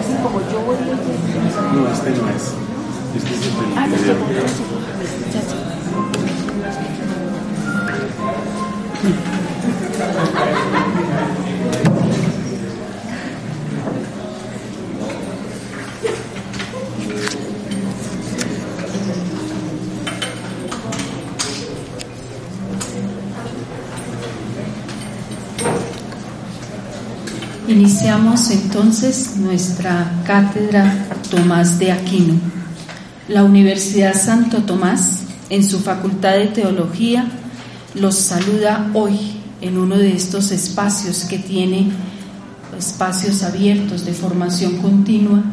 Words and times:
así 0.00 0.14
como 0.22 0.40
yo 0.50 0.60
voy. 0.64 0.76
A 0.76 1.72
No, 1.74 1.92
este 1.92 2.10
no 2.10 2.28
es. 2.30 2.44
Este 3.16 3.34
es 3.34 3.42
el 3.46 3.52
Ah, 3.76 3.86
este, 3.86 5.39
Iniciamos 28.10 28.50
entonces 28.50 29.36
nuestra 29.36 30.10
cátedra 30.26 31.06
Tomás 31.30 31.78
de 31.78 31.92
Aquino. 31.92 32.34
La 33.28 33.44
Universidad 33.44 34.20
Santo 34.20 34.64
Tomás, 34.64 35.20
en 35.48 35.62
su 35.62 35.78
Facultad 35.78 36.32
de 36.32 36.48
Teología, 36.48 37.30
los 37.94 38.16
saluda 38.16 38.90
hoy 38.94 39.16
en 39.60 39.78
uno 39.78 39.96
de 39.96 40.12
estos 40.16 40.50
espacios 40.50 41.24
que 41.26 41.38
tiene 41.38 41.92
espacios 42.76 43.44
abiertos 43.44 44.04
de 44.04 44.12
formación 44.12 44.78
continua 44.78 45.44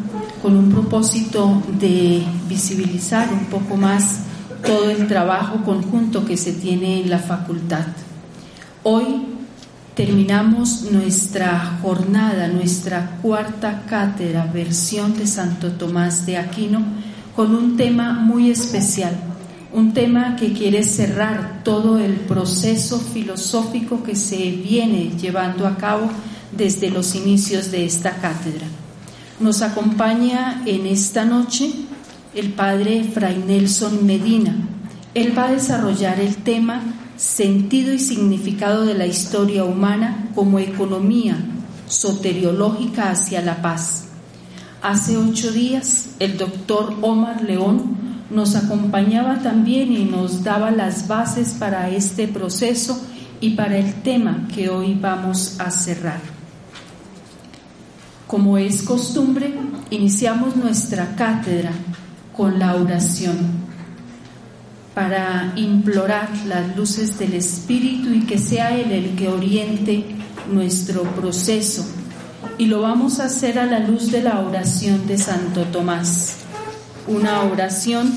con 0.42 0.58
un 0.58 0.72
propósito 0.72 1.62
de 1.80 2.24
visibilizar 2.50 3.32
un 3.32 3.46
poco 3.52 3.78
más 3.78 4.22
todo 4.66 4.90
el 4.90 5.06
trabajo 5.08 5.64
conjunto 5.64 6.26
que 6.26 6.38
se 6.38 6.54
tiene 6.54 7.02
en 7.02 7.12
la 7.12 7.20
facultad. 7.20 7.86
Hoy 8.82 9.37
terminamos 9.98 10.84
nuestra 10.92 11.80
jornada, 11.82 12.48
nuestra 12.48 13.18
cuarta 13.20 13.82
cátedra, 13.90 14.46
versión 14.46 15.18
de 15.18 15.26
Santo 15.26 15.72
Tomás 15.72 16.24
de 16.28 16.38
Aquino, 16.38 16.84
con 17.36 17.56
un 17.56 17.76
tema 17.76 18.14
muy 18.14 18.52
especial, 18.52 19.18
un 19.74 19.96
tema 19.96 20.36
que 20.36 20.54
quiere 20.54 20.84
cerrar 20.84 21.62
todo 21.64 21.98
el 21.98 22.14
proceso 22.14 23.00
filosófico 23.00 24.04
que 24.04 24.16
se 24.16 24.52
viene 24.52 25.14
llevando 25.20 25.66
a 25.66 25.78
cabo 25.78 26.12
desde 26.56 26.92
los 26.92 27.16
inicios 27.16 27.72
de 27.72 27.84
esta 27.84 28.18
cátedra. 28.18 28.68
Nos 29.40 29.64
acompaña 29.64 30.62
en 30.68 30.86
esta 30.86 31.26
noche 31.26 31.72
el 32.36 32.54
padre 32.54 33.04
Fray 33.04 33.44
Nelson 33.48 34.06
Medina. 34.06 34.56
Él 35.16 35.36
va 35.36 35.46
a 35.46 35.54
desarrollar 35.54 36.20
el 36.20 36.36
tema 36.36 36.84
sentido 37.18 37.92
y 37.94 38.00
significado 38.00 38.86
de 38.86 38.94
la 38.94 39.08
historia 39.08 39.66
humana 39.66 40.30
como 40.36 40.60
economía 40.60 41.38
soteriológica 41.88 43.10
hacia 43.10 43.42
la 43.42 43.62
paz. 43.62 44.06
Hace 44.82 45.18
ocho 45.18 45.52
días 45.52 46.12
el 46.20 46.38
doctor 46.38 46.94
Omar 47.02 47.42
León 47.42 47.98
nos 48.30 48.56
acompañaba 48.56 49.40
también 49.40 49.92
y 49.92 50.06
nos 50.06 50.44
daba 50.44 50.70
las 50.70 51.08
bases 51.08 51.56
para 51.60 51.90
este 51.90 52.28
proceso 52.28 53.02
y 53.42 53.52
para 53.52 53.78
el 53.78 53.96
tema 54.04 54.48
que 54.54 54.70
hoy 54.70 54.94
vamos 54.94 55.60
a 55.60 55.72
cerrar. 55.72 56.20
Como 58.28 58.58
es 58.58 58.84
costumbre, 58.84 59.54
iniciamos 59.90 60.56
nuestra 60.56 61.16
cátedra 61.16 61.72
con 62.36 62.60
la 62.60 62.76
oración 62.76 63.67
para 64.98 65.54
implorar 65.56 66.28
las 66.48 66.76
luces 66.76 67.20
del 67.20 67.36
Espíritu 67.36 68.10
y 68.10 68.22
que 68.22 68.40
sea 68.40 68.76
Él 68.76 68.92
el 68.92 69.16
que 69.16 69.28
oriente 69.28 70.04
nuestro 70.52 71.04
proceso. 71.04 71.86
Y 72.58 72.66
lo 72.66 72.82
vamos 72.82 73.20
a 73.20 73.26
hacer 73.26 73.60
a 73.60 73.68
la 73.68 73.78
luz 73.78 74.10
de 74.10 74.24
la 74.24 74.40
oración 74.40 75.06
de 75.06 75.20
Santo 75.20 75.66
Tomás, 75.66 76.38
una 77.08 77.44
oración 77.44 78.12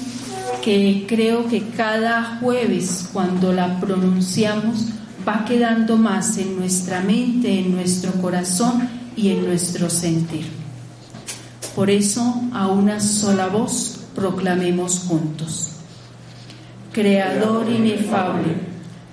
que 0.64 1.04
creo 1.06 1.46
que 1.48 1.68
cada 1.68 2.38
jueves 2.40 3.10
cuando 3.12 3.52
la 3.52 3.78
pronunciamos 3.78 4.86
va 5.28 5.44
quedando 5.44 5.98
más 5.98 6.38
en 6.38 6.58
nuestra 6.58 7.02
mente, 7.02 7.60
en 7.60 7.72
nuestro 7.72 8.12
corazón 8.12 8.88
y 9.16 9.28
en 9.28 9.44
nuestro 9.44 9.90
sentir. 9.90 10.46
Por 11.76 11.90
eso, 11.90 12.40
a 12.54 12.68
una 12.68 13.00
sola 13.00 13.48
voz, 13.48 14.00
proclamemos 14.14 15.00
juntos. 15.00 15.69
Creador 16.92 17.70
inefable, 17.70 18.52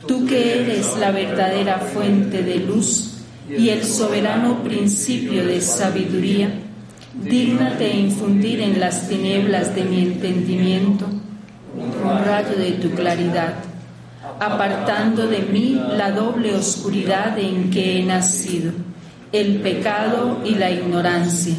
tú 0.08 0.26
que 0.26 0.62
eres 0.62 0.98
la 1.00 1.12
verdadera 1.12 1.78
fuente 1.78 2.42
de 2.42 2.56
luz 2.56 3.20
y 3.50 3.70
el 3.70 3.84
soberano 3.84 4.64
principio 4.64 5.46
de 5.46 5.62
sabiduría, 5.62 6.50
dígnate 7.14 7.96
infundir 7.96 8.62
en 8.62 8.80
las 8.80 9.08
tinieblas 9.08 9.76
de 9.76 9.84
mi 9.84 10.02
entendimiento 10.02 11.06
un 11.76 12.26
rayo 12.26 12.56
de 12.58 12.72
tu 12.72 12.90
claridad, 12.92 13.54
apartando 14.40 15.28
de 15.28 15.42
mí 15.42 15.80
la 15.96 16.12
doble 16.12 16.56
oscuridad 16.56 17.38
en 17.38 17.70
que 17.70 18.00
he 18.00 18.04
nacido, 18.04 18.72
el 19.32 19.62
pecado 19.62 20.42
y 20.44 20.56
la 20.56 20.72
ignorancia. 20.72 21.54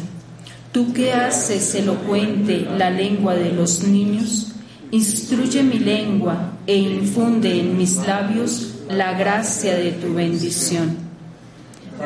Tú 0.73 0.91
que 0.91 1.13
haces 1.13 1.75
elocuente 1.75 2.67
la 2.77 2.89
lengua 2.89 3.35
de 3.35 3.53
los 3.53 3.83
niños, 3.83 4.51
Instruye 4.91 5.61
mi 5.61 5.77
lengua 5.77 6.53
e 6.65 6.75
infunde 6.75 7.59
en 7.59 7.77
mis 7.77 7.95
labios 8.07 8.73
la 8.89 9.13
gracia 9.13 9.75
de 9.75 9.91
tu 9.91 10.15
bendición. 10.15 10.97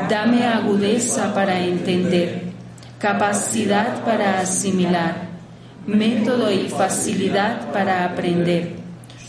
Dame 0.09 0.45
agudeza 0.45 1.33
para 1.33 1.61
entender, 1.61 2.51
capacidad 2.99 4.03
para 4.03 4.41
asimilar, 4.41 5.29
método 5.87 6.51
y 6.51 6.67
facilidad 6.67 7.71
para 7.71 8.03
aprender, 8.03 8.75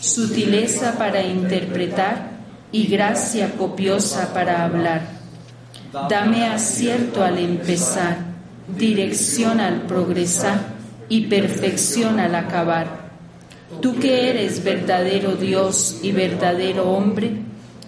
sutileza 0.01 0.97
para 0.97 1.23
interpretar 1.23 2.31
y 2.73 2.87
gracia 2.87 3.51
copiosa 3.51 4.33
para 4.33 4.65
hablar. 4.65 5.01
Dame 6.09 6.45
acierto 6.45 7.23
al 7.23 7.37
empezar, 7.37 8.17
dirección 8.77 9.61
al 9.61 9.83
progresar 9.83 10.75
y 11.07 11.27
perfección 11.27 12.19
al 12.19 12.35
acabar 12.35 13.04
Tú 13.81 13.95
que 13.95 14.29
eres 14.29 14.63
verdadero 14.63 15.35
Dios 15.35 15.99
y 16.03 16.11
verdadero 16.11 16.89
hombre, 16.91 17.41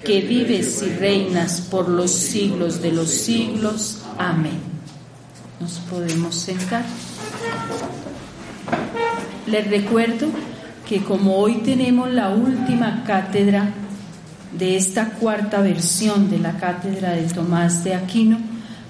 que 0.03 0.21
vives 0.21 0.81
y 0.81 0.89
reinas 0.89 1.61
por 1.61 1.87
los 1.87 2.11
siglos 2.11 2.81
de 2.81 2.91
los 2.91 3.09
siglos. 3.09 4.01
Amén. 4.17 4.59
Nos 5.59 5.73
podemos 5.79 6.35
sentar. 6.35 6.83
Les 9.45 9.69
recuerdo 9.69 10.27
que 10.87 11.03
como 11.03 11.37
hoy 11.37 11.57
tenemos 11.57 12.11
la 12.11 12.29
última 12.29 13.03
cátedra 13.05 13.71
de 14.57 14.77
esta 14.77 15.09
cuarta 15.11 15.61
versión 15.61 16.29
de 16.31 16.39
la 16.39 16.57
cátedra 16.57 17.11
de 17.11 17.23
Tomás 17.23 17.83
de 17.83 17.93
Aquino, 17.93 18.39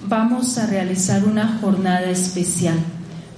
vamos 0.07 0.57
a 0.57 0.67
realizar 0.67 1.25
una 1.25 1.57
jornada 1.59 2.09
especial 2.09 2.77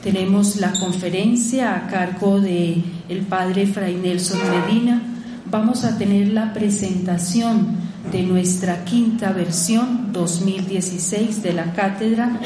tenemos 0.01 0.55
la 0.57 0.71
conferencia 0.73 1.75
a 1.75 1.87
cargo 1.87 2.39
de 2.39 2.81
el 3.09 3.21
padre 3.21 3.67
Fray 3.67 3.95
Nelson 3.95 4.39
Medina. 4.49 5.01
Vamos 5.49 5.83
a 5.83 5.97
tener 5.97 6.29
la 6.29 6.53
presentación 6.53 7.77
de 8.11 8.23
nuestra 8.23 8.85
quinta 8.85 9.31
versión 9.33 10.13
2016 10.13 11.43
de 11.43 11.53
la 11.53 11.73
cátedra. 11.73 12.39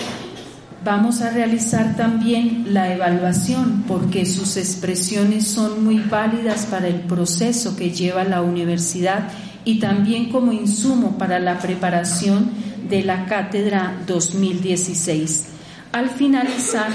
Vamos 0.84 1.22
a 1.22 1.30
realizar 1.30 1.96
también 1.96 2.74
la 2.74 2.94
evaluación 2.94 3.86
porque 3.88 4.26
sus 4.26 4.58
expresiones 4.58 5.48
son 5.48 5.84
muy 5.84 6.00
válidas 6.00 6.66
para 6.66 6.88
el 6.88 7.02
proceso 7.02 7.76
que 7.78 7.92
lleva 7.92 8.24
la 8.24 8.42
universidad 8.42 9.30
y 9.64 9.80
también 9.80 10.30
como 10.30 10.52
insumo 10.52 11.18
para 11.18 11.40
la 11.40 11.60
preparación 11.60 12.52
de 12.90 13.04
la 13.04 13.26
cátedra 13.26 14.02
2016. 14.08 15.46
Al 15.94 16.10
finalizar, 16.10 16.90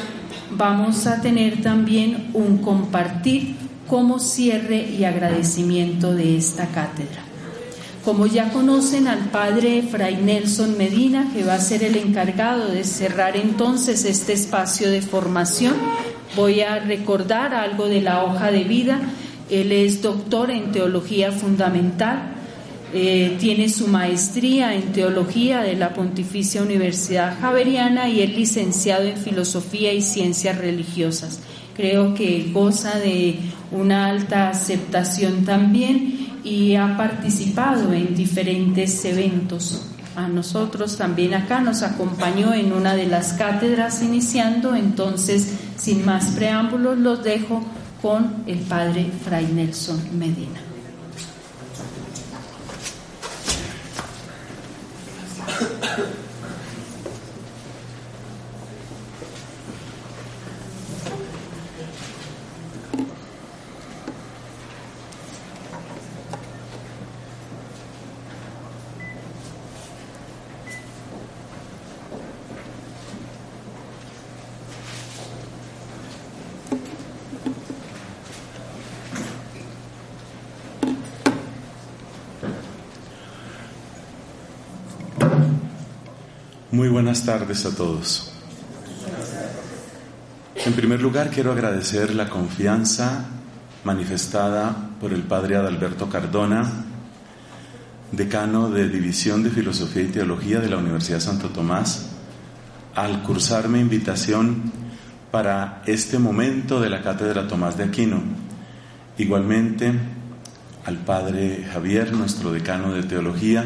vamos 0.50 1.06
a 1.06 1.20
tener 1.20 1.62
también 1.62 2.30
un 2.34 2.58
compartir 2.58 3.56
como 3.88 4.18
cierre 4.18 4.88
y 4.88 5.04
agradecimiento 5.04 6.14
de 6.14 6.36
esta 6.36 6.66
cátedra. 6.66 7.22
Como 8.04 8.26
ya 8.26 8.50
conocen 8.50 9.06
al 9.08 9.30
padre 9.30 9.82
Fray 9.82 10.16
Nelson 10.16 10.78
Medina, 10.78 11.30
que 11.34 11.44
va 11.44 11.54
a 11.54 11.60
ser 11.60 11.82
el 11.82 11.96
encargado 11.96 12.68
de 12.68 12.84
cerrar 12.84 13.36
entonces 13.36 14.04
este 14.04 14.32
espacio 14.32 14.90
de 14.90 15.02
formación, 15.02 15.74
voy 16.36 16.60
a 16.60 16.78
recordar 16.78 17.54
algo 17.54 17.86
de 17.86 18.00
la 18.00 18.24
hoja 18.24 18.50
de 18.50 18.64
vida. 18.64 19.00
Él 19.50 19.72
es 19.72 20.00
doctor 20.00 20.50
en 20.50 20.72
teología 20.72 21.32
fundamental, 21.32 22.37
eh, 22.92 23.36
tiene 23.38 23.68
su 23.68 23.88
maestría 23.88 24.74
en 24.74 24.92
teología 24.92 25.60
de 25.60 25.76
la 25.76 25.92
Pontificia 25.92 26.62
Universidad 26.62 27.38
Javeriana 27.40 28.08
y 28.08 28.22
es 28.22 28.30
licenciado 28.34 29.04
en 29.04 29.16
filosofía 29.16 29.92
y 29.92 30.02
ciencias 30.02 30.56
religiosas. 30.58 31.40
Creo 31.76 32.14
que 32.14 32.50
goza 32.52 32.98
de 32.98 33.38
una 33.70 34.06
alta 34.06 34.48
aceptación 34.48 35.44
también 35.44 36.28
y 36.44 36.76
ha 36.76 36.96
participado 36.96 37.92
en 37.92 38.14
diferentes 38.14 39.04
eventos 39.04 39.82
a 40.18 40.26
nosotros 40.26 40.96
también 40.96 41.32
acá, 41.34 41.60
nos 41.60 41.82
acompañó 41.82 42.52
en 42.52 42.72
una 42.72 42.96
de 42.96 43.06
las 43.06 43.34
cátedras 43.34 44.02
iniciando, 44.02 44.74
entonces 44.74 45.54
sin 45.76 46.04
más 46.04 46.32
preámbulos 46.32 46.98
los 46.98 47.22
dejo 47.22 47.62
con 48.02 48.42
el 48.48 48.58
padre 48.58 49.08
Fray 49.24 49.46
Nelson 49.46 50.18
Medina. 50.18 50.67
Muy 86.78 86.88
buenas 86.88 87.24
tardes 87.24 87.66
a 87.66 87.74
todos. 87.74 88.30
En 90.64 90.72
primer 90.74 91.02
lugar, 91.02 91.28
quiero 91.28 91.50
agradecer 91.50 92.14
la 92.14 92.28
confianza 92.28 93.24
manifestada 93.82 94.90
por 95.00 95.12
el 95.12 95.22
padre 95.22 95.56
Adalberto 95.56 96.08
Cardona, 96.08 96.70
decano 98.12 98.70
de 98.70 98.88
División 98.88 99.42
de 99.42 99.50
Filosofía 99.50 100.02
y 100.02 100.12
Teología 100.12 100.60
de 100.60 100.68
la 100.68 100.76
Universidad 100.76 101.18
Santo 101.18 101.48
Tomás, 101.48 102.10
al 102.94 103.24
cursarme 103.24 103.80
invitación 103.80 104.70
para 105.32 105.82
este 105.84 106.20
momento 106.20 106.80
de 106.80 106.90
la 106.90 107.02
Cátedra 107.02 107.48
Tomás 107.48 107.76
de 107.76 107.82
Aquino. 107.82 108.22
Igualmente 109.18 109.94
al 110.84 110.98
padre 110.98 111.66
Javier, 111.72 112.12
nuestro 112.12 112.52
decano 112.52 112.94
de 112.94 113.02
Teología, 113.02 113.64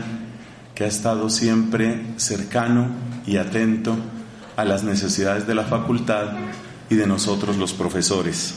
que 0.75 0.85
ha 0.85 0.89
estado 0.89 1.29
siempre 1.31 2.03
cercano 2.17 2.89
y 3.27 3.37
atento 3.37 3.97
a 4.57 4.65
las 4.65 4.85
necesidades 4.85 5.47
de 5.47 5.55
la 5.55 5.65
facultad 5.65 6.33
y 6.89 6.95
de 6.95 7.07
nosotros 7.07 7.57
los 7.57 7.73
profesores. 7.73 8.55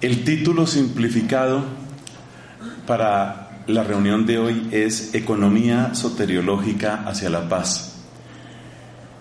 El 0.00 0.24
título 0.24 0.66
simplificado 0.66 1.64
para 2.86 3.62
la 3.66 3.82
reunión 3.82 4.26
de 4.26 4.38
hoy 4.38 4.68
es 4.70 5.14
Economía 5.14 5.94
soteriológica 5.94 7.04
hacia 7.06 7.30
la 7.30 7.48
paz. 7.48 7.94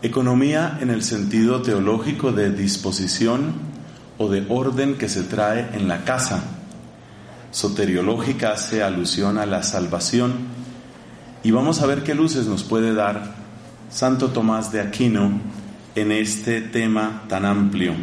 Economía 0.02 0.78
en 0.82 0.90
el 0.90 1.02
sentido 1.04 1.62
teológico 1.62 2.34
de 2.34 2.52
disposición 2.52 3.54
o 4.18 4.30
de 4.30 4.46
orden 4.50 4.98
que 4.98 5.08
se 5.08 5.24
trae 5.24 5.70
en 5.74 5.88
la 5.88 6.04
casa 6.04 6.44
soteriológica 7.54 8.52
hace 8.52 8.82
alusión 8.82 9.38
a 9.38 9.46
la 9.46 9.62
salvación 9.62 10.34
y 11.44 11.52
vamos 11.52 11.82
a 11.82 11.86
ver 11.86 12.04
qué 12.04 12.16
luces 12.16 12.48
nos 12.48 12.64
puede 12.64 12.94
dar 12.96 13.36
Santo 13.92 14.30
Tomás 14.30 14.72
de 14.72 14.82
Aquino 14.82 15.40
en 15.94 16.12
este 16.12 16.62
tema 16.62 17.24
tan 17.30 17.46
amplio. 17.46 17.94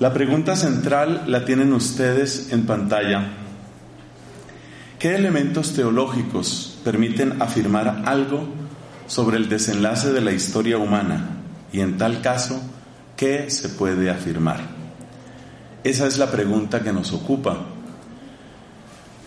La 0.00 0.12
pregunta 0.12 0.56
central 0.56 1.22
la 1.28 1.44
tienen 1.44 1.72
ustedes 1.72 2.52
en 2.52 2.66
pantalla. 2.66 3.28
¿Qué 4.98 5.14
elementos 5.14 5.74
teológicos 5.74 6.80
permiten 6.82 7.40
afirmar 7.40 8.02
algo 8.06 8.48
sobre 9.06 9.36
el 9.36 9.48
desenlace 9.48 10.12
de 10.12 10.20
la 10.20 10.32
historia 10.32 10.78
humana? 10.78 11.42
Y 11.72 11.78
en 11.78 11.96
tal 11.96 12.20
caso, 12.22 12.60
¿qué 13.16 13.50
se 13.50 13.68
puede 13.68 14.10
afirmar? 14.10 14.81
Esa 15.84 16.06
es 16.06 16.16
la 16.16 16.30
pregunta 16.30 16.80
que 16.82 16.92
nos 16.92 17.12
ocupa. 17.12 17.58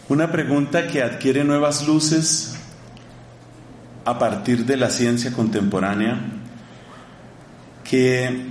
Una 0.08 0.32
pregunta 0.32 0.88
que 0.88 1.04
adquiere 1.04 1.44
nuevas 1.44 1.86
luces 1.86 2.56
a 4.06 4.18
partir 4.18 4.66
de 4.66 4.78
la 4.78 4.90
ciencia 4.90 5.34
contemporánea, 5.34 6.18
que 7.84 8.46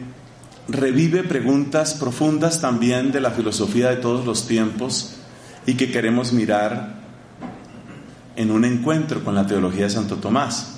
revive 0.68 1.22
preguntas 1.22 1.94
profundas 1.94 2.60
también 2.60 3.10
de 3.10 3.20
la 3.20 3.30
filosofía 3.30 3.88
de 3.88 3.96
todos 3.96 4.26
los 4.26 4.46
tiempos 4.46 5.16
y 5.64 5.74
que 5.74 5.90
queremos 5.90 6.32
mirar 6.32 6.96
en 8.36 8.50
un 8.50 8.66
encuentro 8.66 9.24
con 9.24 9.34
la 9.34 9.46
teología 9.46 9.84
de 9.84 9.90
Santo 9.90 10.16
Tomás. 10.16 10.74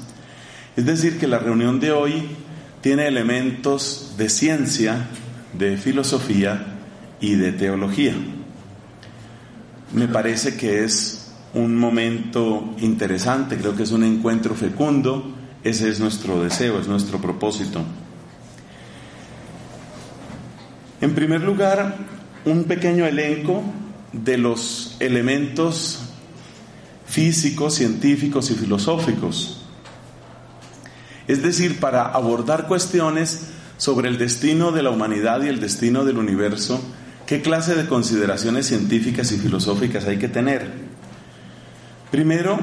Es 0.76 0.86
decir, 0.86 1.18
que 1.18 1.26
la 1.26 1.38
reunión 1.40 1.80
de 1.80 1.90
hoy 1.90 2.28
tiene 2.82 3.08
elementos 3.08 4.14
de 4.16 4.28
ciencia, 4.28 5.08
de 5.54 5.76
filosofía, 5.76 6.75
y 7.20 7.34
de 7.34 7.52
teología. 7.52 8.14
Me 9.92 10.08
parece 10.08 10.56
que 10.56 10.84
es 10.84 11.32
un 11.54 11.76
momento 11.76 12.74
interesante, 12.78 13.56
creo 13.56 13.74
que 13.74 13.84
es 13.84 13.92
un 13.92 14.04
encuentro 14.04 14.54
fecundo, 14.54 15.34
ese 15.64 15.88
es 15.88 16.00
nuestro 16.00 16.42
deseo, 16.42 16.80
es 16.80 16.86
nuestro 16.86 17.20
propósito. 17.20 17.82
En 21.00 21.14
primer 21.14 21.42
lugar, 21.42 21.96
un 22.44 22.64
pequeño 22.64 23.06
elenco 23.06 23.62
de 24.12 24.38
los 24.38 24.96
elementos 25.00 26.00
físicos, 27.06 27.74
científicos 27.74 28.50
y 28.50 28.54
filosóficos. 28.54 29.62
Es 31.28 31.42
decir, 31.42 31.80
para 31.80 32.02
abordar 32.02 32.66
cuestiones 32.66 33.48
sobre 33.78 34.08
el 34.08 34.18
destino 34.18 34.72
de 34.72 34.82
la 34.82 34.90
humanidad 34.90 35.42
y 35.42 35.48
el 35.48 35.60
destino 35.60 36.04
del 36.04 36.18
universo, 36.18 36.80
¿Qué 37.26 37.42
clase 37.42 37.74
de 37.74 37.86
consideraciones 37.86 38.68
científicas 38.68 39.32
y 39.32 39.38
filosóficas 39.38 40.06
hay 40.06 40.16
que 40.16 40.28
tener? 40.28 40.70
Primero, 42.12 42.60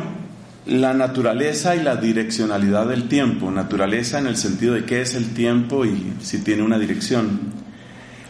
la 0.66 0.94
naturaleza 0.94 1.76
y 1.76 1.84
la 1.84 1.98
direccionalidad 1.98 2.88
del 2.88 3.10
tiempo. 3.10 3.52
Naturaleza 3.52 4.20
en 4.20 4.28
el 4.28 4.38
sentido 4.38 4.76
de 4.76 4.86
qué 4.86 5.02
es 5.02 5.16
el 5.16 5.34
tiempo 5.34 5.84
y 5.84 6.14
si 6.22 6.40
tiene 6.40 6.64
una 6.64 6.80
dirección. 6.80 7.42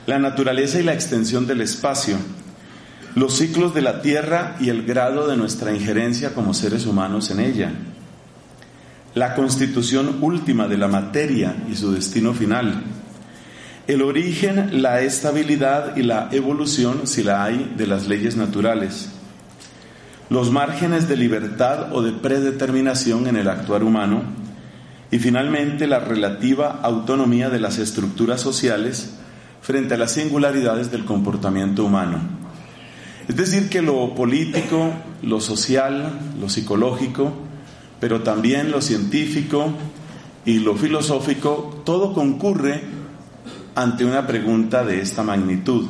La 0.08 0.18
naturaleza 0.18 0.80
y 0.80 0.84
la 0.84 0.96
extensión 0.96 1.46
del 1.46 1.62
espacio. 1.62 2.18
Los 3.14 3.38
ciclos 3.38 3.76
de 3.76 3.84
la 3.84 4.02
Tierra 4.02 4.56
y 4.60 4.70
el 4.70 4.88
grado 4.88 5.28
de 5.28 5.38
nuestra 5.38 5.72
injerencia 5.72 6.34
como 6.34 6.56
seres 6.56 6.88
humanos 6.88 7.30
en 7.30 7.42
ella. 7.42 7.72
La 9.14 9.36
constitución 9.36 10.18
última 10.22 10.68
de 10.68 10.80
la 10.80 10.88
materia 10.88 11.56
y 11.72 11.76
su 11.76 11.92
destino 11.92 12.34
final 12.34 12.82
el 13.88 14.02
origen, 14.02 14.82
la 14.82 15.02
estabilidad 15.02 15.98
y 15.98 16.04
la 16.04 16.30
evolución, 16.32 17.06
si 17.06 17.22
la 17.24 17.44
hay, 17.44 17.74
de 17.78 17.86
las 17.86 18.08
leyes 18.08 18.38
naturales, 18.38 19.10
los 20.30 20.52
márgenes 20.52 21.10
de 21.10 21.18
libertad 21.18 21.94
o 21.94 22.02
de 22.02 22.14
predeterminación 22.14 23.28
en 23.28 23.36
el 23.36 23.50
actuar 23.50 23.84
humano 23.84 24.24
y 25.12 25.20
finalmente 25.20 25.86
la 25.86 26.00
relativa 26.00 26.80
autonomía 26.82 27.50
de 27.50 27.60
las 27.60 27.78
estructuras 27.78 28.40
sociales 28.40 29.16
frente 29.62 29.96
a 29.96 29.98
las 29.98 30.12
singularidades 30.12 30.90
del 30.90 31.04
comportamiento 31.04 31.84
humano. 31.84 32.20
Es 33.28 33.36
decir, 33.36 33.70
que 33.70 33.82
lo 33.82 34.16
político, 34.16 34.92
lo 35.22 35.40
social, 35.40 36.20
lo 36.40 36.50
psicológico, 36.50 37.34
pero 38.00 38.22
también 38.22 38.72
lo 38.72 38.82
científico 38.82 39.72
y 40.46 40.60
lo 40.60 40.76
filosófico, 40.76 41.82
todo 41.86 42.14
concurre 42.14 43.03
ante 43.76 44.06
una 44.06 44.26
pregunta 44.28 44.84
de 44.84 45.02
esta 45.02 45.24
magnitud. 45.24 45.90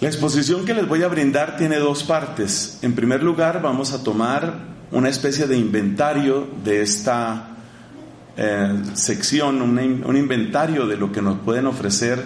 La 0.00 0.08
exposición 0.08 0.64
que 0.64 0.74
les 0.74 0.86
voy 0.86 1.02
a 1.02 1.08
brindar 1.08 1.56
tiene 1.56 1.76
dos 1.78 2.02
partes. 2.02 2.78
En 2.82 2.94
primer 2.94 3.22
lugar, 3.22 3.62
vamos 3.62 3.92
a 3.92 4.02
tomar 4.02 4.74
una 4.90 5.08
especie 5.08 5.46
de 5.46 5.56
inventario 5.56 6.46
de 6.62 6.82
esta 6.82 7.48
eh, 8.36 8.82
sección, 8.94 9.62
un, 9.62 10.16
inventario 10.16 10.86
de 10.86 10.96
lo 10.96 11.10
que 11.10 11.22
nos 11.22 11.38
pueden 11.38 11.66
ofrecer 11.66 12.22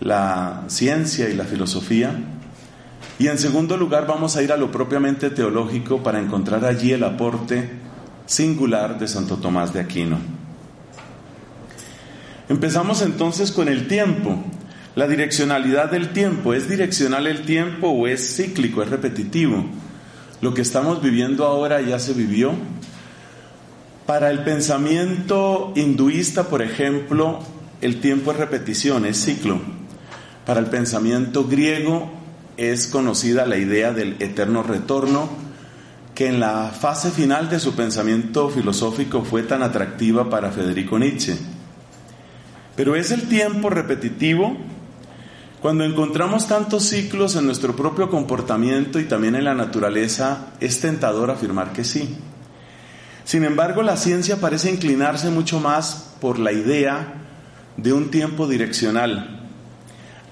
la 0.00 0.64
ciencia 0.68 1.28
y 1.28 1.34
la 1.34 1.44
filosofía. 1.44 2.14
Y 3.18 3.26
en 3.26 3.38
segundo 3.38 3.76
lugar, 3.76 4.06
vamos 4.06 4.36
a 4.36 4.42
ir 4.42 4.52
a 4.52 4.56
lo 4.56 4.70
propiamente 4.70 5.30
teológico 5.30 6.02
para 6.02 6.20
encontrar 6.20 6.64
allí 6.64 6.92
el 6.92 7.04
aporte 7.04 7.70
singular 8.26 8.98
de 8.98 9.08
Santo 9.08 9.36
Tomás 9.36 9.72
de 9.72 9.80
Aquino. 9.80 10.18
Empezamos 12.50 13.00
entonces 13.02 13.52
con 13.52 13.68
el 13.68 13.86
tiempo. 13.86 14.36
La 14.96 15.06
direccionalidad 15.06 15.88
del 15.88 16.12
tiempo. 16.12 16.52
¿Es 16.52 16.68
direccional 16.68 17.28
el 17.28 17.42
tiempo 17.42 17.90
o 17.90 18.08
es 18.08 18.36
cíclico, 18.36 18.82
es 18.82 18.90
repetitivo? 18.90 19.64
Lo 20.40 20.52
que 20.52 20.62
estamos 20.62 21.00
viviendo 21.00 21.46
ahora 21.46 21.80
ya 21.80 22.00
se 22.00 22.12
vivió. 22.12 22.52
Para 24.04 24.32
el 24.32 24.42
pensamiento 24.42 25.72
hinduista, 25.76 26.48
por 26.48 26.60
ejemplo, 26.60 27.38
el 27.82 28.00
tiempo 28.00 28.32
es 28.32 28.38
repetición, 28.38 29.06
es 29.06 29.24
ciclo. 29.24 29.60
Para 30.44 30.58
el 30.58 30.66
pensamiento 30.66 31.46
griego, 31.46 32.10
es 32.56 32.88
conocida 32.88 33.46
la 33.46 33.58
idea 33.58 33.92
del 33.92 34.16
eterno 34.18 34.64
retorno, 34.64 35.28
que 36.16 36.26
en 36.26 36.40
la 36.40 36.72
fase 36.76 37.12
final 37.12 37.48
de 37.48 37.60
su 37.60 37.76
pensamiento 37.76 38.48
filosófico 38.48 39.22
fue 39.22 39.44
tan 39.44 39.62
atractiva 39.62 40.28
para 40.28 40.50
Federico 40.50 40.98
Nietzsche. 40.98 41.36
Pero 42.76 42.96
es 42.96 43.10
el 43.10 43.28
tiempo 43.28 43.70
repetitivo 43.70 44.56
cuando 45.60 45.84
encontramos 45.84 46.48
tantos 46.48 46.84
ciclos 46.84 47.36
en 47.36 47.44
nuestro 47.44 47.76
propio 47.76 48.08
comportamiento 48.08 48.98
y 48.98 49.04
también 49.04 49.34
en 49.34 49.44
la 49.44 49.54
naturaleza, 49.54 50.46
es 50.58 50.80
tentador 50.80 51.30
afirmar 51.30 51.74
que 51.74 51.84
sí. 51.84 52.16
Sin 53.24 53.44
embargo, 53.44 53.82
la 53.82 53.98
ciencia 53.98 54.40
parece 54.40 54.70
inclinarse 54.70 55.28
mucho 55.28 55.60
más 55.60 56.14
por 56.18 56.38
la 56.38 56.52
idea 56.52 57.12
de 57.76 57.92
un 57.92 58.10
tiempo 58.10 58.48
direccional, 58.48 59.48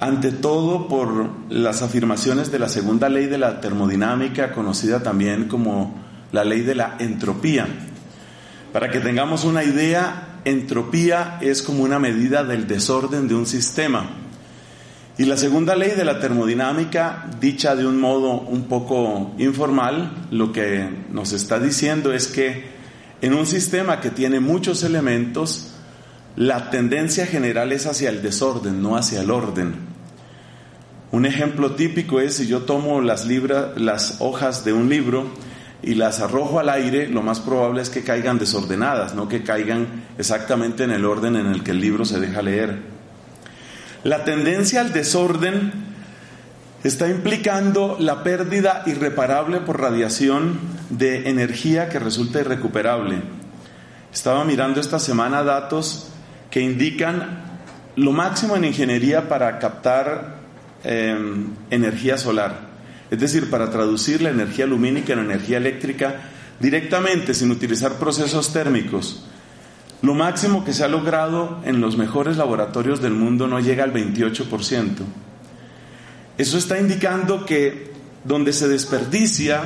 ante 0.01 0.33
todo 0.33 0.89
por 0.89 1.29
las 1.51 1.83
afirmaciones 1.83 2.51
de 2.51 2.59
la 2.61 2.71
segunda 2.71 3.11
ley 3.11 3.27
de 3.27 3.37
la 3.37 3.61
termodinámica, 3.61 4.53
conocida 4.53 5.03
también 5.03 5.47
como 5.47 5.95
la 6.33 6.43
ley 6.43 6.63
de 6.63 6.75
la 6.75 6.97
entropía. 7.01 7.67
Para 8.73 8.91
que 8.91 9.01
tengamos 9.01 9.45
una 9.45 9.63
idea, 9.63 10.28
entropía 10.45 11.39
es 11.41 11.63
como 11.63 11.83
una 11.83 11.99
medida 11.99 12.45
del 12.45 12.67
desorden 12.67 13.29
de 13.29 13.35
un 13.35 13.47
sistema. 13.47 14.11
Y 15.19 15.25
la 15.25 15.37
segunda 15.37 15.75
ley 15.75 15.93
de 15.97 16.05
la 16.05 16.21
termodinámica, 16.21 17.29
dicha 17.41 17.75
de 17.75 17.87
un 17.87 18.01
modo 18.01 18.41
un 18.41 18.65
poco 18.65 19.35
informal, 19.39 20.29
lo 20.31 20.53
que 20.53 20.89
nos 21.11 21.33
está 21.33 21.59
diciendo 21.59 22.13
es 22.13 22.29
que 22.29 22.67
en 23.21 23.35
un 23.35 23.47
sistema 23.47 24.01
que 24.01 24.11
tiene 24.11 24.39
muchos 24.39 24.85
elementos, 24.85 25.75
la 26.37 26.71
tendencia 26.71 27.27
general 27.27 27.73
es 27.73 27.87
hacia 27.87 28.11
el 28.11 28.23
desorden, 28.23 28.81
no 28.81 28.97
hacia 28.97 29.23
el 29.23 29.33
orden. 29.33 29.75
Un 31.11 31.27
ejemplo 31.27 31.73
típico 31.73 32.21
es 32.21 32.35
si 32.35 32.47
yo 32.47 32.63
tomo 32.63 33.01
las, 33.01 33.27
las 33.77 34.17
hojas 34.21 34.65
de 34.65 34.73
un 34.73 34.89
libro 34.89 35.27
y 35.83 35.95
las 35.95 36.21
arrojo 36.21 36.59
al 36.59 36.69
aire, 36.69 37.09
lo 37.09 37.23
más 37.23 37.41
probable 37.41 37.83
es 37.83 37.91
que 37.91 38.03
caigan 38.03 38.39
desordenadas, 38.39 39.15
no 39.15 39.29
que 39.29 39.43
caigan 39.43 40.05
exactamente 40.19 40.85
en 40.85 40.91
el 40.91 41.05
orden 41.05 41.37
en 41.37 41.47
el 41.47 41.63
que 41.63 41.71
el 41.71 41.81
libro 41.81 42.05
se 42.05 42.19
deja 42.19 42.43
leer. 42.43 42.79
La 44.05 44.25
tendencia 44.25 44.81
al 44.81 44.93
desorden 44.93 45.73
está 46.85 47.09
implicando 47.09 47.97
la 47.99 48.23
pérdida 48.23 48.83
irreparable 48.87 49.61
por 49.61 49.81
radiación 49.81 50.59
de 50.91 51.29
energía 51.29 51.89
que 51.89 51.99
resulta 51.99 52.41
irrecuperable. 52.41 53.23
Estaba 54.13 54.45
mirando 54.45 54.81
esta 54.81 54.99
semana 54.99 55.43
datos 55.43 56.11
que 56.51 56.61
indican 56.61 57.43
lo 57.97 58.13
máximo 58.13 58.57
en 58.57 58.65
ingeniería 58.65 59.29
para 59.29 59.59
captar 59.59 60.37
em, 60.85 61.49
energía 61.71 62.17
solar, 62.17 62.68
es 63.11 63.21
decir, 63.21 63.51
para 63.51 63.71
traducir 63.71 64.23
la 64.23 64.31
energía 64.31 64.67
lumínica 64.67 65.13
en 65.13 65.21
energía 65.21 65.59
eléctrica 65.59 66.21
directamente 66.61 67.35
sin 67.35 67.51
utilizar 67.51 67.99
procesos 67.99 68.53
térmicos. 68.53 69.25
Lo 70.03 70.15
máximo 70.15 70.65
que 70.65 70.73
se 70.73 70.85
ha 70.85 70.89
logrado 70.89 71.61
en 71.65 71.81
los 71.81 71.97
mejores 71.97 72.37
laboratorios 72.37 73.01
del 73.03 73.15
mundo 73.15 73.49
no 73.49 73.59
llega 73.61 73.85
al 73.85 73.93
28%. 73.93 74.89
Eso 76.37 76.59
está 76.59 76.79
indicando 76.79 77.45
que 77.45 77.91
donde 78.25 78.53
se 78.53 78.69
desperdicia, 78.69 79.63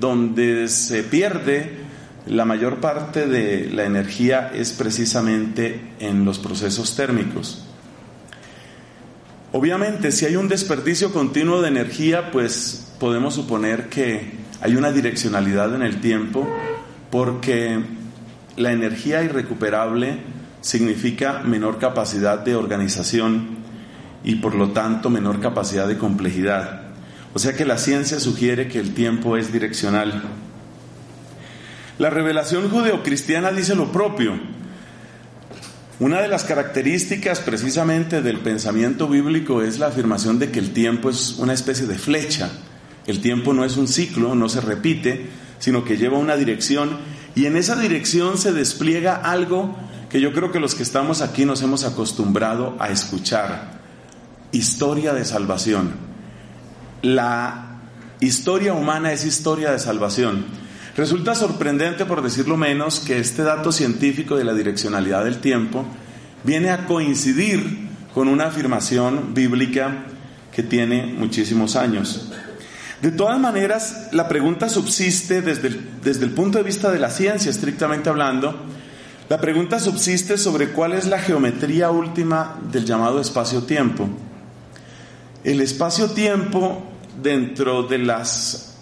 donde 0.00 0.68
se 0.68 1.04
pierde 1.04 1.86
la 2.26 2.44
mayor 2.44 2.80
parte 2.80 3.26
de 3.26 3.70
la 3.70 3.84
energía 3.84 4.50
es 4.52 4.72
precisamente 4.72 5.92
en 6.00 6.24
los 6.24 6.40
procesos 6.40 6.96
térmicos. 6.96 7.64
Obviamente, 9.52 10.10
si 10.10 10.26
hay 10.26 10.34
un 10.34 10.48
desperdicio 10.48 11.12
continuo 11.12 11.62
de 11.62 11.68
energía, 11.68 12.32
pues 12.32 12.85
podemos 12.98 13.34
suponer 13.34 13.88
que 13.88 14.32
hay 14.60 14.74
una 14.76 14.92
direccionalidad 14.92 15.74
en 15.74 15.82
el 15.82 16.00
tiempo, 16.00 16.48
porque 17.10 17.80
la 18.56 18.72
energía 18.72 19.22
irrecuperable 19.22 20.18
significa 20.60 21.40
menor 21.44 21.78
capacidad 21.78 22.38
de 22.38 22.56
organización 22.56 23.58
y 24.24 24.36
por 24.36 24.54
lo 24.54 24.70
tanto 24.70 25.10
menor 25.10 25.40
capacidad 25.40 25.86
de 25.86 25.98
complejidad. 25.98 26.82
O 27.34 27.38
sea 27.38 27.54
que 27.54 27.64
la 27.64 27.78
ciencia 27.78 28.18
sugiere 28.18 28.66
que 28.68 28.80
el 28.80 28.94
tiempo 28.94 29.36
es 29.36 29.52
direccional. 29.52 30.22
La 31.98 32.10
revelación 32.10 32.68
judeocristiana 32.68 33.52
dice 33.52 33.74
lo 33.74 33.92
propio. 33.92 34.32
Una 35.98 36.20
de 36.20 36.28
las 36.28 36.44
características 36.44 37.40
precisamente 37.40 38.20
del 38.20 38.40
pensamiento 38.40 39.08
bíblico 39.08 39.62
es 39.62 39.78
la 39.78 39.86
afirmación 39.86 40.38
de 40.38 40.50
que 40.50 40.58
el 40.58 40.72
tiempo 40.72 41.08
es 41.08 41.36
una 41.38 41.54
especie 41.54 41.86
de 41.86 41.96
flecha. 41.96 42.50
El 43.06 43.20
tiempo 43.20 43.52
no 43.52 43.64
es 43.64 43.76
un 43.76 43.88
ciclo, 43.88 44.34
no 44.34 44.48
se 44.48 44.60
repite, 44.60 45.26
sino 45.58 45.84
que 45.84 45.96
lleva 45.96 46.18
una 46.18 46.36
dirección 46.36 46.98
y 47.34 47.46
en 47.46 47.56
esa 47.56 47.76
dirección 47.76 48.38
se 48.38 48.52
despliega 48.52 49.16
algo 49.16 49.76
que 50.08 50.20
yo 50.20 50.32
creo 50.32 50.52
que 50.52 50.60
los 50.60 50.74
que 50.74 50.82
estamos 50.82 51.20
aquí 51.20 51.44
nos 51.44 51.62
hemos 51.62 51.84
acostumbrado 51.84 52.76
a 52.78 52.88
escuchar. 52.88 53.76
Historia 54.52 55.12
de 55.12 55.24
salvación. 55.24 55.92
La 57.02 57.80
historia 58.20 58.72
humana 58.72 59.12
es 59.12 59.24
historia 59.24 59.70
de 59.70 59.78
salvación. 59.78 60.44
Resulta 60.96 61.34
sorprendente, 61.34 62.06
por 62.06 62.22
decirlo 62.22 62.56
menos, 62.56 63.00
que 63.00 63.18
este 63.18 63.42
dato 63.42 63.70
científico 63.70 64.36
de 64.36 64.44
la 64.44 64.54
direccionalidad 64.54 65.24
del 65.24 65.40
tiempo 65.40 65.84
viene 66.42 66.70
a 66.70 66.86
coincidir 66.86 67.88
con 68.14 68.28
una 68.28 68.46
afirmación 68.46 69.34
bíblica 69.34 70.06
que 70.52 70.62
tiene 70.62 71.04
muchísimos 71.06 71.76
años. 71.76 72.32
De 73.02 73.10
todas 73.10 73.38
maneras, 73.38 74.08
la 74.12 74.26
pregunta 74.26 74.68
subsiste 74.68 75.42
desde 75.42 75.68
el, 75.68 75.88
desde 76.02 76.24
el 76.24 76.30
punto 76.30 76.58
de 76.58 76.64
vista 76.64 76.90
de 76.90 76.98
la 76.98 77.10
ciencia, 77.10 77.50
estrictamente 77.50 78.08
hablando, 78.08 78.58
la 79.28 79.40
pregunta 79.40 79.80
subsiste 79.80 80.38
sobre 80.38 80.68
cuál 80.68 80.92
es 80.92 81.06
la 81.06 81.18
geometría 81.18 81.90
última 81.90 82.56
del 82.70 82.84
llamado 82.84 83.20
espacio-tiempo. 83.20 84.08
El 85.42 85.60
espacio-tiempo 85.60 86.82
dentro 87.20 87.82
de, 87.82 87.98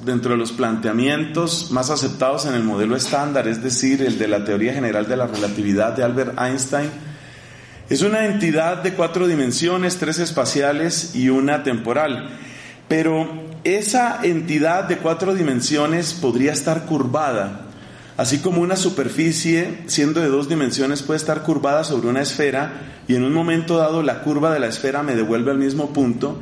dentro 0.05 0.33
de 0.33 0.37
los 0.37 0.53
planteamientos 0.53 1.71
más 1.71 1.91
aceptados 1.91 2.47
en 2.47 2.55
el 2.55 2.63
modelo 2.63 2.95
estándar, 2.95 3.49
es 3.49 3.63
decir, 3.63 4.03
el 4.03 4.19
de 4.19 4.29
la 4.29 4.45
teoría 4.45 4.75
general 4.75 5.09
de 5.09 5.17
la 5.17 5.27
relatividad 5.27 5.95
de 5.95 6.05
Albert 6.05 6.39
Einstein, 6.39 6.91
es 7.89 8.03
una 8.03 8.27
entidad 8.27 8.83
de 8.83 8.95
cuatro 8.95 9.27
dimensiones, 9.27 9.99
tres 9.99 10.19
espaciales 10.19 11.15
y 11.15 11.31
una 11.31 11.63
temporal. 11.63 12.29
Pero 12.89 13.44
esa 13.65 14.21
entidad 14.23 14.85
de 14.85 14.99
cuatro 14.99 15.35
dimensiones 15.35 16.13
podría 16.13 16.53
estar 16.53 16.85
curvada, 16.85 17.63
así 18.19 18.39
como 18.39 18.61
una 18.61 18.77
superficie, 18.77 19.83
siendo 19.87 20.21
de 20.21 20.29
dos 20.29 20.51
dimensiones, 20.51 21.03
puede 21.03 21.17
estar 21.17 21.43
curvada 21.43 21.83
sobre 21.83 22.09
una 22.09 22.21
esfera 22.21 22.73
y 23.09 23.17
en 23.17 23.25
un 23.25 23.33
momento 23.33 23.79
dado 23.79 24.03
la 24.03 24.21
curva 24.21 24.53
de 24.53 24.61
la 24.61 24.67
esfera 24.67 25.03
me 25.03 25.17
devuelve 25.17 25.51
al 25.51 25.59
mismo 25.59 25.95
punto. 25.95 26.39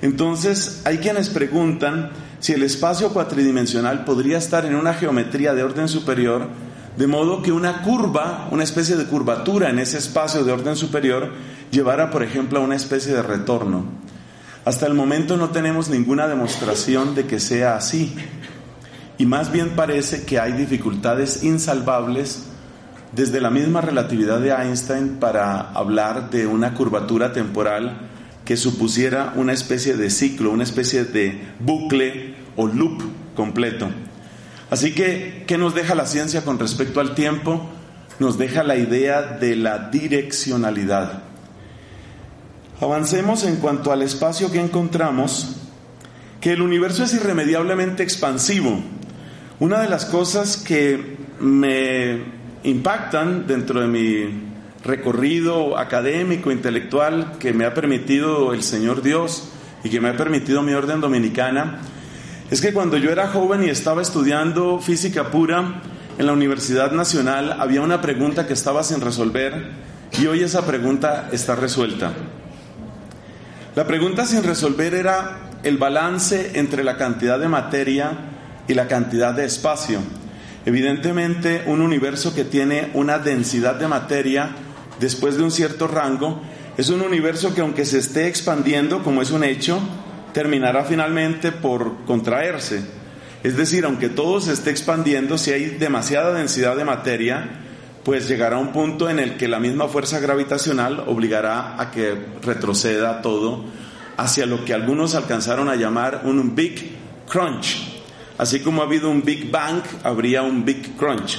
Entonces 0.00 0.82
hay 0.84 0.98
quienes 0.98 1.28
preguntan 1.28 2.10
si 2.38 2.52
el 2.52 2.62
espacio 2.62 3.12
cuatridimensional 3.12 4.04
podría 4.04 4.38
estar 4.38 4.64
en 4.64 4.76
una 4.76 4.94
geometría 4.94 5.54
de 5.54 5.64
orden 5.64 5.88
superior, 5.88 6.46
de 6.96 7.06
modo 7.06 7.42
que 7.42 7.50
una 7.50 7.82
curva, 7.82 8.48
una 8.52 8.62
especie 8.62 8.96
de 8.96 9.06
curvatura 9.06 9.70
en 9.70 9.80
ese 9.80 9.98
espacio 9.98 10.44
de 10.44 10.52
orden 10.52 10.76
superior, 10.76 11.30
llevara, 11.70 12.10
por 12.10 12.22
ejemplo, 12.22 12.60
a 12.60 12.62
una 12.62 12.76
especie 12.76 13.12
de 13.12 13.22
retorno. 13.22 14.09
Hasta 14.64 14.86
el 14.86 14.94
momento 14.94 15.36
no 15.36 15.50
tenemos 15.50 15.88
ninguna 15.88 16.28
demostración 16.28 17.14
de 17.14 17.26
que 17.26 17.40
sea 17.40 17.76
así. 17.76 18.14
Y 19.16 19.24
más 19.24 19.52
bien 19.52 19.70
parece 19.70 20.24
que 20.24 20.38
hay 20.38 20.52
dificultades 20.52 21.42
insalvables 21.42 22.44
desde 23.12 23.40
la 23.40 23.50
misma 23.50 23.80
relatividad 23.80 24.38
de 24.40 24.50
Einstein 24.50 25.16
para 25.18 25.60
hablar 25.72 26.30
de 26.30 26.46
una 26.46 26.74
curvatura 26.74 27.32
temporal 27.32 28.08
que 28.44 28.56
supusiera 28.56 29.32
una 29.36 29.52
especie 29.52 29.96
de 29.96 30.10
ciclo, 30.10 30.50
una 30.50 30.64
especie 30.64 31.04
de 31.04 31.40
bucle 31.60 32.34
o 32.56 32.66
loop 32.66 33.02
completo. 33.34 33.88
Así 34.70 34.94
que, 34.94 35.44
¿qué 35.46 35.56
nos 35.56 35.74
deja 35.74 35.94
la 35.94 36.06
ciencia 36.06 36.44
con 36.44 36.58
respecto 36.58 37.00
al 37.00 37.14
tiempo? 37.14 37.68
Nos 38.18 38.38
deja 38.38 38.62
la 38.62 38.76
idea 38.76 39.22
de 39.22 39.56
la 39.56 39.88
direccionalidad. 39.90 41.29
Avancemos 42.80 43.44
en 43.44 43.56
cuanto 43.56 43.92
al 43.92 44.00
espacio 44.00 44.50
que 44.50 44.58
encontramos, 44.58 45.56
que 46.40 46.52
el 46.52 46.62
universo 46.62 47.04
es 47.04 47.12
irremediablemente 47.12 48.02
expansivo. 48.02 48.80
Una 49.58 49.82
de 49.82 49.88
las 49.90 50.06
cosas 50.06 50.56
que 50.56 51.18
me 51.40 52.22
impactan 52.62 53.46
dentro 53.46 53.82
de 53.82 53.86
mi 53.86 54.50
recorrido 54.82 55.76
académico, 55.76 56.50
intelectual, 56.50 57.32
que 57.38 57.52
me 57.52 57.66
ha 57.66 57.74
permitido 57.74 58.54
el 58.54 58.62
Señor 58.62 59.02
Dios 59.02 59.50
y 59.84 59.90
que 59.90 60.00
me 60.00 60.08
ha 60.08 60.16
permitido 60.16 60.62
mi 60.62 60.72
orden 60.72 61.02
dominicana, 61.02 61.80
es 62.50 62.62
que 62.62 62.72
cuando 62.72 62.96
yo 62.96 63.10
era 63.10 63.28
joven 63.28 63.62
y 63.62 63.68
estaba 63.68 64.00
estudiando 64.00 64.78
física 64.78 65.30
pura 65.30 65.82
en 66.18 66.24
la 66.24 66.32
Universidad 66.32 66.92
Nacional, 66.92 67.56
había 67.60 67.82
una 67.82 68.00
pregunta 68.00 68.46
que 68.46 68.54
estaba 68.54 68.82
sin 68.84 69.02
resolver 69.02 69.68
y 70.18 70.26
hoy 70.26 70.42
esa 70.42 70.64
pregunta 70.66 71.28
está 71.30 71.54
resuelta. 71.56 72.14
La 73.76 73.86
pregunta 73.86 74.26
sin 74.26 74.42
resolver 74.42 74.94
era 74.94 75.38
el 75.62 75.78
balance 75.78 76.58
entre 76.58 76.82
la 76.82 76.96
cantidad 76.96 77.38
de 77.38 77.46
materia 77.46 78.10
y 78.66 78.74
la 78.74 78.88
cantidad 78.88 79.32
de 79.32 79.44
espacio. 79.44 80.00
Evidentemente, 80.66 81.62
un 81.66 81.80
universo 81.80 82.34
que 82.34 82.42
tiene 82.42 82.90
una 82.94 83.20
densidad 83.20 83.76
de 83.76 83.86
materia 83.86 84.50
después 84.98 85.36
de 85.36 85.44
un 85.44 85.52
cierto 85.52 85.86
rango 85.86 86.42
es 86.76 86.88
un 86.88 87.00
universo 87.00 87.54
que 87.54 87.60
aunque 87.60 87.84
se 87.84 87.98
esté 87.98 88.26
expandiendo, 88.26 89.04
como 89.04 89.22
es 89.22 89.30
un 89.30 89.44
hecho, 89.44 89.78
terminará 90.32 90.84
finalmente 90.84 91.52
por 91.52 92.04
contraerse. 92.06 92.82
Es 93.44 93.56
decir, 93.56 93.84
aunque 93.84 94.08
todo 94.08 94.40
se 94.40 94.52
esté 94.52 94.70
expandiendo, 94.70 95.38
si 95.38 95.52
hay 95.52 95.66
demasiada 95.66 96.32
densidad 96.32 96.76
de 96.76 96.84
materia, 96.84 97.50
pues 98.04 98.28
llegará 98.28 98.58
un 98.58 98.72
punto 98.72 99.10
en 99.10 99.18
el 99.18 99.36
que 99.36 99.48
la 99.48 99.60
misma 99.60 99.88
fuerza 99.88 100.20
gravitacional 100.20 101.04
obligará 101.06 101.80
a 101.80 101.90
que 101.90 102.16
retroceda 102.42 103.20
todo 103.20 103.64
hacia 104.16 104.46
lo 104.46 104.64
que 104.64 104.74
algunos 104.74 105.14
alcanzaron 105.14 105.68
a 105.68 105.76
llamar 105.76 106.22
un 106.24 106.54
Big 106.54 106.96
Crunch. 107.28 108.00
Así 108.38 108.60
como 108.60 108.80
ha 108.80 108.86
habido 108.86 109.10
un 109.10 109.22
Big 109.22 109.50
Bang, 109.50 109.82
habría 110.02 110.42
un 110.42 110.64
Big 110.64 110.96
Crunch. 110.96 111.38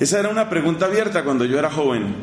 Esa 0.00 0.18
era 0.18 0.28
una 0.28 0.48
pregunta 0.48 0.86
abierta 0.86 1.22
cuando 1.24 1.44
yo 1.44 1.58
era 1.58 1.70
joven. 1.70 2.14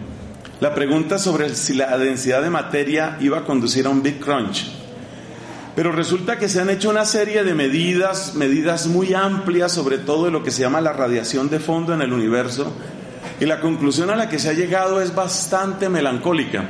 La 0.60 0.74
pregunta 0.74 1.20
sobre 1.20 1.54
si 1.56 1.74
la 1.74 1.98
densidad 1.98 2.42
de 2.42 2.50
materia 2.50 3.18
iba 3.22 3.40
a 3.40 3.44
conducir 3.46 3.86
a 3.86 3.90
un 3.90 4.02
Big 4.02 4.20
Crunch. 4.20 4.66
Pero 5.76 5.92
resulta 5.92 6.40
que 6.40 6.50
se 6.50 6.60
han 6.60 6.72
hecho 6.72 6.90
una 6.90 7.06
serie 7.06 7.44
de 7.44 7.54
medidas, 7.54 8.34
medidas 8.34 8.88
muy 8.88 9.14
amplias 9.14 9.72
sobre 9.72 10.00
todo 10.00 10.32
lo 10.32 10.44
que 10.44 10.50
se 10.50 10.62
llama 10.62 10.82
la 10.82 10.92
radiación 10.92 11.50
de 11.50 11.60
fondo 11.60 11.94
en 11.94 12.02
el 12.02 12.12
universo, 12.12 12.74
y 13.40 13.46
la 13.46 13.60
conclusión 13.60 14.10
a 14.10 14.16
la 14.16 14.30
que 14.30 14.40
se 14.40 14.50
ha 14.50 14.54
llegado 14.54 15.02
es 15.02 15.14
bastante 15.14 15.90
melancólica. 15.90 16.66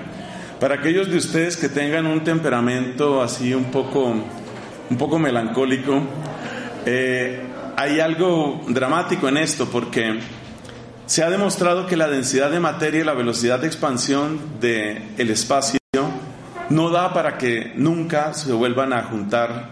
Para 0.60 0.76
aquellos 0.76 1.10
de 1.10 1.18
ustedes 1.18 1.56
que 1.56 1.70
tengan 1.70 2.08
un 2.08 2.24
temperamento 2.24 3.22
así 3.22 3.54
un 3.54 3.66
poco, 3.66 4.16
un 4.90 4.98
poco 4.98 5.20
melancólico, 5.20 6.02
eh, 6.86 7.42
hay 7.76 8.00
algo 8.00 8.62
dramático 8.68 9.30
en 9.30 9.38
esto 9.38 9.68
porque 9.70 10.20
se 11.06 11.24
ha 11.24 11.30
demostrado 11.30 11.86
que 11.86 11.96
la 11.96 12.08
densidad 12.08 12.52
de 12.52 12.60
materia 12.60 13.02
y 13.02 13.04
la 13.04 13.14
velocidad 13.14 13.60
de 13.60 13.68
expansión 13.68 14.60
del 14.60 15.04
el 15.18 15.30
espacio 15.30 15.80
no 16.70 16.90
da 16.90 17.14
para 17.14 17.38
que 17.38 17.72
nunca 17.76 18.34
se 18.34 18.52
vuelvan 18.52 18.94
a 18.94 19.04
juntar 19.04 19.70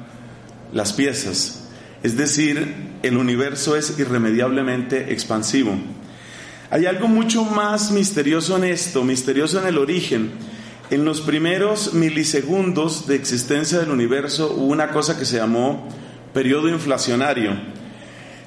las 0.72 0.94
piezas. 0.94 1.68
Es 2.04 2.16
decir, 2.16 3.00
el 3.02 3.18
universo 3.18 3.75
es 3.75 3.98
irremediablemente 4.00 5.12
expansivo. 5.12 5.75
Hay 6.70 6.86
algo 6.88 7.08
mucho 7.08 7.44
más 7.44 7.92
misterioso 7.92 8.58
en 8.58 8.64
esto, 8.64 9.04
misterioso 9.04 9.60
en 9.60 9.68
el 9.68 9.78
origen. 9.78 10.32
En 10.90 11.06
los 11.06 11.22
primeros 11.22 11.94
milisegundos 11.94 13.08
de 13.08 13.16
existencia 13.16 13.80
del 13.80 13.92
universo 13.92 14.54
hubo 14.56 14.72
una 14.72 14.90
cosa 14.90 15.18
que 15.18 15.26
se 15.26 15.38
llamó 15.38 15.88
periodo 16.34 16.70
inflacionario. 16.70 17.52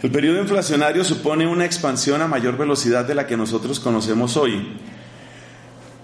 El 0.03 0.11
periodo 0.11 0.41
inflacionario 0.41 1.05
supone 1.05 1.47
una 1.47 1.65
expansión 1.65 2.23
a 2.23 2.29
mayor 2.29 2.57
velocidad 2.57 3.05
de 3.05 3.15
la 3.15 3.27
que 3.27 3.37
nosotros 3.37 3.81
conocemos 3.81 4.37
hoy. 4.37 4.77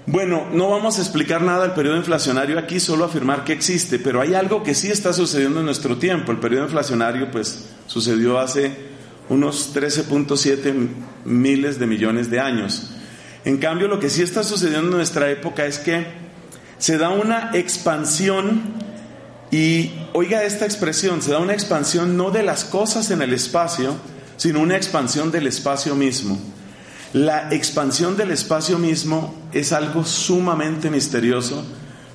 Bueno, 0.06 0.46
no 0.52 0.68
vamos 0.68 0.98
a 0.98 1.02
explicar 1.02 1.42
nada 1.42 1.62
del 1.62 1.72
periodo 1.72 1.96
inflacionario 1.96 2.58
aquí, 2.58 2.78
solo 2.78 3.04
afirmar 3.04 3.44
que 3.44 3.52
existe, 3.52 3.98
pero 3.98 4.20
hay 4.20 4.34
algo 4.34 4.62
que 4.62 4.74
sí 4.74 4.90
está 4.90 5.12
sucediendo 5.12 5.60
en 5.60 5.66
nuestro 5.66 5.96
tiempo. 5.96 6.30
El 6.30 6.38
periodo 6.38 6.64
inflacionario 6.64 7.30
pues 7.30 7.70
sucedió 7.86 8.38
hace 8.38 8.76
unos 9.28 9.74
13.7 9.74 10.88
miles 11.24 11.78
de 11.78 11.86
millones 11.86 12.30
de 12.30 12.40
años. 12.40 12.90
En 13.44 13.58
cambio, 13.58 13.88
lo 13.88 14.00
que 14.00 14.10
sí 14.10 14.22
está 14.22 14.42
sucediendo 14.42 14.88
en 14.88 14.96
nuestra 14.96 15.30
época 15.30 15.66
es 15.66 15.78
que 15.78 16.06
se 16.78 16.98
da 16.98 17.10
una 17.10 17.50
expansión 17.52 18.62
y 19.50 19.92
oiga 20.12 20.42
esta 20.42 20.64
expresión, 20.64 21.22
se 21.22 21.30
da 21.30 21.38
una 21.38 21.52
expansión 21.52 22.16
no 22.16 22.30
de 22.30 22.42
las 22.42 22.64
cosas 22.64 23.10
en 23.10 23.22
el 23.22 23.32
espacio, 23.32 23.96
sino 24.36 24.60
una 24.60 24.76
expansión 24.76 25.30
del 25.30 25.46
espacio 25.46 25.94
mismo. 25.94 26.38
La 27.12 27.52
expansión 27.52 28.16
del 28.16 28.32
espacio 28.32 28.78
mismo 28.78 29.34
es 29.52 29.72
algo 29.72 30.04
sumamente 30.04 30.90
misterioso. 30.90 31.64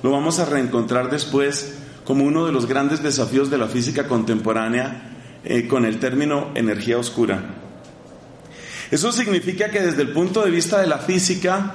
Lo 0.02 0.10
vamos 0.10 0.38
a 0.38 0.44
reencontrar 0.44 1.10
después 1.10 1.74
como 2.04 2.24
uno 2.24 2.44
de 2.44 2.52
los 2.52 2.66
grandes 2.66 3.02
desafíos 3.02 3.50
de 3.50 3.58
la 3.58 3.68
física 3.68 4.06
contemporánea 4.06 5.16
eh, 5.44 5.66
con 5.66 5.86
el 5.86 5.98
término 6.00 6.50
energía 6.54 6.98
oscura. 6.98 7.69
Eso 8.90 9.12
significa 9.12 9.70
que 9.70 9.80
desde 9.80 10.02
el 10.02 10.12
punto 10.12 10.42
de 10.42 10.50
vista 10.50 10.80
de 10.80 10.88
la 10.88 10.98
física, 10.98 11.74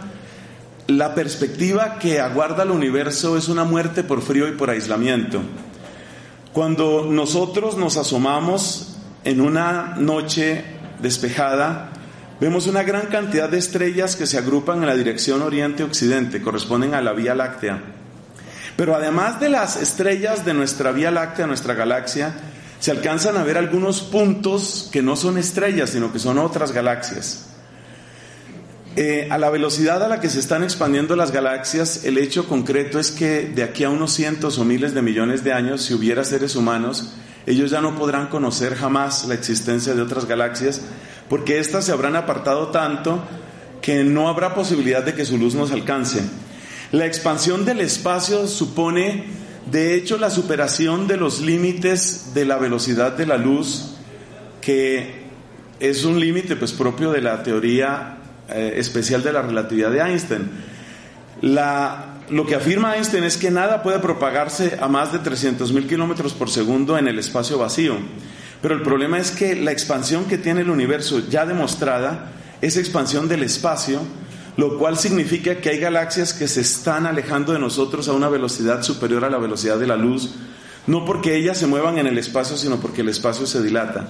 la 0.88 1.16
perspectiva 1.16 1.98
que 1.98 2.20
aguarda 2.20 2.64
el 2.64 2.72
universo 2.72 3.38
es 3.38 3.48
una 3.48 3.64
muerte 3.64 4.04
por 4.04 4.22
frío 4.22 4.48
y 4.48 4.52
por 4.52 4.70
aislamiento. 4.70 5.42
Cuando 6.52 7.08
nosotros 7.10 7.78
nos 7.78 7.98
asomamos 7.98 8.98
en 9.24 9.42
una 9.42 9.96
noche 9.98 10.64
despejada, 11.02 11.90
vemos 12.40 12.68
una 12.68 12.84
gran 12.84 13.08
cantidad 13.08 13.50
de 13.50 13.58
estrellas 13.58 14.16
que 14.16 14.28
se 14.28 14.38
agrupan 14.38 14.82
en 14.82 14.88
la 14.88 14.96
dirección 14.96 15.42
oriente-occidente, 15.42 16.42
corresponden 16.42 16.94
a 16.94 17.02
la 17.02 17.14
Vía 17.14 17.34
Láctea. 17.34 17.82
Pero 18.76 18.94
además 18.94 19.40
de 19.40 19.50
las 19.50 19.78
estrellas 19.78 20.46
de 20.46 20.54
nuestra 20.54 20.92
Vía 20.92 21.12
Láctea, 21.12 21.48
nuestra 21.48 21.76
galaxia, 21.76 22.36
se 22.86 22.92
alcanzan 22.92 23.36
a 23.36 23.44
ver 23.44 23.58
algunos 23.58 24.02
puntos 24.02 24.90
que 24.92 25.02
no 25.02 25.16
son 25.16 25.40
estrellas, 25.40 25.90
sino 25.90 26.14
que 26.14 26.20
son 26.20 26.38
otras 26.38 26.72
galaxias. 26.72 27.48
Eh, 28.96 29.28
a 29.32 29.40
la 29.40 29.50
velocidad 29.50 30.04
a 30.04 30.08
la 30.08 30.20
que 30.20 30.30
se 30.30 30.40
están 30.40 30.64
expandiendo 30.64 31.16
las 31.16 31.32
galaxias, 31.32 32.06
el 32.06 32.20
hecho 32.20 32.48
concreto 32.48 33.00
es 33.00 33.10
que 33.10 33.48
de 33.48 33.64
aquí 33.64 33.86
a 33.86 33.90
unos 33.90 34.12
cientos 34.12 34.60
o 34.60 34.66
miles 34.66 34.94
de 34.94 35.02
millones 35.02 35.44
de 35.44 35.52
años, 35.52 35.82
si 35.82 35.96
hubiera 35.96 36.24
seres 36.24 36.56
humanos, 36.56 37.16
ellos 37.48 37.72
ya 37.72 37.82
no 37.82 37.96
podrán 37.96 38.28
conocer 38.28 38.76
jamás 38.76 39.26
la 39.28 39.34
existencia 39.34 39.96
de 39.96 40.04
otras 40.04 40.26
galaxias, 40.26 40.82
porque 41.28 41.58
éstas 41.58 41.86
se 41.86 41.92
habrán 41.92 42.16
apartado 42.16 42.68
tanto 42.68 43.20
que 43.82 44.04
no 44.04 44.30
habrá 44.30 44.54
posibilidad 44.54 45.02
de 45.02 45.16
que 45.16 45.26
su 45.26 45.40
luz 45.40 45.56
nos 45.56 45.72
alcance. 45.72 46.22
La 46.92 47.08
expansión 47.08 47.66
del 47.66 47.82
espacio 47.82 48.46
supone, 48.46 49.26
de 49.72 49.96
hecho, 49.96 50.18
la 50.18 50.30
superación 50.30 51.08
de 51.08 51.18
los 51.18 51.42
límites 51.42 52.34
de 52.34 52.46
la 52.46 52.58
velocidad 52.58 53.14
de 53.14 53.26
la 53.26 53.38
luz, 53.38 53.96
que 54.62 55.26
es 55.80 56.06
un 56.06 56.20
límite 56.20 56.56
pues 56.56 56.72
propio 56.72 57.12
de 57.12 57.22
la 57.22 57.42
teoría 57.44 58.18
eh, 58.48 58.74
especial 58.78 59.24
de 59.24 59.34
la 59.34 59.42
relatividad 59.42 59.92
de 59.92 60.02
Einstein. 60.02 60.52
Lo 61.42 62.46
que 62.48 62.56
afirma 62.56 62.96
Einstein 62.96 63.24
es 63.24 63.38
que 63.38 63.52
nada 63.52 63.84
puede 63.84 64.00
propagarse 64.00 64.78
a 64.82 64.88
más 64.88 65.14
de 65.14 65.20
300.000 65.20 65.88
kilómetros 65.88 66.34
por 66.34 66.50
segundo 66.50 66.98
en 66.98 67.08
el 67.08 67.20
espacio 67.20 67.60
vacío. 67.60 67.98
Pero 68.62 68.74
el 68.74 68.82
problema 68.82 69.20
es 69.20 69.32
que 69.32 69.56
la 69.56 69.72
expansión 69.72 70.26
que 70.26 70.40
tiene 70.40 70.62
el 70.62 70.70
universo 70.70 71.28
ya 71.30 71.46
demostrada 71.46 72.32
es 72.62 72.78
expansión 72.78 73.28
del 73.28 73.44
espacio, 73.44 74.00
lo 74.58 74.78
cual 74.78 74.98
significa 74.98 75.58
que 75.58 75.70
hay 75.70 75.80
galaxias 75.80 76.34
que 76.34 76.48
se 76.48 76.62
están 76.62 77.06
alejando 77.06 77.54
de 77.54 77.60
nosotros 77.60 78.08
a 78.08 78.14
una 78.14 78.30
velocidad 78.30 78.84
superior 78.84 79.26
a 79.26 79.30
la 79.30 79.38
velocidad 79.38 79.78
de 79.78 79.88
la 79.88 79.98
luz, 79.98 80.36
no 80.88 81.04
porque 81.04 81.36
ellas 81.36 81.58
se 81.58 81.68
muevan 81.68 81.98
en 81.98 82.08
el 82.08 82.18
espacio, 82.18 82.56
sino 82.58 82.78
porque 82.78 83.02
el 83.02 83.10
espacio 83.10 83.46
se 83.46 83.62
dilata. 83.62 84.08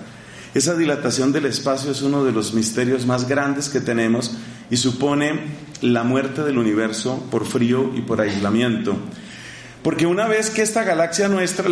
Esa 0.53 0.75
dilatación 0.75 1.31
del 1.31 1.47
espacio 1.47 1.91
es 1.91 2.01
uno 2.01 2.23
de 2.23 2.31
los 2.31 2.53
misterios 2.53 3.05
más 3.05 3.27
grandes 3.27 3.69
que 3.69 3.81
tenemos 3.81 4.31
y 4.69 4.77
supone 4.77 5.41
la 5.81 6.03
muerte 6.03 6.43
del 6.43 6.57
universo 6.57 7.27
por 7.29 7.45
frío 7.45 7.91
y 7.95 8.01
por 8.01 8.21
aislamiento. 8.21 8.95
Porque 9.83 10.05
una 10.05 10.27
vez 10.27 10.49
que 10.49 10.61
esta 10.61 10.83
galaxia 10.83 11.27
nuestra, 11.27 11.65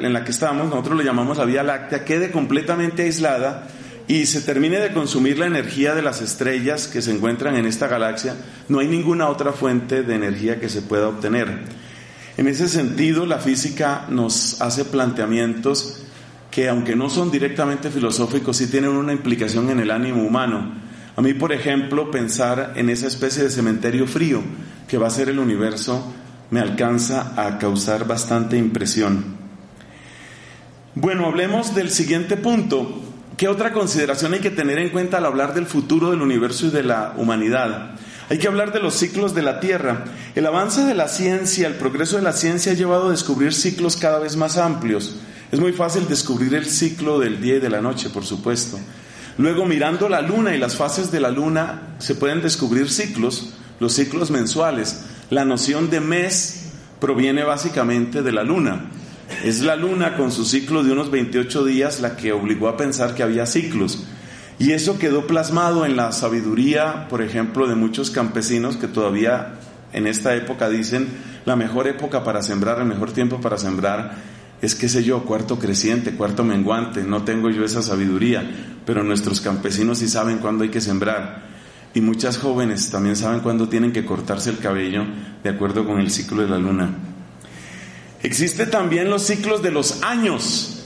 en 0.00 0.12
la 0.12 0.24
que 0.24 0.30
estamos, 0.30 0.68
nosotros 0.68 0.96
lo 0.98 1.02
llamamos 1.02 1.38
la 1.38 1.44
Vía 1.44 1.62
Láctea, 1.62 2.04
quede 2.04 2.30
completamente 2.30 3.02
aislada 3.02 3.66
y 4.08 4.26
se 4.26 4.40
termine 4.40 4.78
de 4.78 4.92
consumir 4.92 5.38
la 5.38 5.46
energía 5.46 5.94
de 5.94 6.02
las 6.02 6.20
estrellas 6.20 6.88
que 6.88 7.02
se 7.02 7.12
encuentran 7.12 7.56
en 7.56 7.66
esta 7.66 7.88
galaxia, 7.88 8.34
no 8.68 8.80
hay 8.80 8.88
ninguna 8.88 9.28
otra 9.28 9.52
fuente 9.52 10.02
de 10.02 10.14
energía 10.14 10.60
que 10.60 10.68
se 10.68 10.82
pueda 10.82 11.08
obtener. 11.08 11.60
En 12.36 12.48
ese 12.48 12.68
sentido, 12.68 13.26
la 13.26 13.38
física 13.38 14.06
nos 14.08 14.60
hace 14.60 14.84
planteamientos 14.84 16.04
que 16.50 16.68
aunque 16.68 16.96
no 16.96 17.08
son 17.08 17.30
directamente 17.30 17.90
filosóficos, 17.90 18.56
sí 18.58 18.66
tienen 18.66 18.90
una 18.90 19.12
implicación 19.12 19.70
en 19.70 19.80
el 19.80 19.90
ánimo 19.90 20.22
humano. 20.22 20.74
A 21.16 21.22
mí, 21.22 21.34
por 21.34 21.52
ejemplo, 21.52 22.10
pensar 22.10 22.74
en 22.76 22.90
esa 22.90 23.06
especie 23.06 23.42
de 23.42 23.50
cementerio 23.50 24.06
frío 24.06 24.42
que 24.86 24.98
va 24.98 25.06
a 25.06 25.10
ser 25.10 25.28
el 25.28 25.38
universo 25.38 26.12
me 26.50 26.60
alcanza 26.60 27.32
a 27.36 27.58
causar 27.58 28.06
bastante 28.06 28.58
impresión. 28.58 29.24
Bueno, 30.94 31.26
hablemos 31.26 31.74
del 31.74 31.90
siguiente 31.90 32.36
punto. 32.36 33.01
¿Qué 33.36 33.48
otra 33.48 33.72
consideración 33.72 34.34
hay 34.34 34.40
que 34.40 34.50
tener 34.50 34.78
en 34.78 34.90
cuenta 34.90 35.16
al 35.16 35.26
hablar 35.26 35.54
del 35.54 35.66
futuro 35.66 36.10
del 36.10 36.20
universo 36.20 36.66
y 36.66 36.70
de 36.70 36.82
la 36.82 37.14
humanidad? 37.16 37.92
Hay 38.28 38.38
que 38.38 38.46
hablar 38.46 38.72
de 38.72 38.80
los 38.80 38.94
ciclos 38.94 39.34
de 39.34 39.42
la 39.42 39.58
Tierra. 39.58 40.04
El 40.34 40.46
avance 40.46 40.82
de 40.84 40.94
la 40.94 41.08
ciencia, 41.08 41.66
el 41.66 41.74
progreso 41.74 42.16
de 42.16 42.22
la 42.22 42.32
ciencia 42.32 42.72
ha 42.72 42.74
llevado 42.74 43.08
a 43.08 43.10
descubrir 43.10 43.54
ciclos 43.54 43.96
cada 43.96 44.18
vez 44.18 44.36
más 44.36 44.58
amplios. 44.58 45.16
Es 45.50 45.60
muy 45.60 45.72
fácil 45.72 46.08
descubrir 46.08 46.54
el 46.54 46.66
ciclo 46.66 47.18
del 47.18 47.40
día 47.40 47.56
y 47.56 47.60
de 47.60 47.70
la 47.70 47.80
noche, 47.80 48.10
por 48.10 48.24
supuesto. 48.24 48.78
Luego, 49.38 49.64
mirando 49.66 50.08
la 50.08 50.20
luna 50.20 50.54
y 50.54 50.58
las 50.58 50.76
fases 50.76 51.10
de 51.10 51.20
la 51.20 51.30
luna, 51.30 51.94
se 51.98 52.14
pueden 52.14 52.42
descubrir 52.42 52.90
ciclos, 52.90 53.54
los 53.80 53.94
ciclos 53.94 54.30
mensuales. 54.30 55.04
La 55.30 55.44
noción 55.44 55.90
de 55.90 56.00
mes 56.00 56.64
proviene 57.00 57.44
básicamente 57.44 58.22
de 58.22 58.32
la 58.32 58.42
luna. 58.42 58.90
Es 59.44 59.60
la 59.60 59.76
luna 59.76 60.16
con 60.16 60.30
su 60.30 60.44
ciclo 60.44 60.82
de 60.82 60.92
unos 60.92 61.10
28 61.10 61.64
días 61.64 62.00
la 62.00 62.16
que 62.16 62.32
obligó 62.32 62.68
a 62.68 62.76
pensar 62.76 63.14
que 63.14 63.22
había 63.22 63.46
ciclos. 63.46 64.04
Y 64.58 64.72
eso 64.72 64.98
quedó 64.98 65.26
plasmado 65.26 65.84
en 65.84 65.96
la 65.96 66.12
sabiduría, 66.12 67.08
por 67.08 67.22
ejemplo, 67.22 67.66
de 67.66 67.74
muchos 67.74 68.10
campesinos 68.10 68.76
que 68.76 68.86
todavía 68.86 69.54
en 69.92 70.06
esta 70.06 70.34
época 70.34 70.68
dicen 70.68 71.08
la 71.44 71.56
mejor 71.56 71.88
época 71.88 72.22
para 72.22 72.42
sembrar, 72.42 72.78
el 72.78 72.86
mejor 72.86 73.12
tiempo 73.12 73.40
para 73.40 73.58
sembrar 73.58 74.16
es, 74.62 74.76
qué 74.76 74.88
sé 74.88 75.02
yo, 75.02 75.24
cuarto 75.24 75.58
creciente, 75.58 76.12
cuarto 76.12 76.44
menguante. 76.44 77.02
No 77.02 77.24
tengo 77.24 77.50
yo 77.50 77.64
esa 77.64 77.82
sabiduría, 77.82 78.48
pero 78.86 79.02
nuestros 79.02 79.40
campesinos 79.40 79.98
sí 79.98 80.08
saben 80.08 80.38
cuándo 80.38 80.62
hay 80.62 80.70
que 80.70 80.80
sembrar. 80.80 81.50
Y 81.94 82.00
muchas 82.00 82.38
jóvenes 82.38 82.88
también 82.88 83.16
saben 83.16 83.40
cuándo 83.40 83.68
tienen 83.68 83.92
que 83.92 84.04
cortarse 84.04 84.50
el 84.50 84.58
cabello 84.58 85.04
de 85.42 85.50
acuerdo 85.50 85.84
con 85.84 85.98
el 85.98 86.10
ciclo 86.10 86.42
de 86.42 86.48
la 86.48 86.58
luna. 86.58 86.90
Existe 88.22 88.66
también 88.66 89.10
los 89.10 89.22
ciclos 89.22 89.62
de 89.62 89.70
los 89.70 90.02
años. 90.02 90.78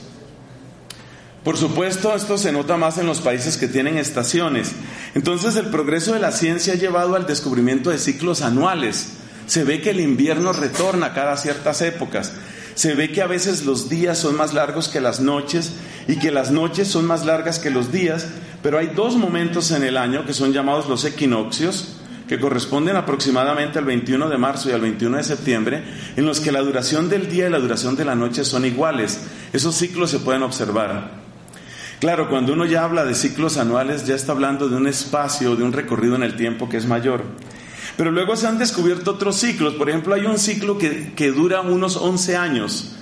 Por 1.43 1.55
supuesto, 1.55 2.13
esto 2.13 2.37
se 2.37 2.51
nota 2.51 2.77
más 2.77 2.97
en 2.97 3.05
los 3.05 3.21
países 3.21 3.57
que 3.57 3.67
tienen 3.67 3.97
estaciones. 3.97 4.73
Entonces, 5.15 5.55
el 5.55 5.67
progreso 5.67 6.13
de 6.13 6.19
la 6.19 6.31
ciencia 6.31 6.73
ha 6.73 6.77
llevado 6.77 7.15
al 7.15 7.25
descubrimiento 7.25 7.89
de 7.89 7.99
ciclos 7.99 8.41
anuales. 8.41 9.13
Se 9.45 9.63
ve 9.63 9.81
que 9.81 9.91
el 9.91 10.01
invierno 10.01 10.51
retorna 10.51 11.13
cada 11.13 11.37
ciertas 11.37 11.81
épocas. 11.81 12.33
Se 12.75 12.95
ve 12.95 13.11
que 13.11 13.21
a 13.21 13.27
veces 13.27 13.65
los 13.65 13.87
días 13.87 14.17
son 14.17 14.35
más 14.35 14.53
largos 14.53 14.89
que 14.89 14.99
las 14.99 15.19
noches 15.19 15.71
y 16.07 16.17
que 16.17 16.31
las 16.31 16.51
noches 16.51 16.87
son 16.87 17.05
más 17.05 17.25
largas 17.25 17.59
que 17.59 17.69
los 17.69 17.91
días, 17.91 18.27
pero 18.61 18.77
hay 18.77 18.87
dos 18.87 19.15
momentos 19.15 19.71
en 19.71 19.83
el 19.83 19.97
año 19.97 20.25
que 20.25 20.33
son 20.33 20.53
llamados 20.53 20.87
los 20.87 21.05
equinoccios, 21.05 21.96
que 22.27 22.39
corresponden 22.39 22.95
aproximadamente 22.95 23.79
al 23.79 23.85
21 23.85 24.29
de 24.29 24.37
marzo 24.37 24.69
y 24.69 24.73
al 24.73 24.81
21 24.81 25.17
de 25.17 25.23
septiembre, 25.23 25.83
en 26.15 26.25
los 26.25 26.39
que 26.39 26.51
la 26.51 26.61
duración 26.61 27.09
del 27.09 27.29
día 27.29 27.47
y 27.47 27.49
la 27.49 27.59
duración 27.59 27.95
de 27.95 28.05
la 28.05 28.15
noche 28.15 28.43
son 28.43 28.65
iguales. 28.65 29.21
Esos 29.53 29.75
ciclos 29.75 30.11
se 30.11 30.19
pueden 30.19 30.43
observar. 30.43 31.11
Claro, 31.99 32.29
cuando 32.29 32.53
uno 32.53 32.65
ya 32.65 32.83
habla 32.83 33.05
de 33.05 33.15
ciclos 33.15 33.57
anuales, 33.57 34.05
ya 34.05 34.13
está 34.13 34.33
hablando 34.33 34.69
de 34.69 34.75
un 34.75 34.87
espacio, 34.87 35.55
de 35.55 35.63
un 35.63 35.73
recorrido 35.73 36.15
en 36.15 36.23
el 36.23 36.35
tiempo 36.35 36.69
que 36.69 36.77
es 36.77 36.85
mayor. 36.85 37.23
Pero 37.95 38.11
luego 38.11 38.35
se 38.35 38.45
han 38.45 38.59
descubierto 38.59 39.11
otros 39.11 39.37
ciclos. 39.37 39.73
Por 39.73 39.89
ejemplo, 39.89 40.13
hay 40.13 40.25
un 40.25 40.37
ciclo 40.37 40.77
que, 40.77 41.13
que 41.15 41.31
dura 41.31 41.61
unos 41.61 41.95
11 41.95 42.37
años. 42.37 42.93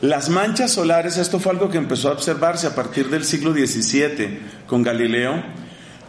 Las 0.00 0.30
manchas 0.30 0.72
solares, 0.72 1.18
esto 1.18 1.40
fue 1.40 1.52
algo 1.52 1.68
que 1.68 1.76
empezó 1.76 2.08
a 2.08 2.12
observarse 2.12 2.68
a 2.68 2.74
partir 2.74 3.10
del 3.10 3.24
siglo 3.24 3.52
XVII 3.52 4.38
con 4.66 4.82
Galileo. 4.82 5.42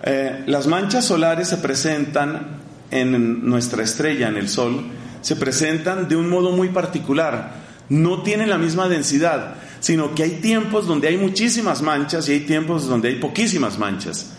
Eh, 0.04 0.44
las 0.48 0.68
manchas 0.68 1.06
solares 1.06 1.50
se 1.50 1.58
presentan 1.58 2.60
en 2.92 3.48
nuestra 3.48 3.84
estrella, 3.84 4.30
en 4.30 4.38
el 4.38 4.50
Sol, 4.50 4.84
se 5.22 5.36
presentan 5.36 6.08
de 6.08 6.16
un 6.16 6.30
modo 6.30 6.52
muy 6.52 6.70
particular. 6.70 7.68
No 7.90 8.22
tienen 8.24 8.50
la 8.50 8.58
misma 8.58 8.88
densidad, 8.88 9.56
sino 9.80 10.16
que 10.16 10.24
hay 10.24 10.32
tiempos 10.42 10.88
donde 10.88 11.08
hay 11.08 11.18
muchísimas 11.18 11.82
manchas 11.82 12.30
y 12.30 12.34
hay 12.34 12.40
tiempos 12.42 12.88
donde 12.88 13.10
hay 13.10 13.16
poquísimas 13.16 13.78
manchas. 13.78 14.34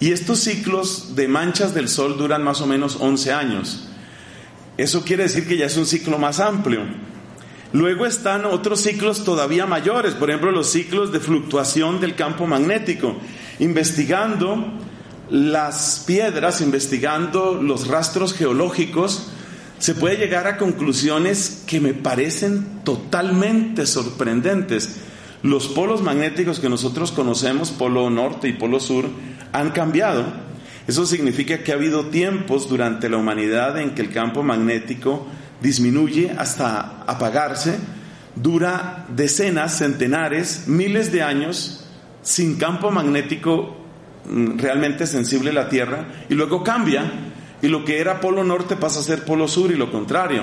Y 0.00 0.12
estos 0.12 0.40
ciclos 0.40 1.16
de 1.16 1.26
manchas 1.26 1.74
del 1.74 1.88
Sol 1.88 2.16
duran 2.18 2.42
más 2.44 2.60
o 2.60 2.66
menos 2.66 2.96
11 3.00 3.32
años. 3.32 3.88
Eso 4.76 5.02
quiere 5.02 5.24
decir 5.24 5.46
que 5.48 5.56
ya 5.56 5.66
es 5.66 5.76
un 5.76 5.86
ciclo 5.86 6.18
más 6.18 6.38
amplio. 6.38 6.82
Luego 7.72 8.06
están 8.06 8.46
otros 8.46 8.80
ciclos 8.80 9.24
todavía 9.24 9.66
mayores, 9.66 10.14
por 10.14 10.30
ejemplo 10.30 10.52
los 10.52 10.70
ciclos 10.70 11.12
de 11.12 11.20
fluctuación 11.20 12.00
del 12.00 12.14
campo 12.14 12.46
magnético, 12.46 13.16
investigando 13.58 14.72
las 15.30 16.04
piedras, 16.06 16.60
investigando 16.60 17.54
los 17.54 17.88
rastros 17.88 18.34
geológicos, 18.34 19.28
se 19.78 19.94
puede 19.94 20.16
llegar 20.16 20.46
a 20.46 20.56
conclusiones 20.56 21.62
que 21.66 21.80
me 21.80 21.94
parecen 21.94 22.80
totalmente 22.84 23.86
sorprendentes. 23.86 25.00
Los 25.42 25.68
polos 25.68 26.02
magnéticos 26.02 26.58
que 26.58 26.68
nosotros 26.68 27.12
conocemos, 27.12 27.70
polo 27.70 28.10
norte 28.10 28.48
y 28.48 28.54
polo 28.54 28.80
sur, 28.80 29.04
han 29.52 29.70
cambiado. 29.70 30.24
Eso 30.88 31.06
significa 31.06 31.62
que 31.62 31.72
ha 31.72 31.76
habido 31.76 32.06
tiempos 32.06 32.68
durante 32.68 33.08
la 33.08 33.18
humanidad 33.18 33.78
en 33.78 33.94
que 33.94 34.02
el 34.02 34.10
campo 34.10 34.42
magnético 34.42 35.26
disminuye 35.60 36.32
hasta 36.36 37.04
apagarse, 37.06 37.76
dura 38.34 39.06
decenas, 39.14 39.78
centenares, 39.78 40.64
miles 40.66 41.12
de 41.12 41.22
años 41.22 41.84
sin 42.22 42.56
campo 42.56 42.90
magnético 42.90 43.76
realmente 44.28 45.06
sensible 45.06 45.52
la 45.52 45.68
Tierra 45.68 46.06
y 46.28 46.34
luego 46.34 46.62
cambia 46.62 47.10
y 47.62 47.68
lo 47.68 47.84
que 47.84 48.00
era 48.00 48.20
polo 48.20 48.44
norte 48.44 48.76
pasa 48.76 49.00
a 49.00 49.02
ser 49.02 49.24
polo 49.24 49.48
sur 49.48 49.70
y 49.70 49.76
lo 49.76 49.90
contrario. 49.90 50.42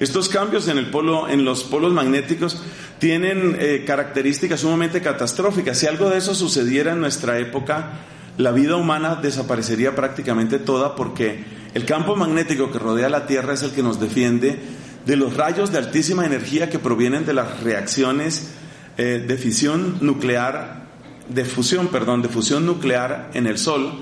Estos 0.00 0.28
cambios 0.28 0.66
en, 0.68 0.78
el 0.78 0.90
polo, 0.90 1.28
en 1.28 1.44
los 1.44 1.62
polos 1.64 1.92
magnéticos 1.92 2.60
tienen 2.98 3.56
eh, 3.58 3.84
características 3.86 4.60
sumamente 4.60 5.00
catastróficas. 5.00 5.78
Si 5.78 5.86
algo 5.86 6.10
de 6.10 6.18
eso 6.18 6.34
sucediera 6.34 6.92
en 6.92 7.00
nuestra 7.00 7.38
época, 7.38 8.00
la 8.36 8.50
vida 8.50 8.76
humana 8.76 9.16
desaparecería 9.16 9.94
prácticamente 9.94 10.58
toda 10.58 10.96
porque 10.96 11.44
el 11.74 11.84
campo 11.84 12.16
magnético 12.16 12.70
que 12.70 12.78
rodea 12.78 13.08
la 13.08 13.26
Tierra 13.26 13.54
es 13.54 13.62
el 13.62 13.70
que 13.72 13.82
nos 13.82 14.00
defiende 14.00 14.58
de 15.06 15.16
los 15.16 15.36
rayos 15.36 15.72
de 15.72 15.78
altísima 15.78 16.26
energía 16.26 16.68
que 16.68 16.78
provienen 16.78 17.24
de 17.24 17.34
las 17.34 17.62
reacciones 17.62 18.50
eh, 18.98 19.24
de 19.26 19.36
fisión 19.36 19.98
nuclear, 20.00 20.81
de 21.28 21.44
fusión, 21.44 21.88
perdón, 21.88 22.22
de 22.22 22.28
fusión 22.28 22.66
nuclear 22.66 23.30
en 23.34 23.46
el 23.46 23.58
Sol. 23.58 23.92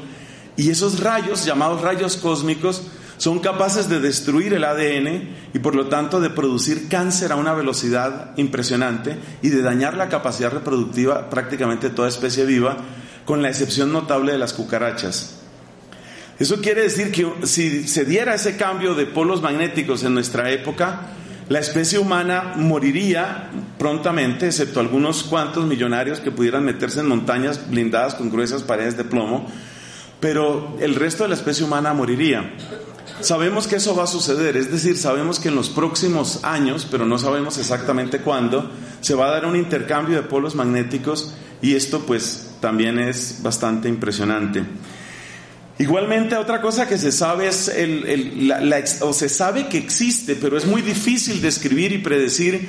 Y 0.57 0.71
esos 0.71 1.01
rayos, 1.01 1.45
llamados 1.45 1.81
rayos 1.81 2.17
cósmicos, 2.17 2.83
son 3.17 3.39
capaces 3.41 3.89
de 3.91 4.01
destruir 4.01 4.55
el 4.55 4.65
ADN 4.65 5.37
y 5.53 5.59
por 5.59 5.75
lo 5.75 5.89
tanto 5.89 6.21
de 6.21 6.31
producir 6.31 6.89
cáncer 6.89 7.33
a 7.33 7.37
una 7.37 7.53
velocidad 7.53 8.33
impresionante 8.39 9.19
y 9.43 9.51
de 9.51 9.61
dañar 9.61 9.95
la 9.95 10.09
capacidad 10.09 10.51
reproductiva 10.51 11.29
prácticamente 11.29 11.91
de 11.91 11.95
toda 11.95 12.09
especie 12.09 12.47
viva, 12.47 12.79
con 13.27 13.43
la 13.43 13.51
excepción 13.51 13.93
notable 13.93 14.33
de 14.33 14.39
las 14.39 14.55
cucarachas. 14.55 15.37
Eso 16.39 16.63
quiere 16.63 16.81
decir 16.83 17.13
que 17.13 17.47
si 17.47 17.87
se 17.87 18.07
diera 18.07 18.35
ese 18.35 18.57
cambio 18.57 18.95
de 18.95 19.05
polos 19.05 19.43
magnéticos 19.43 20.03
en 20.05 20.15
nuestra 20.15 20.51
época, 20.51 21.03
la 21.51 21.59
especie 21.59 21.99
humana 21.99 22.55
moriría 22.55 23.51
prontamente, 23.77 24.47
excepto 24.47 24.79
algunos 24.79 25.25
cuantos 25.25 25.67
millonarios 25.67 26.21
que 26.21 26.31
pudieran 26.31 26.65
meterse 26.65 27.01
en 27.01 27.09
montañas 27.09 27.69
blindadas 27.69 28.15
con 28.15 28.31
gruesas 28.31 28.63
paredes 28.63 28.97
de 28.97 29.03
plomo, 29.03 29.49
pero 30.21 30.77
el 30.79 30.95
resto 30.95 31.25
de 31.25 31.31
la 31.31 31.35
especie 31.35 31.65
humana 31.65 31.93
moriría. 31.93 32.55
Sabemos 33.21 33.67
que 33.67 33.77
eso 33.77 33.97
va 33.97 34.05
a 34.05 34.07
suceder, 34.07 34.57
es 34.57 34.71
decir, 34.71 34.97
sabemos 34.97 35.41
que 35.41 35.49
en 35.49 35.57
los 35.57 35.71
próximos 35.71 36.45
años, 36.45 36.87
pero 36.89 37.05
no 37.05 37.19
sabemos 37.19 37.59
exactamente 37.59 38.21
cuándo, 38.21 38.71
se 39.01 39.17
va 39.17 39.27
a 39.27 39.33
dar 39.33 39.45
un 39.45 39.57
intercambio 39.57 40.15
de 40.15 40.23
polos 40.23 40.55
magnéticos 40.55 41.35
y 41.61 41.75
esto 41.75 42.05
pues 42.07 42.59
también 42.61 43.01
es 43.01 43.41
bastante 43.43 43.89
impresionante. 43.89 44.63
Igualmente, 45.81 46.37
otra 46.37 46.61
cosa 46.61 46.87
que 46.87 46.99
se 46.99 47.11
sabe 47.11 47.49
es 47.49 47.69
el, 47.69 48.53
o 49.01 49.14
se 49.14 49.31
sabe 49.31 49.66
que 49.69 49.79
existe, 49.79 50.37
pero 50.37 50.59
es 50.59 50.66
muy 50.66 50.83
difícil 50.83 51.40
describir 51.40 51.93
y 51.93 51.99
predecir, 51.99 52.69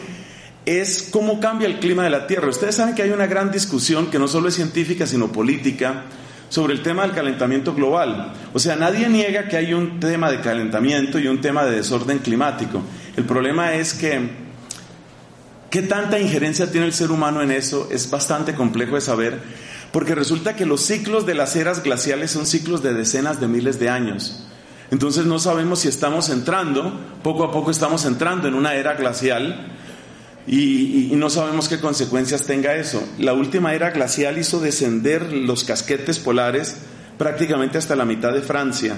es 0.65 1.09
cómo 1.11 1.41
cambia 1.41 1.67
el 1.67 1.79
clima 1.79 2.05
de 2.05 2.09
la 2.09 2.25
Tierra. 2.25 2.47
Ustedes 2.47 2.75
saben 2.75 2.95
que 2.95 3.01
hay 3.01 3.09
una 3.09 3.27
gran 3.27 3.51
discusión 3.51 4.09
que 4.09 4.17
no 4.17 4.29
solo 4.29 4.47
es 4.47 4.55
científica, 4.55 5.05
sino 5.05 5.29
política, 5.29 6.05
sobre 6.47 6.73
el 6.73 6.83
tema 6.83 7.01
del 7.01 7.11
calentamiento 7.11 7.75
global. 7.75 8.31
O 8.53 8.59
sea, 8.59 8.77
nadie 8.77 9.09
niega 9.09 9.49
que 9.49 9.57
hay 9.57 9.73
un 9.73 9.99
tema 9.99 10.31
de 10.31 10.39
calentamiento 10.39 11.19
y 11.19 11.27
un 11.27 11.41
tema 11.41 11.65
de 11.65 11.75
desorden 11.75 12.19
climático. 12.19 12.81
El 13.17 13.25
problema 13.25 13.73
es 13.73 13.93
que 13.93 14.21
qué 15.71 15.81
tanta 15.81 16.19
injerencia 16.19 16.69
tiene 16.69 16.85
el 16.85 16.93
ser 16.93 17.09
humano 17.09 17.41
en 17.41 17.49
eso 17.49 17.89
es 17.91 18.11
bastante 18.11 18.53
complejo 18.53 18.95
de 18.95 19.01
saber 19.01 19.39
porque 19.91 20.15
resulta 20.15 20.55
que 20.55 20.65
los 20.65 20.81
ciclos 20.81 21.25
de 21.25 21.35
las 21.35 21.55
eras 21.55 21.83
glaciales 21.83 22.31
son 22.31 22.45
ciclos 22.45 22.81
de 22.81 22.93
decenas 22.93 23.41
de 23.41 23.47
miles 23.47 23.79
de 23.79 23.89
años. 23.89 24.45
Entonces 24.89 25.25
no 25.25 25.39
sabemos 25.39 25.79
si 25.79 25.87
estamos 25.87 26.29
entrando, 26.29 26.99
poco 27.23 27.43
a 27.43 27.51
poco 27.51 27.71
estamos 27.71 28.05
entrando 28.05 28.47
en 28.47 28.55
una 28.55 28.75
era 28.75 28.93
glacial 28.93 29.71
y, 30.47 31.11
no 31.13 31.29
sabemos 31.29 31.69
qué 31.69 31.79
consecuencias 31.79 32.45
tenga 32.45 32.75
eso. 32.75 33.01
La 33.19 33.33
última 33.33 33.73
era 33.73 33.91
glacial 33.91 34.37
hizo 34.37 34.59
descender 34.59 35.31
los 35.31 35.63
casquetes 35.63 36.19
polares 36.19 36.77
prácticamente 37.17 37.77
hasta 37.77 37.95
la 37.95 38.05
mitad 38.05 38.33
de 38.33 38.41
Francia. 38.41 38.95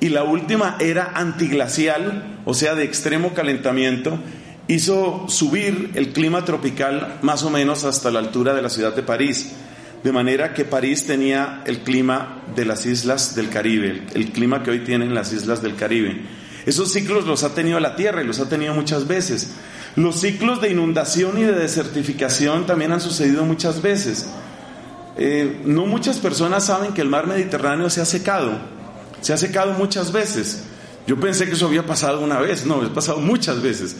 Y 0.00 0.08
la 0.08 0.24
última 0.24 0.76
era 0.80 1.12
antiglacial, 1.14 2.40
o 2.44 2.52
sea, 2.52 2.74
de 2.74 2.84
extremo 2.84 3.32
calentamiento, 3.32 4.18
hizo 4.68 5.26
subir 5.28 5.92
el 5.94 6.12
clima 6.12 6.44
tropical 6.44 7.18
más 7.22 7.42
o 7.44 7.50
menos 7.50 7.84
hasta 7.84 8.10
la 8.10 8.18
altura 8.18 8.54
de 8.54 8.62
la 8.62 8.70
ciudad 8.70 8.94
de 8.94 9.02
París. 9.02 9.52
De 10.02 10.12
manera 10.12 10.54
que 10.54 10.64
París 10.64 11.06
tenía 11.06 11.62
el 11.66 11.80
clima 11.80 12.42
de 12.54 12.64
las 12.64 12.86
islas 12.86 13.34
del 13.34 13.48
Caribe, 13.48 14.06
el, 14.14 14.30
clima 14.30 14.62
que 14.62 14.70
hoy 14.70 14.80
tienen 14.80 15.14
las 15.14 15.32
islas 15.32 15.62
del 15.62 15.74
Caribe. 15.74 16.22
Esos 16.64 16.92
ciclos 16.92 17.26
los 17.26 17.44
ha 17.44 17.54
tenido 17.54 17.80
la 17.80 17.96
Tierra 17.96 18.22
y 18.22 18.26
los 18.26 18.38
ha 18.40 18.48
tenido 18.48 18.74
muchas 18.74 19.06
veces. 19.08 19.50
Los 19.96 20.20
ciclos 20.20 20.60
de 20.60 20.70
inundación 20.70 21.38
y 21.38 21.42
de 21.42 21.52
desertificación 21.52 22.66
también 22.66 22.92
han 22.92 23.00
sucedido 23.00 23.44
muchas 23.44 23.82
veces. 23.82 24.28
Eh, 25.16 25.62
no 25.64 25.86
muchas 25.86 26.18
personas 26.18 26.66
saben 26.66 26.92
que 26.92 27.00
el 27.00 27.08
mar 27.08 27.26
Mediterráneo 27.26 27.88
se 27.88 28.02
ha 28.02 28.04
secado, 28.04 28.52
se 29.22 29.32
ha 29.32 29.36
secado 29.36 29.72
muchas 29.72 30.12
veces. 30.12 30.64
Yo 31.06 31.18
pensé 31.18 31.46
que 31.46 31.52
eso 31.52 31.66
había 31.66 31.86
pasado 31.86 32.20
una 32.20 32.38
vez, 32.38 32.66
no, 32.66 32.82
ha 32.82 32.92
pasado 32.92 33.18
muchas 33.18 33.62
veces. 33.62 33.96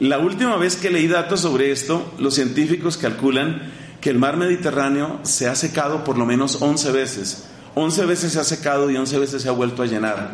La 0.00 0.18
última 0.18 0.56
vez 0.56 0.76
que 0.76 0.90
leí 0.90 1.08
datos 1.08 1.40
sobre 1.40 1.72
esto, 1.72 2.12
los 2.18 2.34
científicos 2.34 2.98
calculan 2.98 3.72
que 4.00 4.10
el 4.10 4.18
mar 4.18 4.36
Mediterráneo 4.36 5.20
se 5.22 5.48
ha 5.48 5.54
secado 5.54 6.04
por 6.04 6.18
lo 6.18 6.26
menos 6.26 6.60
11 6.60 6.92
veces. 6.92 7.46
11 7.74 8.04
veces 8.04 8.32
se 8.34 8.40
ha 8.40 8.44
secado 8.44 8.90
y 8.90 8.96
11 8.96 9.18
veces 9.18 9.42
se 9.42 9.48
ha 9.48 9.52
vuelto 9.52 9.82
a 9.82 9.86
llenar. 9.86 10.32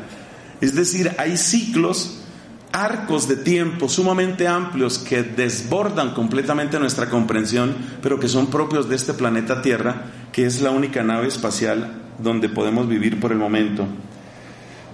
Es 0.61 0.75
decir, 0.75 1.13
hay 1.17 1.37
ciclos, 1.37 2.23
arcos 2.73 3.29
de 3.29 3.37
tiempo 3.37 3.89
sumamente 3.89 4.49
amplios 4.49 4.99
que 4.99 5.23
desbordan 5.23 6.13
completamente 6.13 6.81
nuestra 6.81 7.09
comprensión, 7.09 7.77
pero 8.03 8.19
que 8.19 8.29
son 8.29 8.49
propios 8.49 8.89
de 8.89 8.97
este 8.97 9.15
planeta 9.15 9.63
Tierra, 9.63 10.07
que 10.33 10.45
es 10.45 10.61
la 10.61 10.71
única 10.71 11.05
nave 11.05 11.29
espacial 11.29 12.03
donde 12.19 12.49
podemos 12.49 12.89
vivir 12.89 13.21
por 13.21 13.31
el 13.31 13.39
momento. 13.39 13.87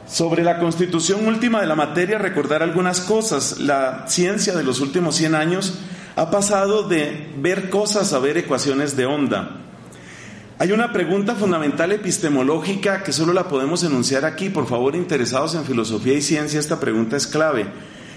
Sobre 0.09 0.43
la 0.43 0.59
constitución 0.59 1.27
última 1.27 1.61
de 1.61 1.67
la 1.67 1.75
materia, 1.75 2.17
recordar 2.17 2.63
algunas 2.63 3.03
cosas. 3.03 3.59
La 3.59 4.07
ciencia 4.09 4.57
de 4.57 4.65
los 4.65 4.81
últimos 4.81 5.17
100 5.17 5.35
años 5.35 5.75
ha 6.17 6.31
pasado 6.31 6.89
de 6.89 7.31
ver 7.37 7.69
cosas 7.69 8.15
a 8.15 8.19
ver 8.19 8.39
ecuaciones 8.39 8.97
de 8.97 9.05
onda. 9.05 9.61
Hay 10.59 10.73
una 10.73 10.95
pregunta 10.95 11.35
fundamental 11.35 11.93
epistemológica 11.93 13.03
que 13.03 13.13
solo 13.13 13.35
la 13.35 13.49
podemos 13.49 13.85
enunciar 13.85 14.25
aquí. 14.25 14.49
Por 14.49 14.67
favor, 14.67 14.97
interesados 14.97 15.55
en 15.55 15.67
filosofía 15.67 16.15
y 16.15 16.23
ciencia, 16.23 16.59
esta 16.59 16.81
pregunta 16.81 17.19
es 17.19 17.27
clave. 17.27 17.67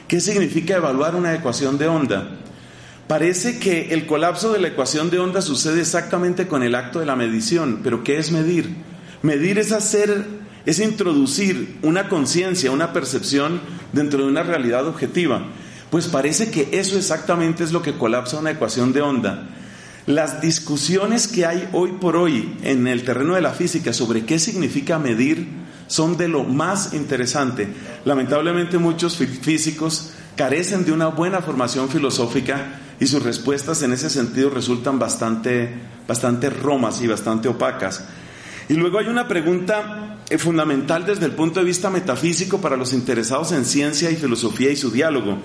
¿Qué 0.07 0.21
significa 0.21 0.77
evaluar 0.77 1.15
una 1.15 1.35
ecuación 1.35 1.77
de 1.77 1.89
onda? 1.89 2.37
Parece 3.07 3.59
que 3.59 3.93
el 3.93 4.07
colapso 4.07 4.53
de 4.53 4.59
la 4.59 4.69
ecuación 4.69 5.09
de 5.09 5.19
onda 5.19 5.41
sucede 5.41 5.81
exactamente 5.81 6.47
con 6.47 6.63
el 6.63 6.73
acto 6.73 7.01
de 7.01 7.05
la 7.05 7.17
medición, 7.17 7.81
pero 7.83 8.01
¿qué 8.05 8.17
es 8.17 8.31
medir? 8.31 8.77
Medir 9.21 9.59
es 9.59 9.73
hacer 9.73 10.40
es 10.65 10.79
introducir 10.79 11.77
una 11.81 12.09
conciencia, 12.09 12.71
una 12.71 12.93
percepción 12.93 13.61
dentro 13.93 14.23
de 14.23 14.29
una 14.29 14.43
realidad 14.43 14.87
objetiva. 14.87 15.43
Pues 15.89 16.07
parece 16.07 16.51
que 16.51 16.69
eso 16.71 16.97
exactamente 16.97 17.63
es 17.63 17.71
lo 17.71 17.81
que 17.81 17.97
colapsa 17.97 18.39
una 18.39 18.51
ecuación 18.51 18.93
de 18.93 19.01
onda. 19.01 19.49
Las 20.05 20.41
discusiones 20.41 21.27
que 21.27 21.45
hay 21.45 21.69
hoy 21.73 21.91
por 21.93 22.15
hoy 22.15 22.57
en 22.63 22.87
el 22.87 23.03
terreno 23.03 23.35
de 23.35 23.41
la 23.41 23.51
física 23.51 23.93
sobre 23.93 24.25
qué 24.25 24.39
significa 24.39 24.97
medir 24.97 25.47
son 25.87 26.17
de 26.17 26.27
lo 26.27 26.43
más 26.43 26.93
interesante. 26.93 27.67
Lamentablemente 28.05 28.77
muchos 28.77 29.17
físicos 29.17 30.13
carecen 30.35 30.85
de 30.85 30.91
una 30.91 31.07
buena 31.07 31.41
formación 31.41 31.89
filosófica 31.89 32.79
y 32.99 33.07
sus 33.07 33.21
respuestas 33.21 33.81
en 33.83 33.93
ese 33.93 34.09
sentido 34.09 34.49
resultan 34.49 34.97
bastante, 34.97 35.69
bastante 36.07 36.49
romas 36.49 37.01
y 37.01 37.07
bastante 37.07 37.47
opacas. 37.47 38.05
Y 38.69 38.75
luego 38.75 38.99
hay 38.99 39.07
una 39.07 39.27
pregunta 39.27 40.10
fundamental 40.37 41.05
desde 41.05 41.25
el 41.25 41.33
punto 41.33 41.59
de 41.59 41.65
vista 41.65 41.89
metafísico 41.89 42.61
para 42.61 42.77
los 42.77 42.93
interesados 42.93 43.51
en 43.51 43.65
ciencia 43.65 44.11
y 44.11 44.15
filosofía 44.15 44.71
y 44.71 44.75
su 44.75 44.91
diálogo. 44.91 45.37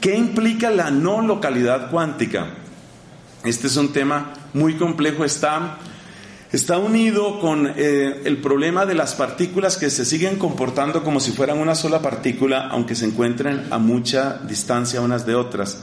¿Qué 0.00 0.16
implica 0.16 0.70
la 0.70 0.90
no 0.90 1.22
localidad 1.22 1.90
cuántica? 1.90 2.54
Este 3.44 3.66
es 3.68 3.76
un 3.76 3.92
tema 3.92 4.32
muy 4.52 4.74
complejo, 4.74 5.24
está, 5.24 5.78
está 6.52 6.78
unido 6.78 7.40
con 7.40 7.72
eh, 7.76 8.22
el 8.24 8.38
problema 8.38 8.86
de 8.86 8.94
las 8.94 9.14
partículas 9.14 9.76
que 9.76 9.90
se 9.90 10.04
siguen 10.04 10.36
comportando 10.36 11.04
como 11.04 11.20
si 11.20 11.32
fueran 11.32 11.58
una 11.58 11.74
sola 11.74 12.02
partícula, 12.02 12.68
aunque 12.68 12.94
se 12.94 13.06
encuentren 13.06 13.66
a 13.70 13.78
mucha 13.78 14.38
distancia 14.46 15.00
unas 15.00 15.26
de 15.26 15.34
otras. 15.34 15.82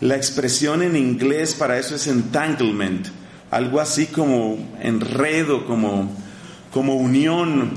La 0.00 0.16
expresión 0.16 0.82
en 0.82 0.96
inglés 0.96 1.54
para 1.54 1.78
eso 1.78 1.94
es 1.94 2.06
entanglement 2.06 3.06
algo 3.52 3.80
así 3.80 4.06
como 4.06 4.56
enredo, 4.80 5.66
como, 5.66 6.10
como 6.72 6.96
unión. 6.96 7.70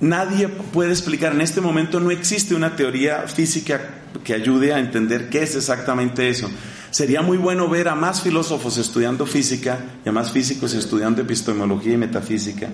Nadie 0.00 0.48
puede 0.48 0.90
explicar, 0.90 1.32
en 1.32 1.40
este 1.40 1.60
momento 1.60 2.00
no 2.00 2.10
existe 2.10 2.54
una 2.54 2.76
teoría 2.76 3.22
física 3.28 3.80
que 4.24 4.34
ayude 4.34 4.72
a 4.72 4.78
entender 4.78 5.28
qué 5.28 5.42
es 5.42 5.56
exactamente 5.56 6.28
eso. 6.28 6.50
Sería 6.90 7.22
muy 7.22 7.36
bueno 7.36 7.68
ver 7.68 7.88
a 7.88 7.94
más 7.94 8.22
filósofos 8.22 8.78
estudiando 8.78 9.26
física 9.26 9.78
y 10.04 10.08
a 10.08 10.12
más 10.12 10.32
físicos 10.32 10.72
estudiando 10.74 11.22
epistemología 11.22 11.94
y 11.94 11.98
metafísica. 11.98 12.68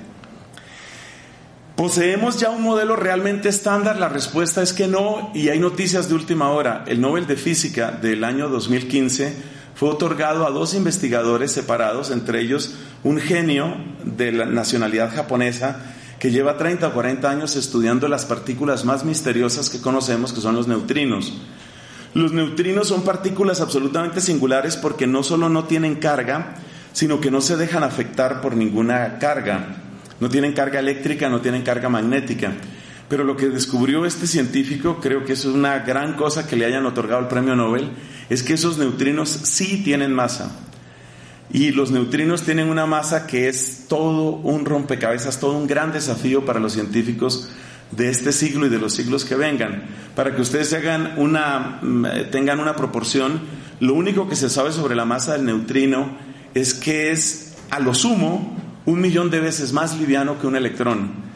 ¿Poseemos 1.76 2.38
ya 2.38 2.50
un 2.50 2.62
modelo 2.62 2.96
realmente 2.96 3.48
estándar? 3.48 3.98
La 3.98 4.08
respuesta 4.08 4.62
es 4.62 4.72
que 4.72 4.86
no 4.86 5.30
y 5.34 5.48
hay 5.48 5.58
noticias 5.58 6.08
de 6.08 6.14
última 6.14 6.50
hora. 6.50 6.84
El 6.86 7.00
Nobel 7.00 7.26
de 7.26 7.36
Física 7.36 7.90
del 7.90 8.24
año 8.24 8.48
2015 8.48 9.61
fue 9.74 9.90
otorgado 9.90 10.46
a 10.46 10.50
dos 10.50 10.74
investigadores 10.74 11.52
separados, 11.52 12.10
entre 12.10 12.40
ellos 12.40 12.74
un 13.04 13.18
genio 13.18 13.74
de 14.04 14.32
la 14.32 14.46
nacionalidad 14.46 15.14
japonesa 15.14 15.94
que 16.18 16.30
lleva 16.30 16.56
30 16.56 16.86
o 16.86 16.92
40 16.92 17.28
años 17.28 17.56
estudiando 17.56 18.06
las 18.06 18.26
partículas 18.26 18.84
más 18.84 19.04
misteriosas 19.04 19.70
que 19.70 19.80
conocemos, 19.80 20.32
que 20.32 20.40
son 20.40 20.54
los 20.54 20.68
neutrinos. 20.68 21.32
Los 22.14 22.32
neutrinos 22.32 22.88
son 22.88 23.02
partículas 23.02 23.60
absolutamente 23.60 24.20
singulares 24.20 24.76
porque 24.76 25.06
no 25.06 25.22
solo 25.22 25.48
no 25.48 25.64
tienen 25.64 25.96
carga, 25.96 26.54
sino 26.92 27.20
que 27.20 27.30
no 27.30 27.40
se 27.40 27.56
dejan 27.56 27.82
afectar 27.82 28.40
por 28.40 28.54
ninguna 28.54 29.18
carga. 29.18 29.78
No 30.20 30.28
tienen 30.28 30.52
carga 30.52 30.78
eléctrica, 30.78 31.28
no 31.28 31.40
tienen 31.40 31.62
carga 31.62 31.88
magnética. 31.88 32.52
Pero 33.12 33.24
lo 33.24 33.36
que 33.36 33.50
descubrió 33.50 34.06
este 34.06 34.26
científico, 34.26 34.98
creo 34.98 35.26
que 35.26 35.34
es 35.34 35.44
una 35.44 35.80
gran 35.80 36.14
cosa 36.14 36.46
que 36.46 36.56
le 36.56 36.64
hayan 36.64 36.86
otorgado 36.86 37.20
el 37.20 37.28
premio 37.28 37.54
Nobel, 37.54 37.90
es 38.30 38.42
que 38.42 38.54
esos 38.54 38.78
neutrinos 38.78 39.28
sí 39.28 39.82
tienen 39.84 40.14
masa. 40.14 40.50
Y 41.52 41.72
los 41.72 41.90
neutrinos 41.90 42.40
tienen 42.40 42.70
una 42.70 42.86
masa 42.86 43.26
que 43.26 43.48
es 43.48 43.84
todo 43.86 44.30
un 44.36 44.64
rompecabezas, 44.64 45.40
todo 45.40 45.58
un 45.58 45.66
gran 45.66 45.92
desafío 45.92 46.46
para 46.46 46.58
los 46.58 46.72
científicos 46.72 47.50
de 47.90 48.08
este 48.08 48.32
siglo 48.32 48.64
y 48.64 48.70
de 48.70 48.78
los 48.78 48.94
siglos 48.94 49.26
que 49.26 49.34
vengan. 49.34 49.82
Para 50.16 50.34
que 50.34 50.40
ustedes 50.40 50.72
hagan 50.72 51.12
una, 51.18 51.80
mm, 51.82 52.30
tengan 52.30 52.60
una 52.60 52.76
proporción, 52.76 53.42
lo 53.78 53.92
único 53.92 54.26
que 54.26 54.36
se 54.36 54.48
sabe 54.48 54.72
sobre 54.72 54.96
la 54.96 55.04
masa 55.04 55.34
del 55.34 55.44
neutrino 55.44 56.16
es 56.54 56.72
que 56.72 57.10
es 57.10 57.56
a 57.68 57.78
lo 57.78 57.92
sumo 57.92 58.56
un 58.86 59.02
millón 59.02 59.28
de 59.28 59.40
veces 59.40 59.74
más 59.74 59.98
liviano 60.00 60.40
que 60.40 60.46
un 60.46 60.56
electrón 60.56 61.30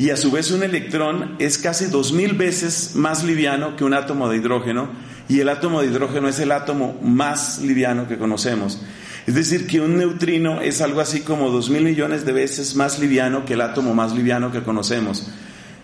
y 0.00 0.08
a 0.08 0.16
su 0.16 0.30
vez 0.30 0.50
un 0.50 0.62
electrón 0.62 1.36
es 1.38 1.58
casi 1.58 1.84
dos 1.84 2.14
mil 2.14 2.32
veces 2.32 2.92
más 2.94 3.22
liviano 3.22 3.76
que 3.76 3.84
un 3.84 3.92
átomo 3.92 4.30
de 4.30 4.38
hidrógeno 4.38 4.88
y 5.28 5.40
el 5.40 5.50
átomo 5.50 5.82
de 5.82 5.88
hidrógeno 5.88 6.26
es 6.26 6.38
el 6.38 6.52
átomo 6.52 6.98
más 7.02 7.58
liviano 7.58 8.08
que 8.08 8.16
conocemos. 8.16 8.80
Es 9.26 9.34
decir, 9.34 9.66
que 9.66 9.82
un 9.82 9.98
neutrino 9.98 10.62
es 10.62 10.80
algo 10.80 11.02
así 11.02 11.20
como 11.20 11.50
dos 11.50 11.68
mil 11.68 11.84
millones 11.84 12.24
de 12.24 12.32
veces 12.32 12.76
más 12.76 12.98
liviano 12.98 13.44
que 13.44 13.52
el 13.52 13.60
átomo 13.60 13.94
más 13.94 14.14
liviano 14.14 14.50
que 14.50 14.62
conocemos. 14.62 15.30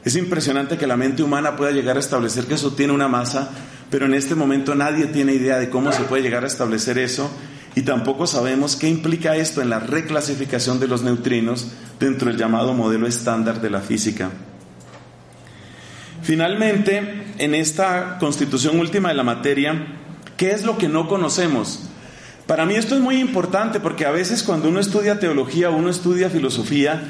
Es 0.02 0.16
impresionante 0.16 0.78
que 0.78 0.86
la 0.86 0.96
mente 0.96 1.22
humana 1.22 1.54
pueda 1.54 1.72
llegar 1.72 1.98
a 1.98 2.00
establecer 2.00 2.46
que 2.46 2.54
eso 2.54 2.72
tiene 2.72 2.94
una 2.94 3.08
masa, 3.08 3.50
pero 3.90 4.06
en 4.06 4.14
este 4.14 4.34
momento 4.34 4.74
nadie 4.74 5.08
tiene 5.08 5.34
idea 5.34 5.58
de 5.58 5.68
cómo 5.68 5.92
se 5.92 6.04
puede 6.04 6.22
llegar 6.22 6.42
a 6.42 6.46
establecer 6.46 6.96
eso 6.96 7.30
y 7.76 7.82
tampoco 7.82 8.26
sabemos 8.26 8.74
qué 8.74 8.88
implica 8.88 9.36
esto 9.36 9.60
en 9.60 9.68
la 9.68 9.78
reclasificación 9.78 10.80
de 10.80 10.88
los 10.88 11.02
neutrinos 11.02 11.68
dentro 12.00 12.28
del 12.28 12.38
llamado 12.38 12.72
modelo 12.72 13.06
estándar 13.06 13.60
de 13.60 13.68
la 13.68 13.82
física. 13.82 14.30
Finalmente, 16.22 17.34
en 17.36 17.54
esta 17.54 18.16
constitución 18.18 18.80
última 18.80 19.10
de 19.10 19.14
la 19.14 19.24
materia, 19.24 19.88
¿qué 20.38 20.52
es 20.52 20.64
lo 20.64 20.78
que 20.78 20.88
no 20.88 21.06
conocemos? 21.06 21.90
Para 22.46 22.64
mí 22.64 22.74
esto 22.74 22.94
es 22.94 23.02
muy 23.02 23.20
importante 23.20 23.78
porque 23.78 24.06
a 24.06 24.10
veces 24.10 24.42
cuando 24.42 24.70
uno 24.70 24.80
estudia 24.80 25.20
teología, 25.20 25.68
uno 25.68 25.90
estudia 25.90 26.30
filosofía 26.30 27.02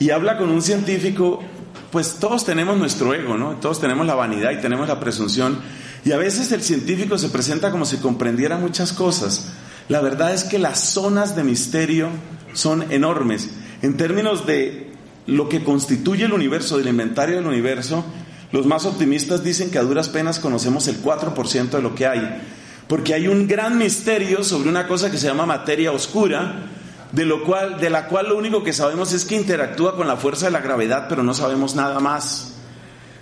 y 0.00 0.10
habla 0.10 0.36
con 0.36 0.50
un 0.50 0.62
científico, 0.62 1.44
pues 1.92 2.14
todos 2.14 2.44
tenemos 2.44 2.76
nuestro 2.76 3.14
ego, 3.14 3.38
¿no? 3.38 3.52
Todos 3.60 3.80
tenemos 3.80 4.04
la 4.04 4.16
vanidad 4.16 4.50
y 4.50 4.60
tenemos 4.60 4.88
la 4.88 4.98
presunción. 4.98 5.60
Y 6.04 6.10
a 6.10 6.16
veces 6.16 6.50
el 6.50 6.62
científico 6.62 7.18
se 7.18 7.28
presenta 7.28 7.70
como 7.70 7.84
si 7.84 7.98
comprendiera 7.98 8.56
muchas 8.58 8.92
cosas. 8.92 9.52
La 9.88 10.00
verdad 10.00 10.34
es 10.34 10.44
que 10.44 10.58
las 10.58 10.80
zonas 10.80 11.34
de 11.34 11.44
misterio 11.44 12.10
son 12.52 12.92
enormes. 12.92 13.50
En 13.80 13.96
términos 13.96 14.46
de 14.46 14.92
lo 15.26 15.48
que 15.48 15.64
constituye 15.64 16.24
el 16.24 16.32
universo, 16.32 16.78
del 16.78 16.88
inventario 16.88 17.36
del 17.36 17.46
universo, 17.46 18.04
los 18.52 18.66
más 18.66 18.86
optimistas 18.86 19.44
dicen 19.44 19.70
que 19.70 19.78
a 19.78 19.82
duras 19.82 20.08
penas 20.08 20.38
conocemos 20.38 20.88
el 20.88 21.02
4% 21.02 21.70
de 21.70 21.82
lo 21.82 21.94
que 21.94 22.06
hay. 22.06 22.42
Porque 22.86 23.14
hay 23.14 23.28
un 23.28 23.46
gran 23.46 23.78
misterio 23.78 24.42
sobre 24.42 24.68
una 24.68 24.88
cosa 24.88 25.10
que 25.10 25.18
se 25.18 25.26
llama 25.26 25.46
materia 25.46 25.92
oscura, 25.92 26.66
de, 27.12 27.24
lo 27.24 27.44
cual, 27.44 27.78
de 27.80 27.90
la 27.90 28.08
cual 28.08 28.28
lo 28.28 28.38
único 28.38 28.62
que 28.62 28.72
sabemos 28.72 29.12
es 29.12 29.24
que 29.24 29.36
interactúa 29.36 29.96
con 29.96 30.06
la 30.06 30.16
fuerza 30.16 30.46
de 30.46 30.52
la 30.52 30.60
gravedad, 30.60 31.06
pero 31.08 31.22
no 31.22 31.34
sabemos 31.34 31.74
nada 31.74 32.00
más. 32.00 32.54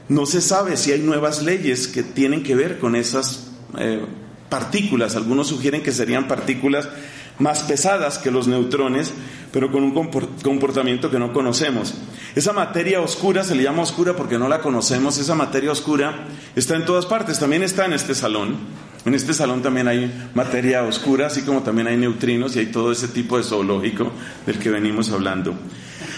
No 0.08 0.26
se 0.26 0.40
sabe 0.40 0.76
si 0.76 0.92
hay 0.92 1.00
nuevas 1.00 1.42
leyes 1.42 1.88
que 1.88 2.04
tienen 2.04 2.44
que 2.44 2.54
ver 2.54 2.78
con 2.78 2.94
esas 2.94 3.48
eh, 3.78 4.04
partículas. 4.48 5.16
Algunos 5.16 5.48
sugieren 5.48 5.82
que 5.82 5.92
serían 5.92 6.28
partículas 6.28 6.88
más 7.38 7.60
pesadas 7.60 8.18
que 8.18 8.30
los 8.30 8.48
neutrones, 8.48 9.12
pero 9.52 9.70
con 9.70 9.82
un 9.82 9.92
comportamiento 10.42 11.10
que 11.10 11.18
no 11.18 11.32
conocemos. 11.32 11.94
Esa 12.34 12.52
materia 12.52 13.00
oscura 13.00 13.44
se 13.44 13.54
le 13.54 13.62
llama 13.62 13.82
oscura 13.82 14.14
porque 14.14 14.38
no 14.38 14.48
la 14.48 14.60
conocemos. 14.60 15.18
Esa 15.18 15.34
materia 15.34 15.70
oscura 15.70 16.26
está 16.54 16.76
en 16.76 16.84
todas 16.84 17.06
partes. 17.06 17.38
También 17.38 17.62
está 17.62 17.84
en 17.84 17.92
este 17.92 18.14
salón. 18.14 18.56
En 19.04 19.14
este 19.14 19.34
salón 19.34 19.62
también 19.62 19.86
hay 19.86 20.30
materia 20.34 20.82
oscura, 20.82 21.28
así 21.28 21.42
como 21.42 21.62
también 21.62 21.86
hay 21.86 21.96
neutrinos 21.96 22.56
y 22.56 22.58
hay 22.58 22.66
todo 22.66 22.90
ese 22.90 23.06
tipo 23.06 23.38
de 23.38 23.44
zoológico 23.44 24.10
del 24.44 24.58
que 24.58 24.68
venimos 24.68 25.12
hablando. 25.12 25.54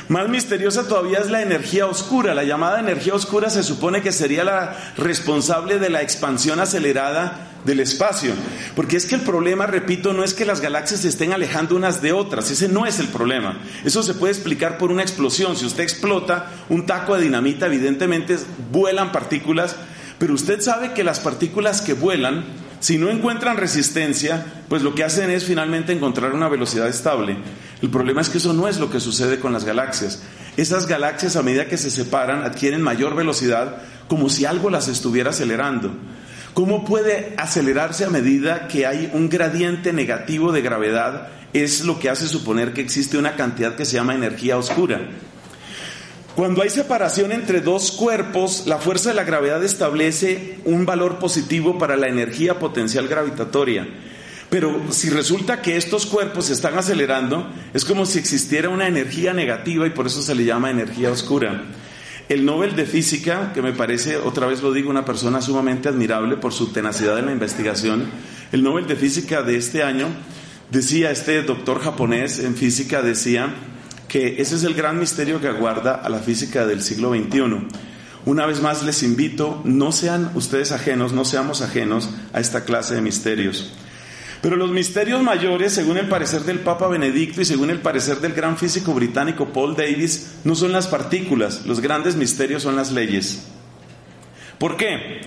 Más 0.08 0.26
misteriosa 0.30 0.88
todavía 0.88 1.18
es 1.18 1.28
la 1.28 1.42
energía 1.42 1.86
oscura. 1.86 2.34
La 2.34 2.44
llamada 2.44 2.80
energía 2.80 3.14
oscura 3.14 3.50
se 3.50 3.62
supone 3.62 4.00
que 4.00 4.10
sería 4.10 4.42
la 4.42 4.74
responsable 4.96 5.78
de 5.78 5.90
la 5.90 6.00
expansión 6.00 6.60
acelerada 6.60 7.48
del 7.66 7.80
espacio. 7.80 8.32
Porque 8.74 8.96
es 8.96 9.04
que 9.04 9.16
el 9.16 9.20
problema, 9.20 9.66
repito, 9.66 10.14
no 10.14 10.24
es 10.24 10.32
que 10.32 10.46
las 10.46 10.62
galaxias 10.62 11.00
se 11.00 11.08
estén 11.08 11.34
alejando 11.34 11.76
unas 11.76 12.00
de 12.00 12.14
otras. 12.14 12.50
Ese 12.50 12.68
no 12.68 12.86
es 12.86 13.00
el 13.00 13.08
problema. 13.08 13.58
Eso 13.84 14.02
se 14.02 14.14
puede 14.14 14.32
explicar 14.32 14.78
por 14.78 14.90
una 14.90 15.02
explosión. 15.02 15.56
Si 15.56 15.66
usted 15.66 15.82
explota 15.82 16.52
un 16.70 16.86
taco 16.86 17.14
de 17.14 17.24
dinamita, 17.24 17.66
evidentemente 17.66 18.38
vuelan 18.72 19.12
partículas. 19.12 19.76
Pero 20.18 20.32
usted 20.32 20.62
sabe 20.62 20.94
que 20.94 21.04
las 21.04 21.20
partículas 21.20 21.82
que 21.82 21.92
vuelan 21.92 22.44
si 22.80 22.96
no 22.96 23.10
encuentran 23.10 23.56
resistencia, 23.56 24.44
pues 24.68 24.82
lo 24.82 24.94
que 24.94 25.04
hacen 25.04 25.30
es 25.30 25.44
finalmente 25.44 25.92
encontrar 25.92 26.32
una 26.32 26.48
velocidad 26.48 26.88
estable. 26.88 27.36
El 27.82 27.90
problema 27.90 28.20
es 28.20 28.28
que 28.28 28.38
eso 28.38 28.52
no 28.52 28.68
es 28.68 28.78
lo 28.78 28.90
que 28.90 29.00
sucede 29.00 29.40
con 29.40 29.52
las 29.52 29.64
galaxias. 29.64 30.22
Esas 30.56 30.86
galaxias 30.86 31.36
a 31.36 31.42
medida 31.42 31.66
que 31.66 31.76
se 31.76 31.90
separan 31.90 32.42
adquieren 32.42 32.82
mayor 32.82 33.14
velocidad 33.16 33.82
como 34.08 34.28
si 34.28 34.44
algo 34.44 34.70
las 34.70 34.88
estuviera 34.88 35.30
acelerando. 35.30 35.92
¿Cómo 36.54 36.84
puede 36.84 37.34
acelerarse 37.36 38.04
a 38.04 38.10
medida 38.10 38.68
que 38.68 38.86
hay 38.86 39.10
un 39.12 39.28
gradiente 39.28 39.92
negativo 39.92 40.50
de 40.50 40.62
gravedad? 40.62 41.28
Es 41.52 41.84
lo 41.84 41.98
que 41.98 42.10
hace 42.10 42.26
suponer 42.26 42.72
que 42.72 42.80
existe 42.80 43.18
una 43.18 43.36
cantidad 43.36 43.76
que 43.76 43.84
se 43.84 43.94
llama 43.94 44.14
energía 44.14 44.58
oscura. 44.58 45.00
Cuando 46.38 46.62
hay 46.62 46.70
separación 46.70 47.33
entre 47.33 47.61
dos 47.62 47.90
cuerpos, 47.90 48.62
la 48.68 48.79
fuerza 48.79 49.09
de 49.09 49.16
la 49.16 49.24
gravedad 49.24 49.64
establece 49.64 50.61
un 50.64 50.87
valor 50.87 51.18
positivo 51.18 51.79
para 51.79 51.96
la 51.96 52.07
energía 52.07 52.61
potencial 52.61 53.09
gravitatoria. 53.09 53.88
Pero 54.48 54.81
si 54.90 55.11
resulta 55.11 55.62
que 55.62 55.77
estos 55.77 56.07
cuerpos 56.07 56.44
se 56.44 56.53
están 56.53 56.79
acelerando, 56.79 57.51
es 57.74 57.85
como 57.85 58.07
si 58.07 58.20
existiera 58.20 58.68
una 58.68 58.87
energía 58.87 59.35
negativa 59.35 59.85
y 59.85 59.90
por 59.90 60.07
eso 60.07 60.22
se 60.22 60.37
le 60.37 60.44
llama 60.44 60.70
energía 60.70 61.11
oscura. 61.11 61.64
El 62.29 62.44
Nobel 62.44 62.77
de 62.77 62.87
Física, 62.87 63.53
que 63.53 63.61
me 63.61 63.72
parece, 63.72 64.16
otra 64.16 64.46
vez 64.46 64.62
lo 64.62 64.72
digo, 64.72 64.90
una 64.90 65.05
persona 65.05 65.42
sumamente 65.42 65.88
admirable 65.88 66.37
por 66.37 66.53
su 66.53 66.68
tenacidad 66.68 67.18
en 67.18 67.27
la 67.27 67.33
investigación, 67.33 68.05
el 68.53 68.62
Nobel 68.62 68.87
de 68.87 68.94
Física 68.94 69.42
de 69.42 69.57
este 69.57 69.83
año, 69.83 70.07
decía 70.70 71.11
este 71.11 71.42
doctor 71.42 71.81
japonés 71.81 72.38
en 72.38 72.55
física, 72.55 73.03
decía, 73.03 73.53
que 74.08 74.40
ese 74.40 74.56
es 74.56 74.64
el 74.64 74.74
gran 74.74 74.98
misterio 74.98 75.40
que 75.40 75.48
aguarda 75.48 75.94
a 75.94 76.08
la 76.08 76.18
física 76.18 76.66
del 76.66 76.82
siglo 76.82 77.10
XXI. 77.10 77.68
Una 78.24 78.46
vez 78.46 78.60
más 78.60 78.82
les 78.82 79.02
invito, 79.02 79.60
no 79.64 79.92
sean 79.92 80.32
ustedes 80.34 80.72
ajenos, 80.72 81.12
no 81.12 81.24
seamos 81.24 81.62
ajenos 81.62 82.10
a 82.32 82.40
esta 82.40 82.64
clase 82.64 82.94
de 82.94 83.02
misterios. 83.02 83.72
Pero 84.40 84.56
los 84.56 84.70
misterios 84.70 85.22
mayores, 85.22 85.72
según 85.72 85.98
el 85.98 86.08
parecer 86.08 86.42
del 86.42 86.60
Papa 86.60 86.86
Benedicto 86.88 87.40
y 87.40 87.44
según 87.44 87.70
el 87.70 87.80
parecer 87.80 88.18
del 88.20 88.34
gran 88.34 88.56
físico 88.56 88.94
británico 88.94 89.52
Paul 89.52 89.74
Davis, 89.74 90.36
no 90.44 90.54
son 90.54 90.72
las 90.72 90.86
partículas, 90.86 91.66
los 91.66 91.80
grandes 91.80 92.16
misterios 92.16 92.62
son 92.62 92.76
las 92.76 92.92
leyes. 92.92 93.46
¿Por 94.58 94.76
qué? 94.76 95.20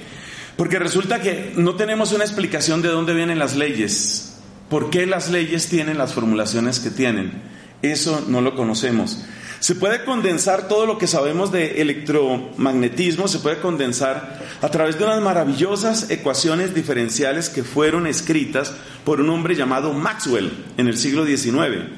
Porque 0.56 0.80
resulta 0.80 1.20
que 1.20 1.54
no 1.56 1.76
tenemos 1.76 2.14
una 2.14 2.24
explicación 2.24 2.82
de 2.82 2.90
dónde 2.90 3.14
vienen 3.14 3.40
las 3.40 3.56
leyes, 3.56 4.38
por 4.70 4.90
qué 4.90 5.06
las 5.06 5.30
leyes 5.30 5.68
tienen 5.68 5.98
las 5.98 6.14
formulaciones 6.14 6.80
que 6.80 6.90
tienen. 6.90 7.61
Eso 7.82 8.24
no 8.28 8.42
lo 8.42 8.56
conocemos. 8.56 9.20
Se 9.62 9.76
puede 9.76 10.04
condensar 10.06 10.68
todo 10.68 10.88
lo 10.88 10.98
que 10.98 11.06
sabemos 11.06 11.52
de 11.52 11.82
electromagnetismo, 11.82 13.28
se 13.28 13.38
puede 13.38 13.60
condensar 13.60 14.42
a 14.60 14.70
través 14.70 14.98
de 14.98 15.04
unas 15.04 15.22
maravillosas 15.22 16.10
ecuaciones 16.10 16.74
diferenciales 16.74 17.48
que 17.50 17.64
fueron 17.64 18.08
escritas 18.08 18.74
por 19.06 19.22
un 19.22 19.30
hombre 19.30 19.56
llamado 19.56 19.94
Maxwell 19.94 20.52
en 20.78 20.88
el 20.88 20.98
siglo 20.98 21.28
XIX, 21.28 21.90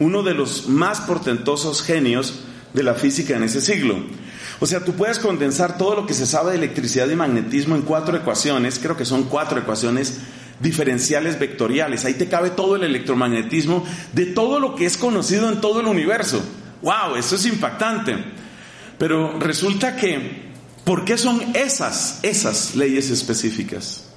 uno 0.00 0.22
de 0.22 0.34
los 0.34 0.68
más 0.68 1.00
portentosos 1.00 1.82
genios 1.82 2.40
de 2.74 2.82
la 2.82 2.92
física 2.92 3.36
en 3.36 3.44
ese 3.44 3.62
siglo. 3.62 3.96
O 4.60 4.66
sea, 4.66 4.84
tú 4.84 4.92
puedes 4.92 5.18
condensar 5.18 5.78
todo 5.78 5.94
lo 5.94 6.06
que 6.06 6.12
se 6.12 6.26
sabe 6.26 6.50
de 6.50 6.58
electricidad 6.58 7.08
y 7.08 7.16
magnetismo 7.16 7.74
en 7.74 7.82
cuatro 7.82 8.18
ecuaciones, 8.18 8.78
creo 8.78 8.98
que 8.98 9.06
son 9.06 9.24
cuatro 9.24 9.58
ecuaciones 9.58 10.18
diferenciales 10.60 11.38
vectoriales. 11.38 12.04
Ahí 12.04 12.14
te 12.14 12.28
cabe 12.28 12.50
todo 12.50 12.76
el 12.76 12.84
electromagnetismo 12.84 13.84
de 14.12 14.26
todo 14.26 14.60
lo 14.60 14.74
que 14.74 14.86
es 14.86 14.96
conocido 14.96 15.48
en 15.48 15.60
todo 15.60 15.80
el 15.80 15.86
universo. 15.86 16.42
¡Wow! 16.82 17.16
Eso 17.16 17.36
es 17.36 17.46
impactante. 17.46 18.16
Pero 18.98 19.38
resulta 19.38 19.96
que, 19.96 20.48
¿por 20.84 21.04
qué 21.04 21.16
son 21.16 21.40
esas, 21.54 22.20
esas 22.22 22.74
leyes 22.74 23.10
específicas? 23.10 24.08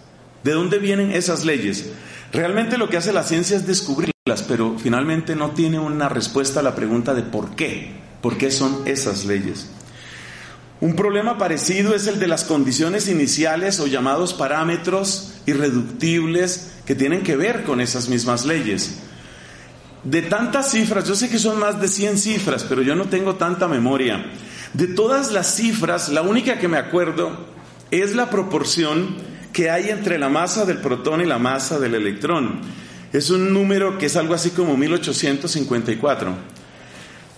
¿De 0.43 0.53
dónde 0.53 0.79
vienen 0.79 1.11
esas 1.11 1.45
leyes? 1.45 1.91
Realmente 2.31 2.77
lo 2.77 2.89
que 2.89 2.97
hace 2.97 3.13
la 3.13 3.23
ciencia 3.23 3.57
es 3.57 3.67
descubrirlas, 3.67 4.43
pero 4.47 4.77
finalmente 4.79 5.35
no 5.35 5.51
tiene 5.51 5.79
una 5.79 6.09
respuesta 6.09 6.61
a 6.61 6.63
la 6.63 6.75
pregunta 6.75 7.13
de 7.13 7.23
por 7.23 7.55
qué. 7.55 7.99
¿Por 8.21 8.37
qué 8.37 8.51
son 8.51 8.83
esas 8.85 9.25
leyes? 9.25 9.69
Un 10.79 10.95
problema 10.95 11.37
parecido 11.37 11.93
es 11.93 12.07
el 12.07 12.19
de 12.19 12.27
las 12.27 12.43
condiciones 12.43 13.07
iniciales 13.07 13.79
o 13.79 13.87
llamados 13.87 14.33
parámetros 14.33 15.30
irreductibles 15.45 16.71
que 16.85 16.95
tienen 16.95 17.21
que 17.21 17.35
ver 17.35 17.63
con 17.63 17.81
esas 17.81 18.09
mismas 18.09 18.45
leyes. 18.45 18.99
De 20.03 20.23
tantas 20.23 20.71
cifras, 20.71 21.07
yo 21.07 21.15
sé 21.15 21.29
que 21.29 21.37
son 21.37 21.59
más 21.59 21.79
de 21.79 21.87
100 21.87 22.17
cifras, 22.17 22.65
pero 22.67 22.81
yo 22.81 22.95
no 22.95 23.05
tengo 23.05 23.35
tanta 23.35 23.67
memoria. 23.67 24.25
De 24.73 24.87
todas 24.87 25.31
las 25.31 25.55
cifras, 25.55 26.09
la 26.09 26.21
única 26.21 26.57
que 26.57 26.67
me 26.67 26.77
acuerdo 26.77 27.45
es 27.91 28.15
la 28.15 28.29
proporción 28.29 29.15
que 29.53 29.69
hay 29.69 29.89
entre 29.89 30.17
la 30.17 30.29
masa 30.29 30.65
del 30.65 30.77
protón 30.77 31.21
y 31.21 31.25
la 31.25 31.37
masa 31.37 31.77
del 31.77 31.95
electrón. 31.95 32.61
Es 33.13 33.29
un 33.29 33.53
número 33.53 33.97
que 33.97 34.07
es 34.07 34.15
algo 34.15 34.33
así 34.33 34.51
como 34.51 34.77
1854. 34.77 36.60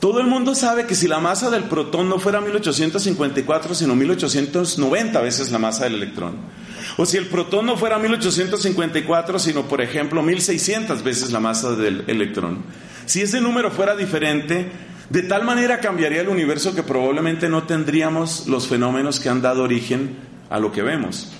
Todo 0.03 0.19
el 0.19 0.27
mundo 0.27 0.53
sabe 0.53 0.85
que 0.85 0.95
si 0.95 1.07
la 1.07 1.19
masa 1.19 1.49
del 1.49 1.63
protón 1.63 2.09
no 2.09 2.19
fuera 2.19 2.41
1854, 2.41 3.73
sino 3.73 3.95
1890 3.95 5.21
veces 5.21 5.49
la 5.49 5.59
masa 5.59 5.85
del 5.85 5.95
electrón, 5.95 6.35
o 6.97 7.05
si 7.05 7.15
el 7.15 7.27
protón 7.27 7.67
no 7.67 7.77
fuera 7.77 7.97
1854, 7.99 9.39
sino 9.39 9.61
por 9.65 9.79
ejemplo 9.79 10.21
1600 10.21 11.03
veces 11.03 11.31
la 11.31 11.39
masa 11.39 11.77
del 11.77 12.03
electrón, 12.07 12.63
si 13.05 13.21
ese 13.21 13.39
número 13.39 13.71
fuera 13.71 13.95
diferente, 13.95 14.69
de 15.09 15.21
tal 15.21 15.45
manera 15.45 15.79
cambiaría 15.79 16.19
el 16.19 16.27
universo 16.27 16.75
que 16.75 16.83
probablemente 16.83 17.47
no 17.47 17.63
tendríamos 17.63 18.45
los 18.47 18.67
fenómenos 18.67 19.21
que 19.21 19.29
han 19.29 19.41
dado 19.41 19.63
origen 19.63 20.17
a 20.49 20.59
lo 20.59 20.73
que 20.73 20.81
vemos. 20.81 21.31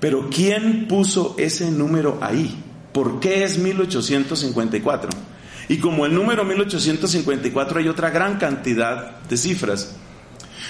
Pero 0.00 0.30
¿quién 0.30 0.88
puso 0.88 1.36
ese 1.38 1.70
número 1.70 2.18
ahí? 2.20 2.60
¿Por 2.92 3.20
qué 3.20 3.44
es 3.44 3.58
1854? 3.58 5.29
Y 5.70 5.78
como 5.78 6.04
el 6.04 6.12
número 6.12 6.44
1854 6.44 7.78
hay 7.78 7.86
otra 7.86 8.10
gran 8.10 8.38
cantidad 8.38 9.20
de 9.20 9.36
cifras. 9.36 9.94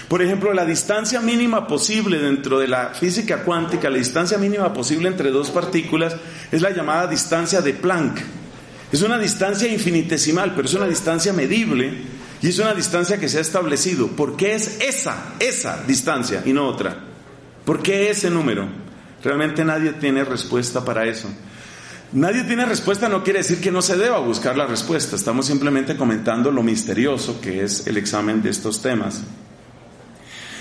Por 0.09 0.21
ejemplo, 0.21 0.53
la 0.53 0.67
distancia 0.67 1.23
mínima 1.23 1.67
posible 1.67 2.19
dentro 2.19 2.59
de 2.59 2.69
la 2.69 2.91
física 2.91 3.43
cuántica, 3.43 3.89
la 3.89 3.97
distancia 3.97 4.37
mínima 4.37 4.75
posible 4.75 5.09
entre 5.09 5.31
dos 5.31 5.51
partículas 5.51 6.17
es 6.53 6.61
la 6.61 6.69
llamada 6.69 7.07
distancia 7.07 7.63
de 7.63 7.73
Planck. 7.73 8.21
Es 8.93 9.01
una 9.01 9.19
distancia 9.19 9.73
infinitesimal, 9.73 10.53
pero 10.55 10.69
es 10.69 10.75
una 10.75 10.87
distancia 10.87 11.33
medible 11.33 11.95
y 12.43 12.49
es 12.49 12.59
una 12.59 12.75
distancia 12.75 13.19
que 13.19 13.31
se 13.31 13.39
ha 13.39 13.41
establecido. 13.41 14.09
¿Por 14.09 14.37
qué 14.37 14.55
es 14.55 14.83
esa, 14.83 15.33
esa 15.39 15.83
distancia 15.87 16.43
y 16.45 16.53
no 16.53 16.67
otra? 16.67 16.95
¿Por 17.65 17.83
qué 17.83 18.11
ese 18.11 18.29
número? 18.29 18.69
Realmente 19.25 19.65
nadie 19.65 19.95
tiene 19.95 20.25
respuesta 20.25 20.85
para 20.85 21.07
eso. 21.07 21.31
Nadie 22.13 22.43
tiene 22.43 22.67
respuesta, 22.67 23.09
no 23.09 23.23
quiere 23.23 23.39
decir 23.39 23.61
que 23.61 23.71
no 23.71 23.83
se 23.83 23.97
deba 23.97 24.19
buscar 24.19 24.57
la 24.57 24.67
respuesta. 24.67 25.15
Estamos 25.15 25.47
simplemente 25.47 25.97
comentando 25.97 26.51
lo 26.51 26.65
misterioso 26.65 27.41
que 27.41 27.63
es 27.63 27.87
el 27.87 27.97
examen 27.97 28.43
de 28.43 28.51
estos 28.51 28.83
temas. 28.83 29.23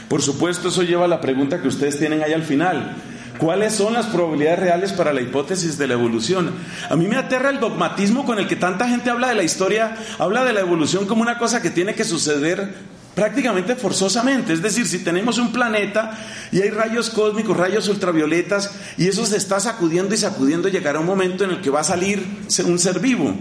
Por 0.07 0.21
supuesto, 0.21 0.69
eso 0.69 0.83
lleva 0.83 1.05
a 1.05 1.07
la 1.07 1.21
pregunta 1.21 1.59
que 1.59 1.67
ustedes 1.67 1.97
tienen 1.97 2.21
ahí 2.21 2.33
al 2.33 2.43
final. 2.43 2.95
¿Cuáles 3.39 3.73
son 3.73 3.93
las 3.93 4.05
probabilidades 4.07 4.59
reales 4.59 4.93
para 4.93 5.11
la 5.11 5.21
hipótesis 5.21 5.77
de 5.79 5.87
la 5.87 5.93
evolución? 5.95 6.51
A 6.87 6.95
mí 6.95 7.07
me 7.07 7.15
aterra 7.15 7.49
el 7.49 7.59
dogmatismo 7.59 8.25
con 8.25 8.37
el 8.37 8.47
que 8.47 8.55
tanta 8.55 8.87
gente 8.87 9.09
habla 9.09 9.29
de 9.29 9.35
la 9.35 9.43
historia, 9.43 9.95
habla 10.19 10.43
de 10.43 10.53
la 10.53 10.59
evolución 10.59 11.07
como 11.07 11.23
una 11.23 11.39
cosa 11.39 11.63
que 11.63 11.71
tiene 11.71 11.95
que 11.95 12.03
suceder 12.03 12.75
prácticamente 13.15 13.75
forzosamente. 13.75 14.53
Es 14.53 14.61
decir, 14.61 14.87
si 14.87 14.99
tenemos 14.99 15.37
un 15.37 15.51
planeta 15.51 16.17
y 16.51 16.61
hay 16.61 16.69
rayos 16.69 17.09
cósmicos, 17.09 17.57
rayos 17.57 17.87
ultravioletas, 17.87 18.71
y 18.97 19.07
eso 19.07 19.25
se 19.25 19.37
está 19.37 19.59
sacudiendo 19.59 20.15
y 20.15 20.17
sacudiendo, 20.17 20.69
llegará 20.69 20.99
un 20.99 21.05
momento 21.05 21.43
en 21.43 21.51
el 21.51 21.61
que 21.61 21.69
va 21.69 21.81
a 21.81 21.83
salir 21.83 22.25
un 22.65 22.79
ser 22.79 22.99
vivo. 22.99 23.35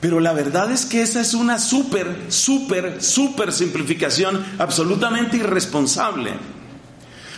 Pero 0.00 0.20
la 0.20 0.32
verdad 0.32 0.70
es 0.70 0.86
que 0.86 1.02
esa 1.02 1.20
es 1.20 1.34
una 1.34 1.58
súper, 1.58 2.26
súper, 2.28 3.02
súper 3.02 3.52
simplificación 3.52 4.44
absolutamente 4.58 5.38
irresponsable. 5.38 6.34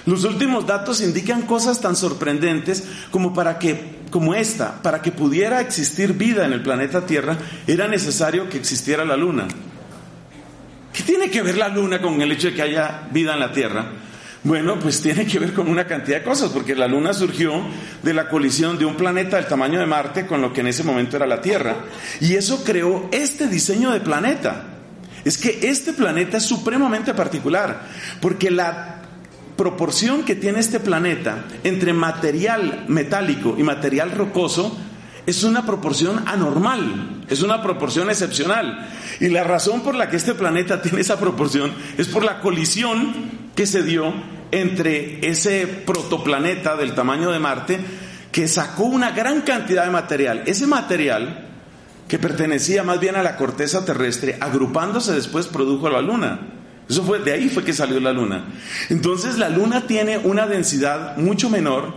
Los 0.06 0.24
últimos 0.24 0.66
datos 0.66 1.00
indican 1.00 1.42
cosas 1.42 1.80
tan 1.80 1.96
sorprendentes 1.96 2.84
como 3.10 3.32
para 3.32 3.58
que 3.58 4.00
como 4.10 4.34
esta, 4.34 4.82
para 4.82 5.02
que 5.02 5.12
pudiera 5.12 5.60
existir 5.60 6.14
vida 6.14 6.44
en 6.44 6.52
el 6.52 6.62
planeta 6.62 7.06
Tierra, 7.06 7.38
era 7.66 7.86
necesario 7.86 8.48
que 8.48 8.58
existiera 8.58 9.04
la 9.04 9.16
luna. 9.16 9.46
¿Qué 10.92 11.02
tiene 11.02 11.30
que 11.30 11.42
ver 11.42 11.56
la 11.56 11.68
luna 11.68 12.00
con 12.00 12.20
el 12.20 12.32
hecho 12.32 12.48
de 12.48 12.54
que 12.54 12.62
haya 12.62 13.08
vida 13.12 13.34
en 13.34 13.40
la 13.40 13.52
Tierra? 13.52 13.86
Bueno, 14.42 14.78
pues 14.78 15.02
tiene 15.02 15.26
que 15.26 15.38
ver 15.38 15.52
con 15.52 15.68
una 15.68 15.86
cantidad 15.86 16.18
de 16.18 16.24
cosas, 16.24 16.50
porque 16.50 16.74
la 16.74 16.88
luna 16.88 17.12
surgió 17.12 17.62
de 18.02 18.14
la 18.14 18.28
colisión 18.28 18.78
de 18.78 18.86
un 18.86 18.96
planeta 18.96 19.36
del 19.36 19.46
tamaño 19.46 19.78
de 19.78 19.86
Marte 19.86 20.26
con 20.26 20.40
lo 20.40 20.52
que 20.52 20.62
en 20.62 20.68
ese 20.68 20.82
momento 20.82 21.16
era 21.16 21.26
la 21.26 21.42
Tierra. 21.42 21.76
Y 22.20 22.34
eso 22.34 22.64
creó 22.64 23.08
este 23.12 23.48
diseño 23.48 23.90
de 23.90 24.00
planeta. 24.00 24.64
es 25.22 25.36
que 25.36 25.68
este 25.68 25.92
planeta 25.92 26.38
es 26.38 26.44
supremamente 26.44 27.12
particular, 27.12 27.82
porque 28.22 28.50
la 28.50 29.02
proporción 29.56 30.24
que 30.24 30.34
tiene 30.34 30.60
este 30.60 30.80
planeta 30.80 31.44
entre 31.62 31.92
material 31.92 32.86
metálico 32.88 33.56
y 33.58 33.62
material 33.62 34.12
rocoso 34.12 34.74
es 35.26 35.44
una 35.44 35.66
proporción 35.66 36.22
anormal, 36.26 37.19
es 37.30 37.42
una 37.42 37.62
proporción 37.62 38.10
excepcional. 38.10 38.88
Y 39.20 39.28
la 39.28 39.44
razón 39.44 39.82
por 39.82 39.94
la 39.94 40.10
que 40.10 40.16
este 40.16 40.34
planeta 40.34 40.82
tiene 40.82 41.00
esa 41.00 41.18
proporción 41.18 41.72
es 41.96 42.08
por 42.08 42.24
la 42.24 42.40
colisión 42.40 43.14
que 43.54 43.66
se 43.66 43.82
dio 43.82 44.12
entre 44.52 45.26
ese 45.26 45.66
protoplaneta 45.66 46.76
del 46.76 46.94
tamaño 46.94 47.30
de 47.30 47.38
Marte 47.38 47.78
que 48.32 48.48
sacó 48.48 48.84
una 48.84 49.10
gran 49.12 49.42
cantidad 49.42 49.84
de 49.84 49.90
material. 49.90 50.42
Ese 50.46 50.66
material 50.66 51.46
que 52.08 52.18
pertenecía 52.18 52.82
más 52.82 52.98
bien 52.98 53.16
a 53.16 53.22
la 53.22 53.36
corteza 53.36 53.84
terrestre, 53.84 54.36
agrupándose 54.40 55.12
después 55.12 55.46
produjo 55.46 55.88
la 55.88 56.00
luna. 56.00 56.40
Eso 56.88 57.04
fue 57.04 57.20
de 57.20 57.32
ahí 57.32 57.48
fue 57.48 57.62
que 57.62 57.72
salió 57.72 58.00
la 58.00 58.12
luna. 58.12 58.46
Entonces 58.88 59.38
la 59.38 59.48
luna 59.48 59.86
tiene 59.86 60.18
una 60.18 60.48
densidad 60.48 61.16
mucho 61.16 61.48
menor 61.48 61.94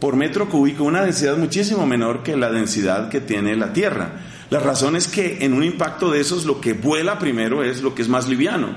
por 0.00 0.16
metro 0.16 0.48
cúbico, 0.48 0.82
una 0.82 1.02
densidad 1.02 1.36
muchísimo 1.36 1.86
menor 1.86 2.24
que 2.24 2.36
la 2.36 2.50
densidad 2.50 3.08
que 3.08 3.20
tiene 3.20 3.54
la 3.54 3.72
Tierra. 3.72 4.10
La 4.52 4.60
razón 4.60 4.96
es 4.96 5.08
que 5.08 5.38
en 5.46 5.54
un 5.54 5.64
impacto 5.64 6.10
de 6.10 6.20
esos 6.20 6.44
lo 6.44 6.60
que 6.60 6.74
vuela 6.74 7.18
primero 7.18 7.64
es 7.64 7.80
lo 7.80 7.94
que 7.94 8.02
es 8.02 8.10
más 8.10 8.28
liviano. 8.28 8.68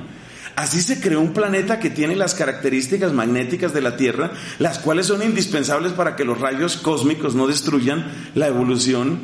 Así 0.55 0.81
se 0.81 1.01
creó 1.01 1.19
un 1.19 1.33
planeta 1.33 1.81
que 1.81 1.89
tiene 1.89 2.15
las 2.15 2.33
características 2.33 3.11
magnéticas 3.11 3.73
de 3.73 3.81
la 3.81 3.97
Tierra, 3.97 4.31
las 4.57 4.79
cuales 4.79 5.07
son 5.07 5.21
indispensables 5.21 5.91
para 5.91 6.15
que 6.15 6.23
los 6.23 6.39
rayos 6.39 6.77
cósmicos 6.77 7.35
no 7.35 7.45
destruyan 7.45 8.09
la 8.35 8.47
evolución, 8.47 9.19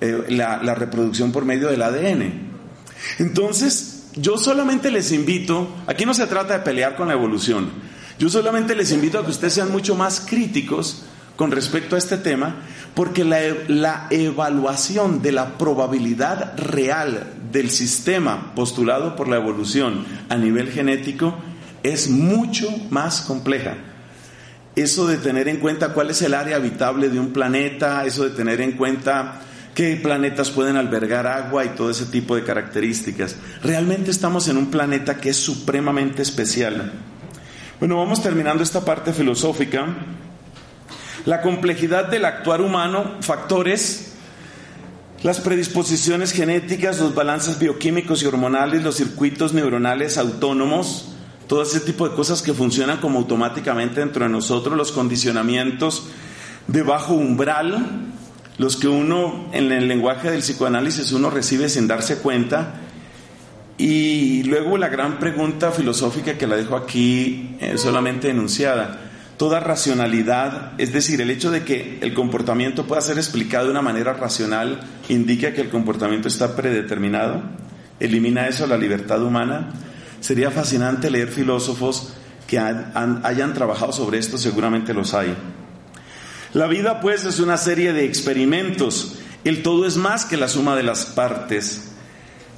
eh, 0.00 0.24
la, 0.30 0.62
la 0.62 0.74
reproducción 0.74 1.30
por 1.30 1.44
medio 1.44 1.68
del 1.68 1.82
ADN. 1.82 2.52
Entonces, 3.18 4.04
yo 4.16 4.38
solamente 4.38 4.90
les 4.90 5.12
invito, 5.12 5.76
aquí 5.86 6.06
no 6.06 6.14
se 6.14 6.26
trata 6.26 6.54
de 6.54 6.64
pelear 6.64 6.96
con 6.96 7.08
la 7.08 7.12
evolución, 7.12 7.68
yo 8.18 8.30
solamente 8.30 8.74
les 8.74 8.92
invito 8.92 9.18
a 9.18 9.26
que 9.26 9.30
ustedes 9.30 9.52
sean 9.52 9.70
mucho 9.70 9.94
más 9.94 10.20
críticos 10.20 11.04
con 11.42 11.50
respecto 11.50 11.96
a 11.96 11.98
este 11.98 12.18
tema, 12.18 12.54
porque 12.94 13.24
la, 13.24 13.40
la, 13.66 14.06
evaluación 14.10 15.22
de 15.22 15.32
la 15.32 15.58
probabilidad 15.58 16.56
real 16.56 17.32
del 17.50 17.68
sistema 17.68 18.54
postulado 18.54 19.16
por 19.16 19.26
la 19.26 19.38
evolución 19.38 20.06
a 20.28 20.36
nivel 20.36 20.70
genético 20.70 21.34
es 21.82 22.08
mucho 22.08 22.70
más 22.90 23.22
compleja. 23.22 23.74
Eso 24.76 25.08
de 25.08 25.16
tener 25.16 25.48
en 25.48 25.56
cuenta 25.56 25.94
cuál 25.94 26.10
es 26.10 26.22
el 26.22 26.32
área 26.32 26.54
habitable 26.54 27.08
de 27.08 27.18
un 27.18 27.32
planeta, 27.32 28.04
eso 28.06 28.22
de 28.22 28.30
tener 28.30 28.60
en 28.60 28.76
cuenta 28.76 29.40
qué 29.74 29.98
planetas 30.00 30.52
pueden 30.52 30.76
albergar 30.76 31.26
agua 31.26 31.64
y 31.64 31.70
todo 31.70 31.90
ese 31.90 32.06
tipo 32.06 32.36
de 32.36 32.44
características. 32.44 33.34
Realmente 33.64 34.12
estamos 34.12 34.46
en 34.46 34.58
un 34.58 34.70
planeta 34.70 35.16
que 35.16 35.30
es 35.30 35.38
supremamente 35.38 36.22
especial. 36.22 36.92
Bueno, 37.80 37.96
vamos 37.96 38.22
terminando 38.22 38.62
esta 38.62 38.84
parte 38.84 39.12
filosófica 39.12 39.86
la 41.24 41.40
complejidad 41.40 42.08
del 42.08 42.24
actuar 42.24 42.60
humano, 42.60 43.16
factores, 43.20 44.12
las 45.22 45.40
predisposiciones 45.40 46.32
genéticas, 46.32 46.98
los 46.98 47.14
balances 47.14 47.58
bioquímicos 47.58 48.22
y 48.22 48.26
hormonales, 48.26 48.82
los 48.82 48.96
circuitos 48.96 49.52
neuronales 49.52 50.18
autónomos, 50.18 51.12
todo 51.46 51.62
ese 51.62 51.80
tipo 51.80 52.08
de 52.08 52.16
cosas 52.16 52.42
que 52.42 52.54
funcionan 52.54 52.98
como 52.98 53.20
automáticamente 53.20 54.00
dentro 54.00 54.24
de 54.24 54.30
nosotros, 54.30 54.76
los 54.76 54.90
condicionamientos 54.90 56.08
de 56.66 56.82
bajo 56.82 57.14
umbral, 57.14 57.86
los 58.58 58.76
que 58.76 58.88
uno 58.88 59.48
en 59.52 59.70
el 59.70 59.86
lenguaje 59.86 60.30
del 60.30 60.40
psicoanálisis 60.40 61.12
uno 61.12 61.30
recibe 61.30 61.68
sin 61.68 61.86
darse 61.86 62.18
cuenta. 62.18 62.74
Y 63.78 64.42
luego 64.44 64.76
la 64.76 64.88
gran 64.88 65.18
pregunta 65.18 65.70
filosófica 65.70 66.36
que 66.36 66.46
la 66.46 66.56
dejo 66.56 66.76
aquí 66.76 67.56
eh, 67.60 67.78
solamente 67.78 68.28
enunciada 68.28 69.11
toda 69.36 69.60
racionalidad, 69.60 70.72
es 70.78 70.92
decir, 70.92 71.20
el 71.20 71.30
hecho 71.30 71.50
de 71.50 71.64
que 71.64 71.98
el 72.00 72.14
comportamiento 72.14 72.86
pueda 72.86 73.00
ser 73.00 73.18
explicado 73.18 73.66
de 73.66 73.72
una 73.72 73.82
manera 73.82 74.12
racional, 74.12 74.80
indica 75.08 75.52
que 75.52 75.60
el 75.60 75.70
comportamiento 75.70 76.28
está 76.28 76.54
predeterminado, 76.54 77.42
elimina 77.98 78.48
eso 78.48 78.66
la 78.66 78.76
libertad 78.76 79.22
humana. 79.22 79.70
Sería 80.20 80.50
fascinante 80.50 81.10
leer 81.10 81.28
filósofos 81.28 82.12
que 82.46 82.58
hayan 82.58 83.54
trabajado 83.54 83.92
sobre 83.92 84.18
esto, 84.18 84.38
seguramente 84.38 84.94
los 84.94 85.14
hay. 85.14 85.34
La 86.52 86.66
vida 86.66 87.00
pues 87.00 87.24
es 87.24 87.40
una 87.40 87.56
serie 87.56 87.92
de 87.92 88.04
experimentos, 88.04 89.18
el 89.44 89.62
todo 89.62 89.86
es 89.86 89.96
más 89.96 90.24
que 90.24 90.36
la 90.36 90.48
suma 90.48 90.76
de 90.76 90.82
las 90.82 91.06
partes. 91.06 91.88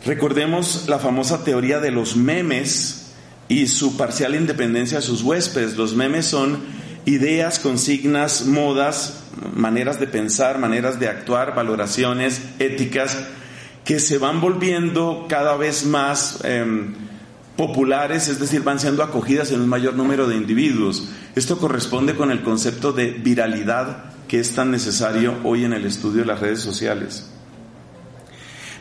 Recordemos 0.05 0.87
la 0.89 0.99
famosa 0.99 1.45
teoría 1.45 1.79
de 1.79 1.91
los 1.91 2.16
memes, 2.16 3.04
y 3.49 3.66
su 3.66 3.97
parcial 3.97 4.34
independencia 4.34 4.99
de 4.99 5.05
sus 5.05 5.22
huéspedes. 5.22 5.76
Los 5.76 5.95
memes 5.95 6.26
son 6.26 6.59
ideas, 7.05 7.59
consignas, 7.59 8.47
modas, 8.47 9.24
maneras 9.55 10.01
de 10.01 10.07
pensar, 10.07 10.59
maneras 10.59 10.99
de 10.99 11.09
actuar, 11.09 11.55
valoraciones 11.55 12.42
éticas 12.59 13.18
que 13.84 14.01
se 14.01 14.18
van 14.18 14.40
volviendo 14.40 15.26
cada 15.28 15.57
vez 15.57 15.84
más 15.84 16.38
em, 16.45 16.95
populares, 17.57 18.28
es 18.28 18.40
decir, 18.40 18.62
van 18.62 18.80
siendo 18.80 19.03
acogidas 19.03 19.53
en 19.53 19.61
un 19.61 19.68
mayor 19.68 19.95
número 19.95 20.26
de 20.26 20.36
individuos. 20.36 21.09
Esto 21.34 21.59
corresponde 21.59 22.14
con 22.14 22.30
el 22.30 22.42
concepto 22.42 22.92
de 22.92 23.11
viralidad 23.11 24.12
que 24.26 24.40
es 24.40 24.55
tan 24.55 24.70
necesario 24.70 25.36
hoy 25.45 25.64
en 25.64 25.74
el 25.74 25.84
estudio 25.84 26.22
de 26.22 26.26
las 26.26 26.40
redes 26.40 26.61
sociales. 26.61 27.30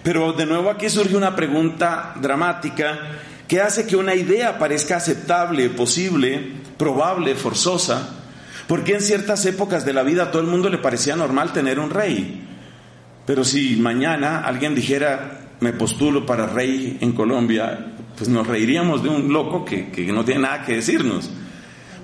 Pero 0.04 0.34
de 0.34 0.46
nuevo 0.46 0.70
aquí 0.70 0.90
surge 0.90 1.16
una 1.16 1.36
pregunta 1.36 2.14
dramática 2.22 3.00
que 3.54 3.62
hace 3.62 3.86
que 3.86 3.96
una 3.96 4.16
idea 4.16 4.58
parezca 4.58 4.96
aceptable, 4.96 5.70
posible, 5.70 6.54
probable, 6.76 7.36
forzosa. 7.36 8.10
Porque 8.68 8.96
en 8.96 9.02
ciertas 9.02 9.46
épocas 9.46 9.86
de 9.86 9.94
la 9.94 10.02
vida 10.02 10.24
a 10.24 10.32
todo 10.32 10.42
el 10.42 10.48
mundo 10.48 10.72
le 10.72 10.80
parecía 10.80 11.16
normal 11.16 11.54
tener 11.54 11.78
un 11.78 11.92
rey. 11.92 12.48
Pero 13.28 13.44
si 13.44 13.76
mañana 13.76 14.40
alguien 14.40 14.74
dijera, 14.74 15.52
me 15.60 15.72
postulo 15.72 16.26
para 16.26 16.48
rey 16.48 16.98
en 17.00 17.12
Colombia, 17.12 17.94
pues 18.18 18.28
nos 18.28 18.48
reiríamos 18.48 19.04
de 19.04 19.10
un 19.10 19.32
loco 19.32 19.64
que, 19.64 19.92
que 19.92 20.12
no 20.12 20.26
tiene 20.26 20.42
nada 20.42 20.66
que 20.66 20.78
decirnos. 20.78 21.30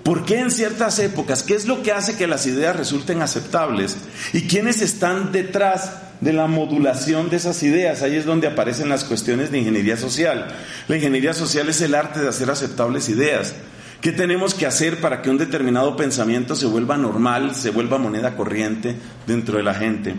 ¿Por 0.04 0.26
qué 0.26 0.42
en 0.42 0.52
ciertas 0.52 1.00
épocas? 1.00 1.42
¿Qué 1.42 1.56
es 1.56 1.66
lo 1.66 1.82
que 1.82 1.94
hace 1.94 2.16
que 2.16 2.28
las 2.28 2.46
ideas 2.46 2.76
resulten 2.76 3.24
aceptables? 3.24 3.98
¿Y 4.34 4.44
quiénes 4.44 4.84
están 4.84 5.32
detrás 5.32 6.09
de 6.22 6.34
la 6.34 6.48
modulación 6.48 7.30
de 7.30 7.38
esas 7.38 7.64
ideas. 7.64 8.02
Ahí 8.02 8.16
es 8.16 8.26
donde 8.26 8.48
aparecen 8.48 8.90
las 8.90 9.04
cuestiones 9.04 9.52
de 9.52 9.60
ingeniería 9.60 9.98
social. 9.98 10.48
La 10.88 10.96
ingeniería 10.96 11.34
social 11.34 11.70
es 11.70 11.82
el 11.82 11.96
arte 11.96 12.20
de 12.20 12.30
hacer 12.30 12.50
aceptables 12.50 13.10
ideas. 13.10 13.56
¿Qué 14.02 14.12
tenemos 14.12 14.54
que 14.54 14.66
hacer 14.66 15.02
para 15.02 15.22
que 15.22 15.30
un 15.30 15.38
determinado 15.38 15.98
pensamiento 15.98 16.56
se 16.56 16.66
vuelva 16.66 16.98
normal, 16.98 17.54
se 17.54 17.72
vuelva 17.72 17.98
moneda 17.98 18.36
corriente 18.36 18.96
dentro 19.28 19.58
de 19.58 19.64
la 19.64 19.74
gente? 19.74 20.16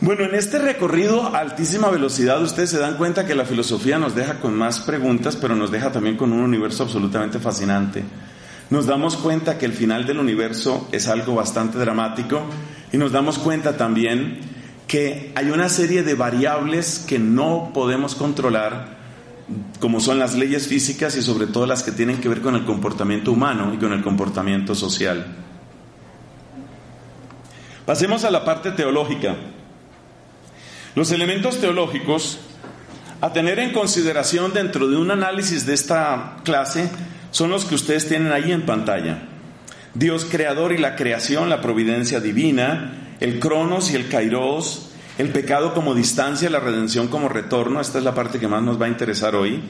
Bueno, 0.00 0.24
en 0.24 0.34
este 0.34 0.58
recorrido 0.58 1.34
a 1.34 1.38
altísima 1.38 1.88
velocidad 1.88 2.42
ustedes 2.42 2.70
se 2.70 2.78
dan 2.78 2.96
cuenta 2.96 3.26
que 3.26 3.34
la 3.34 3.44
filosofía 3.44 3.98
nos 3.98 4.14
deja 4.14 4.40
con 4.40 4.54
más 4.54 4.80
preguntas, 4.80 5.36
pero 5.36 5.54
nos 5.54 5.70
deja 5.70 5.92
también 5.92 6.16
con 6.16 6.32
un 6.32 6.40
universo 6.40 6.82
absolutamente 6.82 7.38
fascinante. 7.38 8.02
Nos 8.70 8.86
damos 8.86 9.16
cuenta 9.16 9.56
que 9.58 9.66
el 9.66 9.72
final 9.72 10.06
del 10.06 10.18
universo 10.18 10.88
es 10.90 11.08
algo 11.08 11.34
bastante 11.34 11.78
dramático 11.78 12.42
y 12.92 12.96
nos 12.96 13.12
damos 13.12 13.38
cuenta 13.38 13.76
también 13.76 14.40
que 14.86 15.32
hay 15.34 15.50
una 15.50 15.68
serie 15.68 16.02
de 16.02 16.14
variables 16.14 17.04
que 17.06 17.18
no 17.18 17.70
podemos 17.72 18.14
controlar, 18.14 18.96
como 19.80 20.00
son 20.00 20.18
las 20.18 20.34
leyes 20.34 20.68
físicas 20.68 21.16
y 21.16 21.22
sobre 21.22 21.46
todo 21.46 21.66
las 21.66 21.82
que 21.82 21.92
tienen 21.92 22.20
que 22.20 22.28
ver 22.28 22.40
con 22.40 22.54
el 22.54 22.64
comportamiento 22.64 23.32
humano 23.32 23.72
y 23.74 23.78
con 23.78 23.92
el 23.92 24.02
comportamiento 24.02 24.74
social. 24.74 25.26
Pasemos 27.86 28.24
a 28.24 28.30
la 28.30 28.44
parte 28.44 28.72
teológica. 28.72 29.36
Los 30.94 31.10
elementos 31.10 31.60
teológicos 31.60 32.38
a 33.20 33.32
tener 33.32 33.58
en 33.58 33.72
consideración 33.72 34.52
dentro 34.52 34.88
de 34.88 34.96
un 34.96 35.10
análisis 35.10 35.66
de 35.66 35.74
esta 35.74 36.36
clase 36.44 36.90
son 37.30 37.50
los 37.50 37.64
que 37.64 37.74
ustedes 37.74 38.08
tienen 38.08 38.32
ahí 38.32 38.52
en 38.52 38.62
pantalla. 38.62 39.28
Dios 39.94 40.24
creador 40.24 40.72
y 40.72 40.78
la 40.78 40.96
creación, 40.96 41.48
la 41.48 41.60
providencia 41.60 42.20
divina, 42.20 43.03
el 43.20 43.38
cronos 43.40 43.90
y 43.92 43.96
el 43.96 44.08
kairos, 44.08 44.90
el 45.18 45.30
pecado 45.30 45.74
como 45.74 45.94
distancia, 45.94 46.50
la 46.50 46.60
redención 46.60 47.08
como 47.08 47.28
retorno, 47.28 47.80
esta 47.80 47.98
es 47.98 48.04
la 48.04 48.14
parte 48.14 48.38
que 48.38 48.48
más 48.48 48.62
nos 48.62 48.80
va 48.80 48.86
a 48.86 48.88
interesar 48.88 49.34
hoy, 49.34 49.62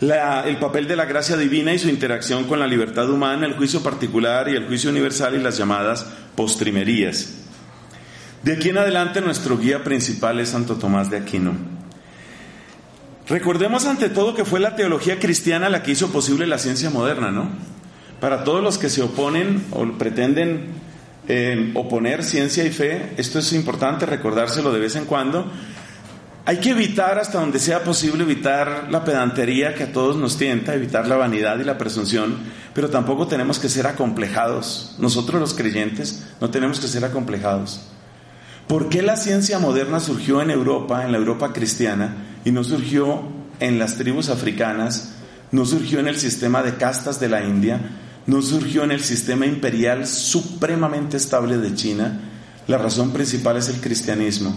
el 0.00 0.56
papel 0.58 0.88
de 0.88 0.96
la 0.96 1.04
gracia 1.04 1.36
divina 1.36 1.74
y 1.74 1.78
su 1.78 1.88
interacción 1.88 2.44
con 2.44 2.58
la 2.58 2.66
libertad 2.66 3.10
humana, 3.10 3.46
el 3.46 3.54
juicio 3.54 3.82
particular 3.82 4.48
y 4.48 4.56
el 4.56 4.66
juicio 4.66 4.90
universal 4.90 5.34
y 5.34 5.38
las 5.42 5.58
llamadas 5.58 6.06
postrimerías. 6.36 7.34
De 8.42 8.54
aquí 8.54 8.70
en 8.70 8.78
adelante 8.78 9.20
nuestro 9.20 9.58
guía 9.58 9.84
principal 9.84 10.40
es 10.40 10.48
Santo 10.48 10.76
Tomás 10.76 11.10
de 11.10 11.18
Aquino. 11.18 11.52
Recordemos 13.28 13.84
ante 13.84 14.08
todo 14.08 14.34
que 14.34 14.46
fue 14.46 14.58
la 14.58 14.74
teología 14.74 15.18
cristiana 15.18 15.68
la 15.68 15.82
que 15.82 15.92
hizo 15.92 16.10
posible 16.10 16.46
la 16.46 16.58
ciencia 16.58 16.88
moderna, 16.88 17.30
¿no? 17.30 17.50
Para 18.18 18.42
todos 18.42 18.62
los 18.62 18.78
que 18.78 18.88
se 18.88 19.02
oponen 19.02 19.66
o 19.70 19.86
pretenden 19.98 20.68
oponer 21.74 22.24
ciencia 22.24 22.64
y 22.64 22.70
fe, 22.70 23.12
esto 23.16 23.38
es 23.38 23.52
importante 23.52 24.06
recordárselo 24.06 24.72
de 24.72 24.80
vez 24.80 24.96
en 24.96 25.04
cuando, 25.04 25.50
Hay 26.46 26.56
que 26.56 26.70
evitar 26.70 27.18
hasta 27.18 27.38
donde 27.38 27.58
sea 27.58 27.84
posible 27.84 28.24
evitar 28.24 28.88
la 28.90 29.04
pedantería 29.04 29.74
que 29.74 29.84
a 29.84 29.92
todos 29.92 30.16
nos 30.16 30.36
tienta, 30.36 30.74
evitar 30.74 31.06
la 31.06 31.16
vanidad 31.16 31.60
y 31.60 31.64
la 31.64 31.78
presunción, 31.78 32.38
pero 32.74 32.88
tampoco 32.88 33.26
tenemos 33.26 33.58
que 33.58 33.68
ser 33.68 33.86
acomplejados. 33.86 34.96
Nosotros 34.98 35.40
los 35.40 35.54
creyentes 35.54 36.26
no 36.40 36.50
tenemos 36.50 36.80
que 36.80 36.88
ser 36.88 37.04
acomplejados. 37.04 37.82
¿Por 38.66 38.88
qué 38.88 39.02
la 39.02 39.16
ciencia 39.16 39.58
moderna 39.58 40.00
surgió 40.00 40.40
en 40.40 40.50
Europa, 40.50 41.04
en 41.04 41.12
la 41.12 41.18
Europa 41.18 41.52
cristiana, 41.52 42.16
y 42.44 42.52
no 42.52 42.64
surgió 42.64 43.22
en 43.60 43.78
las 43.78 43.96
tribus 43.96 44.28
africanas, 44.28 45.12
no 45.52 45.66
surgió 45.66 46.00
en 46.00 46.08
el 46.08 46.16
sistema 46.16 46.62
de 46.62 46.76
castas 46.76 47.20
de 47.20 47.28
la 47.28 47.44
India, 47.44 47.80
no 48.30 48.42
surgió 48.42 48.84
en 48.84 48.92
el 48.92 49.02
sistema 49.02 49.44
imperial 49.44 50.06
supremamente 50.06 51.16
estable 51.16 51.58
de 51.58 51.74
China? 51.74 52.20
La 52.68 52.78
razón 52.78 53.12
principal 53.12 53.56
es 53.56 53.68
el 53.68 53.80
cristianismo. 53.80 54.54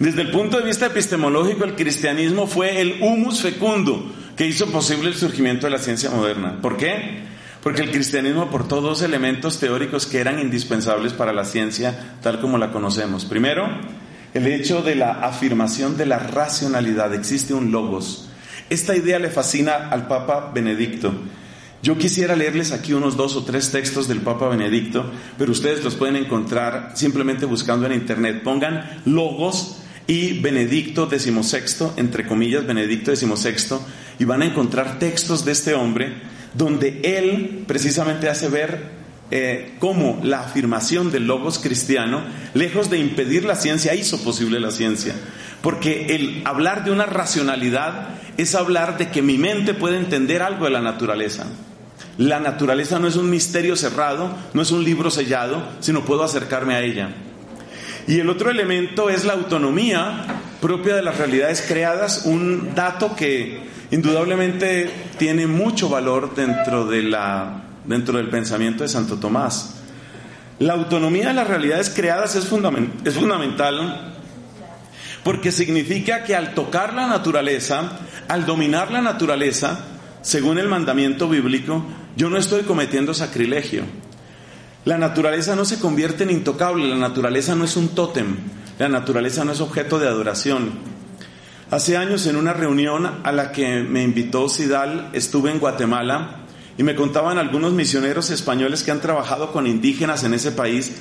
Desde 0.00 0.22
el 0.22 0.32
punto 0.32 0.58
de 0.58 0.64
vista 0.64 0.86
epistemológico, 0.86 1.64
el 1.64 1.76
cristianismo 1.76 2.48
fue 2.48 2.80
el 2.80 3.00
humus 3.00 3.40
fecundo 3.40 4.12
que 4.36 4.46
hizo 4.46 4.66
posible 4.66 5.08
el 5.10 5.14
surgimiento 5.14 5.68
de 5.68 5.70
la 5.70 5.78
ciencia 5.78 6.10
moderna. 6.10 6.60
¿Por 6.60 6.76
qué? 6.76 7.22
Porque 7.62 7.82
el 7.82 7.92
cristianismo 7.92 8.42
aportó 8.42 8.80
dos 8.80 9.02
elementos 9.02 9.60
teóricos 9.60 10.06
que 10.06 10.18
eran 10.18 10.40
indispensables 10.40 11.12
para 11.12 11.32
la 11.32 11.44
ciencia 11.44 12.16
tal 12.20 12.40
como 12.40 12.58
la 12.58 12.72
conocemos. 12.72 13.24
Primero, 13.24 13.68
el 14.34 14.48
hecho 14.48 14.82
de 14.82 14.96
la 14.96 15.12
afirmación 15.12 15.96
de 15.96 16.06
la 16.06 16.18
racionalidad. 16.18 17.14
Existe 17.14 17.54
un 17.54 17.70
logos. 17.70 18.28
Esta 18.68 18.96
idea 18.96 19.20
le 19.20 19.30
fascina 19.30 19.88
al 19.90 20.08
Papa 20.08 20.50
Benedicto. 20.52 21.14
Yo 21.84 21.98
quisiera 21.98 22.34
leerles 22.34 22.72
aquí 22.72 22.94
unos 22.94 23.14
dos 23.14 23.36
o 23.36 23.44
tres 23.44 23.70
textos 23.70 24.08
del 24.08 24.22
Papa 24.22 24.48
Benedicto, 24.48 25.04
pero 25.36 25.52
ustedes 25.52 25.84
los 25.84 25.96
pueden 25.96 26.16
encontrar 26.16 26.92
simplemente 26.94 27.44
buscando 27.44 27.84
en 27.84 27.92
internet. 27.92 28.42
Pongan 28.42 29.02
logos 29.04 29.82
y 30.06 30.40
Benedicto 30.40 31.06
XVI, 31.10 31.90
entre 31.98 32.26
comillas, 32.26 32.66
Benedicto 32.66 33.14
XVI, 33.14 33.80
y 34.18 34.24
van 34.24 34.40
a 34.40 34.46
encontrar 34.46 34.98
textos 34.98 35.44
de 35.44 35.52
este 35.52 35.74
hombre 35.74 36.14
donde 36.54 37.00
él 37.02 37.64
precisamente 37.66 38.30
hace 38.30 38.48
ver 38.48 39.04
eh, 39.30 39.74
cómo 39.78 40.20
la 40.22 40.40
afirmación 40.40 41.10
del 41.10 41.26
logos 41.26 41.58
cristiano, 41.58 42.22
lejos 42.54 42.88
de 42.88 42.96
impedir 42.96 43.44
la 43.44 43.56
ciencia, 43.56 43.94
hizo 43.94 44.24
posible 44.24 44.58
la 44.58 44.70
ciencia. 44.70 45.14
Porque 45.60 46.14
el 46.14 46.40
hablar 46.46 46.82
de 46.86 46.92
una 46.92 47.04
racionalidad 47.04 48.08
es 48.38 48.54
hablar 48.54 48.96
de 48.96 49.10
que 49.10 49.20
mi 49.20 49.36
mente 49.36 49.74
puede 49.74 49.98
entender 49.98 50.40
algo 50.40 50.64
de 50.64 50.70
la 50.70 50.80
naturaleza. 50.80 51.44
La 52.18 52.38
naturaleza 52.38 52.98
no 52.98 53.08
es 53.08 53.16
un 53.16 53.28
misterio 53.28 53.76
cerrado, 53.76 54.30
no 54.52 54.62
es 54.62 54.70
un 54.70 54.84
libro 54.84 55.10
sellado, 55.10 55.62
sino 55.80 56.04
puedo 56.04 56.22
acercarme 56.22 56.74
a 56.74 56.82
ella. 56.82 57.10
Y 58.06 58.20
el 58.20 58.28
otro 58.28 58.50
elemento 58.50 59.10
es 59.10 59.24
la 59.24 59.32
autonomía 59.32 60.26
propia 60.60 60.94
de 60.94 61.02
las 61.02 61.18
realidades 61.18 61.64
creadas, 61.66 62.22
un 62.24 62.74
dato 62.74 63.16
que 63.16 63.62
indudablemente 63.90 64.90
tiene 65.18 65.46
mucho 65.46 65.88
valor 65.88 66.34
dentro, 66.34 66.86
de 66.86 67.02
la, 67.02 67.62
dentro 67.84 68.18
del 68.18 68.28
pensamiento 68.28 68.82
de 68.82 68.88
Santo 68.88 69.16
Tomás. 69.18 69.74
La 70.58 70.74
autonomía 70.74 71.28
de 71.28 71.34
las 71.34 71.48
realidades 71.48 71.90
creadas 71.90 72.36
es, 72.36 72.44
es 73.04 73.14
fundamental 73.14 74.14
porque 75.24 75.50
significa 75.50 76.22
que 76.22 76.36
al 76.36 76.54
tocar 76.54 76.94
la 76.94 77.06
naturaleza, 77.08 77.98
al 78.28 78.46
dominar 78.46 78.92
la 78.92 79.00
naturaleza, 79.00 79.80
según 80.20 80.58
el 80.58 80.68
mandamiento 80.68 81.28
bíblico, 81.28 81.84
yo 82.16 82.30
no 82.30 82.38
estoy 82.38 82.62
cometiendo 82.62 83.14
sacrilegio. 83.14 83.82
La 84.84 84.98
naturaleza 84.98 85.56
no 85.56 85.64
se 85.64 85.78
convierte 85.78 86.24
en 86.24 86.30
intocable, 86.30 86.86
la 86.88 86.96
naturaleza 86.96 87.54
no 87.54 87.64
es 87.64 87.76
un 87.76 87.88
tótem, 87.88 88.36
la 88.78 88.88
naturaleza 88.88 89.44
no 89.44 89.52
es 89.52 89.60
objeto 89.60 89.98
de 89.98 90.08
adoración. 90.08 90.72
Hace 91.70 91.96
años 91.96 92.26
en 92.26 92.36
una 92.36 92.52
reunión 92.52 93.10
a 93.24 93.32
la 93.32 93.50
que 93.50 93.80
me 93.82 94.02
invitó 94.02 94.48
Sidal, 94.48 95.10
estuve 95.14 95.50
en 95.50 95.58
Guatemala 95.58 96.44
y 96.76 96.82
me 96.82 96.94
contaban 96.94 97.38
algunos 97.38 97.72
misioneros 97.72 98.30
españoles 98.30 98.82
que 98.82 98.90
han 98.90 99.00
trabajado 99.00 99.52
con 99.52 99.66
indígenas 99.66 100.24
en 100.24 100.34
ese 100.34 100.52
país. 100.52 100.92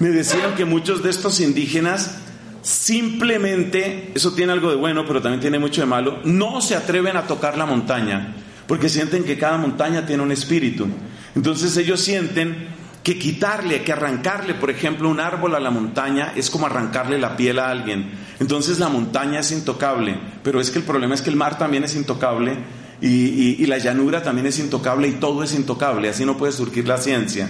Me 0.00 0.08
decían 0.08 0.54
que 0.56 0.64
muchos 0.64 1.02
de 1.02 1.10
estos 1.10 1.40
indígenas 1.40 2.18
simplemente, 2.62 4.10
eso 4.14 4.32
tiene 4.32 4.52
algo 4.52 4.70
de 4.70 4.76
bueno, 4.76 5.04
pero 5.06 5.22
también 5.22 5.40
tiene 5.40 5.58
mucho 5.58 5.80
de 5.80 5.86
malo, 5.86 6.18
no 6.24 6.60
se 6.60 6.74
atreven 6.74 7.16
a 7.16 7.26
tocar 7.26 7.56
la 7.56 7.66
montaña, 7.66 8.34
porque 8.68 8.88
sienten 8.88 9.24
que 9.24 9.38
cada 9.38 9.56
montaña 9.56 10.06
tiene 10.06 10.22
un 10.22 10.30
espíritu. 10.30 10.86
Entonces 11.34 11.76
ellos 11.78 12.00
sienten 12.00 12.68
que 13.02 13.18
quitarle, 13.18 13.82
que 13.82 13.92
arrancarle, 13.92 14.52
por 14.52 14.70
ejemplo, 14.70 15.08
un 15.08 15.18
árbol 15.18 15.54
a 15.54 15.60
la 15.60 15.70
montaña 15.70 16.34
es 16.36 16.50
como 16.50 16.66
arrancarle 16.66 17.18
la 17.18 17.36
piel 17.36 17.58
a 17.58 17.70
alguien. 17.70 18.10
Entonces 18.38 18.78
la 18.78 18.90
montaña 18.90 19.40
es 19.40 19.50
intocable, 19.50 20.20
pero 20.44 20.60
es 20.60 20.70
que 20.70 20.78
el 20.78 20.84
problema 20.84 21.14
es 21.14 21.22
que 21.22 21.30
el 21.30 21.36
mar 21.36 21.56
también 21.56 21.84
es 21.84 21.96
intocable 21.96 22.58
y, 23.00 23.64
la 23.66 23.78
llanura 23.78 24.22
también 24.22 24.46
es 24.46 24.58
intocable 24.58 25.08
y 25.08 25.12
todo 25.12 25.42
es 25.42 25.54
intocable, 25.54 26.10
así 26.10 26.26
no 26.26 26.36
puede 26.36 26.52
surgir 26.52 26.86
la 26.86 26.98
ciencia. 26.98 27.48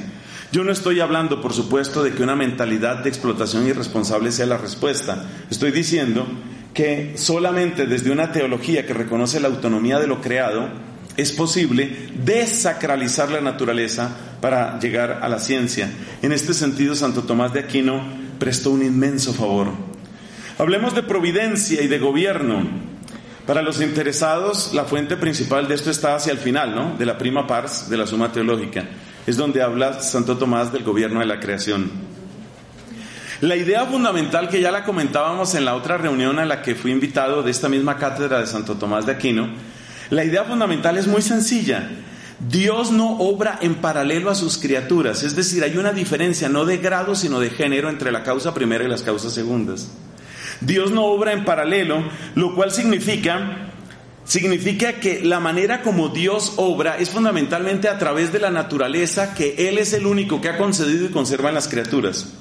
Yo 0.53 0.63
no 0.63 0.71
estoy 0.71 1.01
hablando, 1.01 1.41
por 1.41 1.53
supuesto, 1.53 2.05
de 2.05 2.13
que 2.13 2.23
una 2.23 2.37
mentalidad 2.37 3.03
de 3.03 3.09
explotación 3.09 3.67
irresponsable 3.67 4.31
sea 4.31 4.47
la 4.47 4.57
respuesta. 4.59 5.27
Estoy 5.51 5.73
diciendo 5.73 6.27
que 6.73 7.15
solamente 7.17 7.87
desde 7.87 8.13
una 8.13 8.31
teología 8.31 8.87
que 8.87 8.95
reconoce 8.95 9.41
la 9.41 9.49
autonomía 9.49 9.99
de 9.99 10.07
lo 10.07 10.21
creado, 10.21 10.69
es 11.19 11.33
posible 11.33 12.11
desacralizar 12.25 13.29
la 13.29 13.41
naturaleza 13.41 14.17
para 14.41 14.79
llegar 14.79 15.19
a 15.21 15.29
la 15.29 15.41
ciencia. 15.41 15.91
En 16.23 16.31
este 16.31 16.55
sentido, 16.55 16.95
Santo 16.95 17.25
Tomás 17.25 17.53
de 17.53 17.59
Aquino 17.59 18.07
prestó 18.39 18.71
un 18.71 18.85
inmenso 18.85 19.35
favor. 19.35 19.73
Hablemos 20.59 20.95
de 20.95 21.03
providencia 21.03 21.83
y 21.83 21.89
de 21.89 21.99
gobierno. 21.99 22.69
Para 23.49 23.63
los 23.63 23.81
interesados, 23.81 24.73
la 24.75 24.85
fuente 24.85 25.17
principal 25.17 25.67
de 25.67 25.75
esto 25.75 25.91
está 25.91 26.15
hacia 26.15 26.33
el 26.33 26.39
final, 26.39 26.73
¿no? 26.77 26.97
De 26.97 27.05
la 27.05 27.19
prima 27.19 27.49
pars 27.49 27.91
de 27.91 27.97
la 27.97 28.07
Suma 28.07 28.31
Teológica. 28.31 28.85
Es 29.27 29.37
donde 29.37 29.61
habla 29.61 30.01
Santo 30.01 30.39
Tomás 30.39 30.73
del 30.73 30.85
gobierno 30.85 31.19
de 31.19 31.27
la 31.27 31.41
creación. 31.41 31.91
La 33.41 33.57
idea 33.57 33.87
fundamental 33.87 34.49
que 34.49 34.61
ya 34.61 34.71
la 34.71 34.85
comentábamos 34.85 35.57
en 35.57 35.65
la 35.65 35.75
otra 35.75 35.99
reunión 35.99 36.39
a 36.39 36.45
la 36.45 36.63
que 36.63 36.77
fui 36.77 36.93
invitado 36.93 37.43
de 37.43 37.51
esta 37.51 37.69
misma 37.69 37.97
cátedra 37.97 38.39
de 38.39 38.47
Santo 38.47 38.77
Tomás 38.77 39.05
de 39.05 39.13
Aquino 39.13 39.49
la 40.11 40.25
idea 40.25 40.45
fundamental 40.45 40.97
es 40.97 41.07
muy 41.07 41.23
sencilla. 41.23 41.91
Dios 42.41 42.93
no 42.93 43.19
obra 43.19 43.59
en 43.61 43.77
paralelo 43.77 44.31
a 44.31 44.35
sus 44.35 44.59
criaturas, 44.59 45.25
es 45.25 45.35
decir, 45.35 45.65
hay 45.65 45.77
una 45.77 45.93
diferencia 45.93 46.49
no 46.49 46.65
de 46.65 46.79
grado, 46.79 47.17
sino 47.17 47.41
de 47.41 47.51
género 47.51 47.89
entre 47.91 48.13
la 48.13 48.23
causa 48.23 48.55
primera 48.55 48.85
y 48.85 48.89
las 48.89 49.03
causas 49.03 49.33
segundas. 49.33 49.91
Dios 50.61 50.93
no 50.93 51.05
obra 51.07 51.33
en 51.33 51.45
paralelo, 51.45 52.05
lo 52.35 52.55
cual 52.55 52.71
significa 52.71 53.65
significa 54.25 54.95
que 54.95 55.25
la 55.25 55.41
manera 55.41 55.81
como 55.81 56.11
Dios 56.11 56.53
obra 56.57 56.99
es 56.99 57.09
fundamentalmente 57.09 57.89
a 57.89 57.99
través 57.99 58.31
de 58.31 58.39
la 58.39 58.51
naturaleza 58.51 59.33
que 59.33 59.69
Él 59.69 59.79
es 59.79 59.95
el 59.95 60.07
único 60.07 60.43
que 60.43 60.51
ha 60.51 60.59
concedido 60.59 61.07
y 61.07 61.11
conserva 61.11 61.49
en 61.49 61.55
las 61.55 61.67
criaturas. 61.67 62.35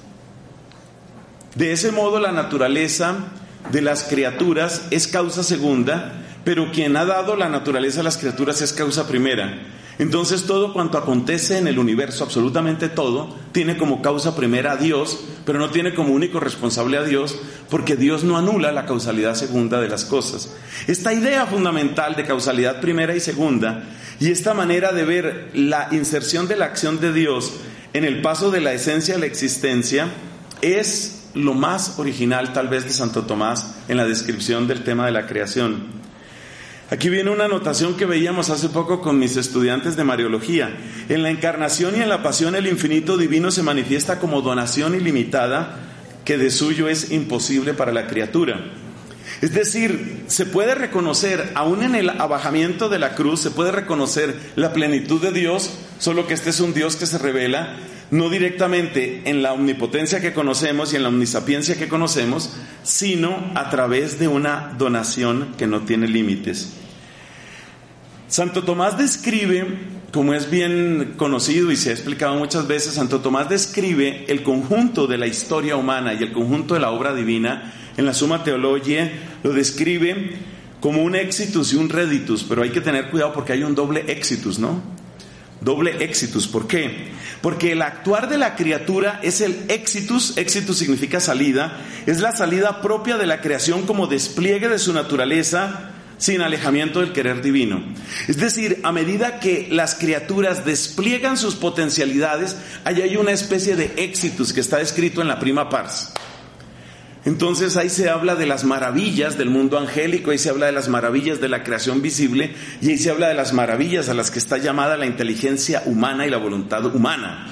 De 1.55 1.71
ese 1.71 1.91
modo 1.91 2.19
la 2.19 2.33
naturaleza 2.33 3.15
de 3.71 3.81
las 3.81 4.03
criaturas 4.03 4.83
es 4.91 5.07
causa 5.07 5.43
segunda 5.43 6.26
pero 6.47 6.71
quien 6.71 6.95
ha 6.95 7.03
dado 7.03 7.35
la 7.35 7.49
naturaleza 7.49 7.99
a 7.99 8.03
las 8.03 8.15
criaturas 8.15 8.61
es 8.61 8.71
causa 8.71 9.05
primera. 9.05 9.63
Entonces 9.99 10.45
todo 10.45 10.71
cuanto 10.71 10.97
acontece 10.97 11.57
en 11.57 11.67
el 11.67 11.77
universo, 11.77 12.23
absolutamente 12.23 12.87
todo, 12.87 13.35
tiene 13.51 13.75
como 13.75 14.01
causa 14.01 14.33
primera 14.33 14.71
a 14.71 14.77
Dios, 14.77 15.19
pero 15.45 15.59
no 15.59 15.71
tiene 15.71 15.93
como 15.93 16.13
único 16.13 16.39
responsable 16.39 16.95
a 16.95 17.03
Dios, 17.03 17.37
porque 17.69 17.97
Dios 17.97 18.23
no 18.23 18.37
anula 18.37 18.71
la 18.71 18.85
causalidad 18.85 19.35
segunda 19.35 19.81
de 19.81 19.89
las 19.89 20.05
cosas. 20.05 20.55
Esta 20.87 21.13
idea 21.13 21.47
fundamental 21.47 22.15
de 22.15 22.23
causalidad 22.23 22.79
primera 22.79 23.13
y 23.13 23.19
segunda, 23.19 23.83
y 24.17 24.31
esta 24.31 24.53
manera 24.53 24.93
de 24.93 25.03
ver 25.03 25.49
la 25.53 25.89
inserción 25.91 26.47
de 26.47 26.55
la 26.55 26.63
acción 26.63 27.01
de 27.01 27.11
Dios 27.11 27.55
en 27.91 28.05
el 28.05 28.21
paso 28.21 28.51
de 28.51 28.61
la 28.61 28.71
esencia 28.71 29.15
a 29.15 29.19
la 29.19 29.25
existencia, 29.25 30.07
es 30.61 31.25
lo 31.33 31.55
más 31.55 31.99
original 31.99 32.53
tal 32.53 32.69
vez 32.69 32.85
de 32.85 32.91
Santo 32.91 33.23
Tomás 33.23 33.75
en 33.89 33.97
la 33.97 34.05
descripción 34.05 34.65
del 34.65 34.85
tema 34.85 35.07
de 35.07 35.11
la 35.11 35.27
creación. 35.27 36.07
Aquí 36.89 37.09
viene 37.09 37.31
una 37.31 37.45
anotación 37.45 37.97
que 37.97 38.05
veíamos 38.05 38.49
hace 38.49 38.69
poco 38.69 39.01
con 39.01 39.19
mis 39.19 39.35
estudiantes 39.35 39.97
de 39.97 40.05
Mariología. 40.05 40.73
En 41.09 41.21
la 41.21 41.29
encarnación 41.29 41.97
y 41.97 42.01
en 42.01 42.07
la 42.07 42.23
pasión 42.23 42.55
el 42.55 42.65
infinito 42.65 43.17
divino 43.17 43.51
se 43.51 43.61
manifiesta 43.61 44.19
como 44.19 44.41
donación 44.41 44.95
ilimitada 44.95 45.79
que 46.23 46.37
de 46.37 46.49
suyo 46.49 46.87
es 46.87 47.11
imposible 47.11 47.73
para 47.73 47.91
la 47.91 48.07
criatura. 48.07 48.71
Es 49.41 49.53
decir, 49.53 50.23
se 50.27 50.45
puede 50.45 50.75
reconocer, 50.75 51.51
aún 51.55 51.83
en 51.83 51.93
el 51.93 52.09
abajamiento 52.09 52.87
de 52.87 52.99
la 52.99 53.15
cruz, 53.15 53.41
se 53.41 53.51
puede 53.51 53.73
reconocer 53.73 54.35
la 54.55 54.71
plenitud 54.71 55.21
de 55.21 55.31
Dios, 55.31 55.71
solo 55.99 56.25
que 56.25 56.35
este 56.35 56.51
es 56.51 56.61
un 56.61 56.73
Dios 56.73 56.95
que 56.95 57.05
se 57.05 57.17
revela 57.17 57.75
no 58.11 58.29
directamente 58.29 59.21
en 59.25 59.41
la 59.41 59.53
omnipotencia 59.53 60.21
que 60.21 60.33
conocemos 60.33 60.93
y 60.93 60.95
en 60.95 61.03
la 61.03 61.09
omnisapiencia 61.09 61.77
que 61.77 61.87
conocemos, 61.87 62.53
sino 62.83 63.51
a 63.55 63.69
través 63.69 64.19
de 64.19 64.27
una 64.27 64.73
donación 64.77 65.53
que 65.57 65.67
no 65.67 65.81
tiene 65.81 66.07
límites. 66.07 66.73
Santo 68.27 68.63
Tomás 68.63 68.97
describe 68.97 69.65
como 70.11 70.33
es 70.33 70.49
bien 70.49 71.13
conocido 71.17 71.71
y 71.71 71.75
se 71.75 71.89
ha 71.89 71.93
explicado 71.93 72.35
muchas 72.35 72.67
veces, 72.67 72.93
Santo 72.93 73.19
Tomás 73.19 73.49
describe 73.49 74.25
el 74.29 74.41
conjunto 74.41 75.05
de 75.05 75.17
la 75.17 75.27
historia 75.27 75.75
humana 75.75 76.13
y 76.13 76.23
el 76.23 76.31
conjunto 76.31 76.73
de 76.73 76.79
la 76.79 76.91
obra 76.91 77.13
divina 77.13 77.73
en 77.97 78.05
la 78.05 78.13
Suma 78.13 78.43
Teología, 78.43 79.11
lo 79.43 79.53
describe 79.53 80.37
como 80.79 81.03
un 81.03 81.15
exitus 81.15 81.73
y 81.73 81.75
un 81.75 81.89
reditus, 81.89 82.43
pero 82.43 82.63
hay 82.63 82.69
que 82.69 82.81
tener 82.81 83.09
cuidado 83.09 83.33
porque 83.33 83.53
hay 83.53 83.63
un 83.63 83.75
doble 83.75 84.05
exitus, 84.07 84.59
¿no? 84.59 84.81
Doble 85.61 86.03
exitus, 86.03 86.47
¿por 86.47 86.67
qué? 86.67 87.09
Porque 87.41 87.71
el 87.71 87.81
actuar 87.81 88.29
de 88.29 88.37
la 88.37 88.55
criatura 88.55 89.19
es 89.23 89.41
el 89.41 89.65
exitus, 89.69 90.37
exitus 90.37 90.77
significa 90.77 91.19
salida, 91.19 91.81
es 92.05 92.19
la 92.19 92.31
salida 92.31 92.81
propia 92.81 93.17
de 93.17 93.25
la 93.25 93.41
creación 93.41 93.85
como 93.85 94.07
despliegue 94.07 94.69
de 94.69 94.79
su 94.79 94.93
naturaleza 94.93 95.93
sin 96.17 96.41
alejamiento 96.41 96.99
del 96.99 97.13
querer 97.13 97.41
divino. 97.41 97.83
Es 98.27 98.37
decir, 98.37 98.79
a 98.83 98.91
medida 98.91 99.39
que 99.39 99.67
las 99.71 99.95
criaturas 99.95 100.65
despliegan 100.65 101.37
sus 101.37 101.55
potencialidades, 101.55 102.57
ahí 102.83 103.01
hay 103.01 103.17
una 103.17 103.31
especie 103.31 103.75
de 103.75 103.93
exitus 103.97 104.53
que 104.53 104.61
está 104.61 104.81
escrito 104.81 105.21
en 105.21 105.27
la 105.27 105.39
prima 105.39 105.69
pars. 105.69 106.11
Entonces 107.27 107.75
ahí 107.75 107.89
se 107.89 108.09
habla 108.09 108.35
de 108.35 108.45
las 108.45 108.63
maravillas 108.63 109.37
del 109.37 109.49
mundo 109.49 109.77
angélico, 109.77 110.31
ahí 110.31 110.37
se 110.37 110.49
habla 110.49 110.67
de 110.67 110.71
las 110.71 110.87
maravillas 110.87 111.41
de 111.41 111.49
la 111.49 111.61
creación 111.61 112.01
visible 112.01 112.55
y 112.79 112.91
ahí 112.91 112.97
se 112.97 113.09
habla 113.09 113.27
de 113.27 113.33
las 113.33 113.51
maravillas 113.51 114.07
a 114.07 114.13
las 114.13 114.31
que 114.31 114.39
está 114.39 114.59
llamada 114.59 114.95
la 114.95 115.07
inteligencia 115.07 115.83
humana 115.87 116.25
y 116.25 116.29
la 116.29 116.37
voluntad 116.37 116.85
humana. 116.85 117.47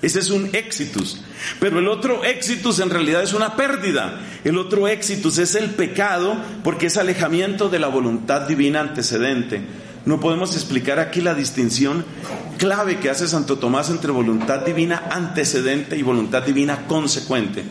Ese 0.00 0.20
es 0.20 0.30
un 0.30 0.50
exitus. 0.54 1.22
Pero 1.58 1.80
el 1.80 1.88
otro 1.88 2.22
exitus 2.22 2.78
en 2.78 2.88
realidad 2.88 3.20
es 3.20 3.32
una 3.32 3.56
pérdida. 3.56 4.20
El 4.44 4.58
otro 4.58 4.86
exitus 4.86 5.38
es 5.38 5.56
el 5.56 5.70
pecado 5.70 6.36
porque 6.62 6.86
es 6.86 6.96
alejamiento 6.96 7.68
de 7.68 7.80
la 7.80 7.88
voluntad 7.88 8.42
divina 8.42 8.78
antecedente. 8.78 9.60
No 10.04 10.20
podemos 10.20 10.54
explicar 10.54 11.00
aquí 11.00 11.20
la 11.20 11.34
distinción 11.34 12.04
clave 12.58 13.00
que 13.00 13.10
hace 13.10 13.26
Santo 13.26 13.58
Tomás 13.58 13.90
entre 13.90 14.12
voluntad 14.12 14.60
divina 14.60 15.02
antecedente 15.10 15.96
y 15.96 16.02
voluntad 16.02 16.44
divina 16.44 16.86
consecuente. 16.86 17.64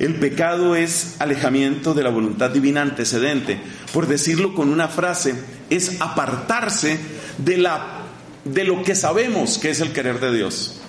El 0.00 0.14
pecado 0.14 0.74
es 0.76 1.16
alejamiento 1.18 1.92
de 1.92 2.02
la 2.02 2.08
voluntad 2.08 2.50
divina 2.50 2.80
antecedente. 2.80 3.60
Por 3.92 4.06
decirlo 4.06 4.54
con 4.54 4.70
una 4.70 4.88
frase, 4.88 5.34
es 5.68 6.00
apartarse 6.00 6.98
de, 7.36 7.58
la, 7.58 8.06
de 8.46 8.64
lo 8.64 8.82
que 8.82 8.94
sabemos 8.94 9.58
que 9.58 9.68
es 9.68 9.80
el 9.80 9.92
querer 9.92 10.18
de 10.18 10.34
Dios. 10.34 10.80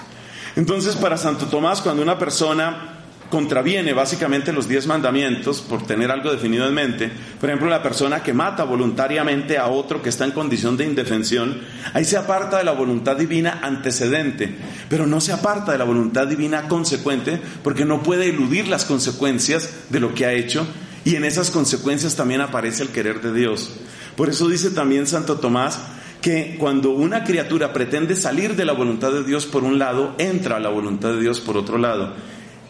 Entonces, 0.56 0.96
para 0.96 1.18
Santo 1.18 1.48
Tomás, 1.48 1.82
cuando 1.82 2.02
una 2.02 2.18
persona 2.18 3.01
contraviene 3.32 3.94
básicamente 3.94 4.54
los 4.54 4.68
diez 4.68 4.86
mandamientos 4.86 5.62
por 5.62 5.88
tener 5.88 6.12
algo 6.12 6.32
definido 6.32 6.68
en 6.68 6.76
mente, 6.76 7.12
por 7.40 7.50
ejemplo, 7.50 7.68
la 7.68 7.82
persona 7.82 8.22
que 8.22 8.34
mata 8.34 8.64
voluntariamente 8.64 9.58
a 9.58 9.68
otro 9.68 10.04
que 10.04 10.10
está 10.10 10.26
en 10.26 10.32
condición 10.32 10.78
de 10.78 10.86
indefensión, 10.86 11.62
ahí 11.94 12.06
se 12.06 12.18
aparta 12.18 12.60
de 12.60 12.64
la 12.64 12.74
voluntad 12.74 13.18
divina 13.18 13.62
antecedente, 13.64 14.56
pero 14.88 15.08
no 15.08 15.20
se 15.20 15.32
aparta 15.32 15.72
de 15.72 15.80
la 15.80 15.86
voluntad 15.86 16.28
divina 16.28 16.68
consecuente 16.68 17.42
porque 17.64 17.86
no 17.86 18.04
puede 18.04 18.30
eludir 18.30 18.68
las 18.68 18.86
consecuencias 18.86 19.88
de 19.90 20.00
lo 20.00 20.14
que 20.14 20.28
ha 20.28 20.34
hecho 20.34 20.68
y 21.04 21.16
en 21.16 21.26
esas 21.26 21.50
consecuencias 21.50 22.16
también 22.16 22.42
aparece 22.42 22.84
el 22.84 22.90
querer 22.90 23.22
de 23.22 23.34
Dios. 23.34 23.72
Por 24.16 24.30
eso 24.30 24.48
dice 24.48 24.70
también 24.70 25.08
Santo 25.08 25.38
Tomás, 25.40 25.80
que 26.22 26.58
cuando 26.60 26.92
una 26.92 27.24
criatura 27.24 27.74
pretende 27.74 28.16
salir 28.16 28.56
de 28.56 28.66
la 28.66 28.74
voluntad 28.74 29.12
de 29.12 29.24
Dios 29.24 29.48
por 29.48 29.64
un 29.64 29.80
lado, 29.80 30.14
entra 30.20 30.58
a 30.58 30.60
la 30.60 30.70
voluntad 30.70 31.14
de 31.14 31.22
Dios 31.22 31.40
por 31.40 31.58
otro 31.58 31.80
lado. 31.80 32.14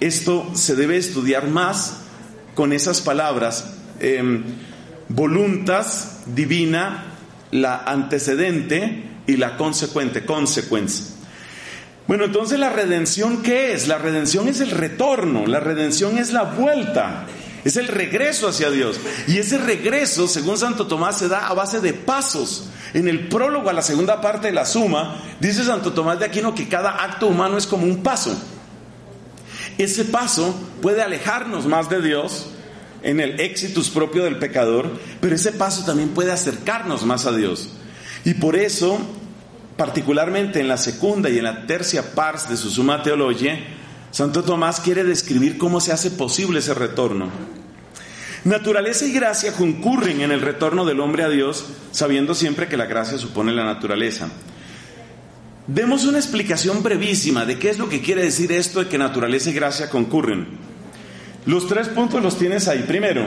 Esto 0.02 0.50
se 0.56 0.76
debe 0.76 0.98
estudiar 0.98 1.48
más 1.48 1.98
con 2.56 2.74
esas 2.74 3.02
palabras, 3.02 3.76
eh, 4.00 4.42
voluntas 5.10 6.22
divina, 6.26 7.06
la 7.52 7.78
antecedente 7.78 9.04
y 9.28 9.38
la 9.38 9.58
consecuente, 9.58 10.26
consecuencia. 10.26 11.06
Bueno, 12.08 12.26
entonces 12.26 12.60
la 12.60 12.72
redención, 12.72 13.44
¿qué 13.44 13.74
es? 13.74 13.88
La 13.88 14.00
redención 14.00 14.48
es 14.48 14.60
el 14.60 14.72
retorno, 14.72 15.46
la 15.46 15.60
redención 15.60 16.18
es 16.18 16.34
la 16.34 16.44
vuelta. 16.44 17.28
Es 17.64 17.78
el 17.78 17.88
regreso 17.88 18.48
hacia 18.48 18.72
Dios. 18.72 19.00
Y 19.28 19.38
ese 19.38 19.60
regreso, 19.60 20.28
según 20.28 20.58
Santo 20.58 20.88
Tomás, 20.88 21.20
se 21.20 21.28
da 21.28 21.48
a 21.48 21.54
base 21.54 21.80
de 21.80 21.94
pasos. 21.94 22.72
En 22.96 23.08
el 23.08 23.28
prólogo 23.28 23.70
a 23.70 23.74
la 23.74 23.84
segunda 23.84 24.20
parte 24.20 24.48
de 24.48 24.54
la 24.54 24.66
suma, 24.66 25.22
dice 25.40 25.64
Santo 25.64 25.94
Tomás 25.94 26.18
de 26.18 26.26
Aquino 26.26 26.56
que 26.56 26.68
cada 26.68 27.04
acto 27.04 27.28
humano 27.28 27.60
es 27.60 27.68
como 27.68 27.86
un 27.86 28.02
paso. 28.02 28.36
Ese 29.82 30.06
paso 30.06 30.54
puede 30.80 31.02
alejarnos 31.02 31.66
más 31.66 31.90
de 31.90 32.04
Dios 32.04 32.52
en 33.02 33.20
el 33.20 33.40
éxitus 33.40 33.90
propio 33.90 34.26
del 34.26 34.38
pecador, 34.38 34.92
pero 35.20 35.34
ese 35.34 35.54
paso 35.54 35.84
también 35.84 36.10
puede 36.10 36.32
acercarnos 36.32 37.04
más 37.04 37.26
a 37.26 37.32
Dios. 37.32 37.70
Y 38.24 38.36
por 38.36 38.56
eso, 38.56 39.00
particularmente 39.78 40.60
en 40.60 40.68
la 40.68 40.78
segunda 40.78 41.32
y 41.32 41.40
en 41.40 41.46
la 41.46 41.66
tercia 41.66 42.14
pars 42.14 42.48
de 42.48 42.58
su 42.58 42.70
Suma 42.70 43.02
Teología, 43.02 43.58
Santo 44.12 44.44
Tomás 44.44 44.82
quiere 44.82 45.04
describir 45.04 45.58
cómo 45.58 45.82
se 45.82 45.92
hace 45.92 46.12
posible 46.12 46.60
ese 46.60 46.76
retorno. 46.76 47.32
Naturaleza 48.44 49.08
y 49.08 49.14
gracia 49.14 49.54
concurren 49.54 50.22
en 50.22 50.32
el 50.32 50.42
retorno 50.42 50.86
del 50.86 51.00
hombre 51.00 51.24
a 51.24 51.30
Dios, 51.30 51.66
sabiendo 51.92 52.36
siempre 52.36 52.68
que 52.68 52.78
la 52.78 52.86
gracia 52.86 53.18
supone 53.18 53.52
la 53.52 53.66
naturaleza. 53.66 54.30
Demos 55.74 56.04
una 56.04 56.18
explicación 56.18 56.84
brevísima 56.84 57.46
de 57.46 57.58
qué 57.58 57.70
es 57.70 57.80
lo 57.80 57.88
que 57.88 58.02
quiere 58.02 58.24
decir 58.24 58.52
esto 58.52 58.82
de 58.84 58.90
que 58.90 58.98
naturaleza 58.98 59.52
y 59.52 59.54
gracia 59.54 59.90
concurren. 59.90 60.46
Los 61.46 61.66
tres 61.70 61.88
puntos 61.88 62.22
los 62.22 62.38
tienes 62.38 62.68
ahí. 62.68 62.84
Primero, 62.86 63.26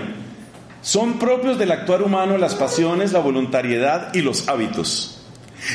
son 0.83 1.19
propios 1.19 1.59
del 1.59 1.73
actuar 1.73 2.03
humano 2.03 2.37
las 2.37 2.55
pasiones, 2.55 3.13
la 3.13 3.21
voluntariedad 3.21 4.13
y 4.13 4.21
los 4.21 4.47
hábitos. 4.47 5.23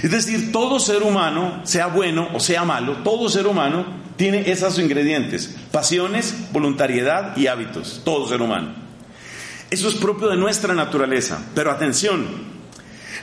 Es 0.04 0.12
decir, 0.12 0.52
todo 0.52 0.80
ser 0.80 1.02
humano, 1.02 1.62
sea 1.64 1.88
bueno 1.88 2.30
o 2.36 2.40
sea 2.40 2.64
malo, 2.66 2.98
todo 2.98 3.30
ser 3.30 3.48
humano 3.48 3.88
tiene 4.16 4.52
esos 4.52 4.78
ingredientes, 4.78 5.56
pasiones, 5.72 6.36
voluntariedad 6.52 7.36
y 7.36 7.48
hábitos, 7.48 8.04
todo 8.06 8.28
ser 8.28 8.44
humano. 8.44 8.76
Eso 9.72 9.88
es 9.88 9.96
propio 9.96 10.28
de 10.28 10.38
nuestra 10.38 10.76
naturaleza, 10.76 11.44
pero 11.56 11.72
atención, 11.72 12.49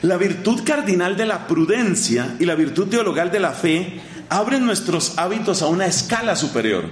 la 0.02 0.16
virtud 0.16 0.62
cardinal 0.64 1.16
de 1.16 1.26
la 1.26 1.46
prudencia 1.46 2.36
y 2.38 2.44
la 2.44 2.54
virtud 2.54 2.88
teologal 2.88 3.30
de 3.30 3.40
la 3.40 3.52
fe 3.52 4.00
abren 4.28 4.66
nuestros 4.66 5.18
hábitos 5.18 5.62
a 5.62 5.68
una 5.68 5.86
escala 5.86 6.36
superior. 6.36 6.84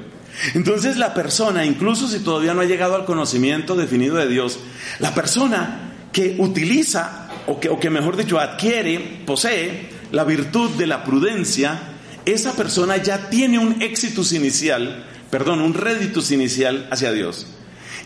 Entonces 0.54 0.96
la 0.96 1.14
persona, 1.14 1.64
incluso 1.64 2.08
si 2.08 2.20
todavía 2.20 2.54
no 2.54 2.60
ha 2.60 2.66
llegado 2.66 2.96
al 2.96 3.04
conocimiento 3.04 3.76
definido 3.76 4.16
de 4.16 4.28
Dios, 4.28 4.58
la 4.98 5.14
persona 5.14 5.92
que 6.12 6.36
utiliza 6.38 7.28
o 7.46 7.60
que, 7.60 7.68
o 7.68 7.78
que 7.78 7.90
mejor 7.90 8.16
dicho 8.16 8.38
adquiere, 8.38 9.22
posee 9.26 9.90
la 10.12 10.24
virtud 10.24 10.70
de 10.72 10.86
la 10.86 11.04
prudencia, 11.04 11.80
esa 12.24 12.54
persona 12.54 12.96
ya 12.96 13.28
tiene 13.28 13.58
un 13.58 13.82
éxitus 13.82 14.32
inicial, 14.32 15.04
perdón, 15.30 15.60
un 15.60 15.74
réditus 15.74 16.30
inicial 16.30 16.88
hacia 16.90 17.12
Dios. 17.12 17.46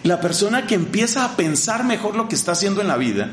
La 0.03 0.21
persona 0.21 0.67
que 0.67 0.75
empieza 0.75 1.25
a 1.25 1.37
pensar 1.37 1.85
mejor 1.85 2.17
lo 2.17 2.29
que 2.29 2.35
está 2.35 2.53
haciendo 2.53 2.81
en 2.81 2.89
la 2.89 2.97
vida, 2.97 3.31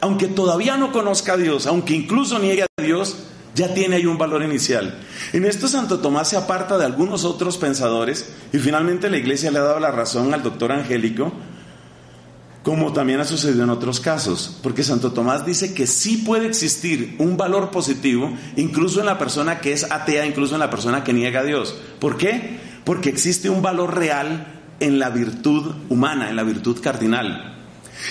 aunque 0.00 0.28
todavía 0.28 0.76
no 0.76 0.92
conozca 0.92 1.34
a 1.34 1.36
Dios, 1.36 1.66
aunque 1.66 1.94
incluso 1.94 2.38
niegue 2.38 2.62
a 2.62 2.82
Dios, 2.82 3.16
ya 3.54 3.74
tiene 3.74 3.96
ahí 3.96 4.06
un 4.06 4.18
valor 4.18 4.42
inicial. 4.42 4.98
En 5.32 5.44
esto 5.44 5.68
Santo 5.68 5.98
Tomás 5.98 6.28
se 6.28 6.36
aparta 6.36 6.78
de 6.78 6.84
algunos 6.84 7.24
otros 7.24 7.58
pensadores 7.58 8.32
y 8.52 8.58
finalmente 8.58 9.10
la 9.10 9.16
iglesia 9.16 9.50
le 9.50 9.58
ha 9.58 9.62
dado 9.62 9.80
la 9.80 9.90
razón 9.90 10.32
al 10.32 10.42
doctor 10.42 10.72
Angélico 10.72 11.32
como 12.62 12.92
también 12.92 13.18
ha 13.18 13.24
sucedido 13.24 13.64
en 13.64 13.70
otros 13.70 13.98
casos, 13.98 14.58
porque 14.62 14.82
Santo 14.82 15.12
Tomás 15.12 15.46
dice 15.46 15.72
que 15.72 15.86
sí 15.86 16.18
puede 16.18 16.46
existir 16.46 17.16
un 17.18 17.38
valor 17.38 17.70
positivo, 17.70 18.30
incluso 18.56 19.00
en 19.00 19.06
la 19.06 19.16
persona 19.16 19.60
que 19.60 19.72
es 19.72 19.90
atea, 19.90 20.26
incluso 20.26 20.54
en 20.54 20.60
la 20.60 20.68
persona 20.68 21.02
que 21.02 21.14
niega 21.14 21.40
a 21.40 21.44
Dios. 21.44 21.74
¿Por 21.98 22.18
qué? 22.18 22.60
Porque 22.84 23.08
existe 23.08 23.48
un 23.48 23.62
valor 23.62 23.96
real 23.96 24.60
en 24.80 24.98
la 24.98 25.08
virtud 25.08 25.76
humana, 25.88 26.28
en 26.28 26.36
la 26.36 26.42
virtud 26.42 26.78
cardinal. 26.82 27.57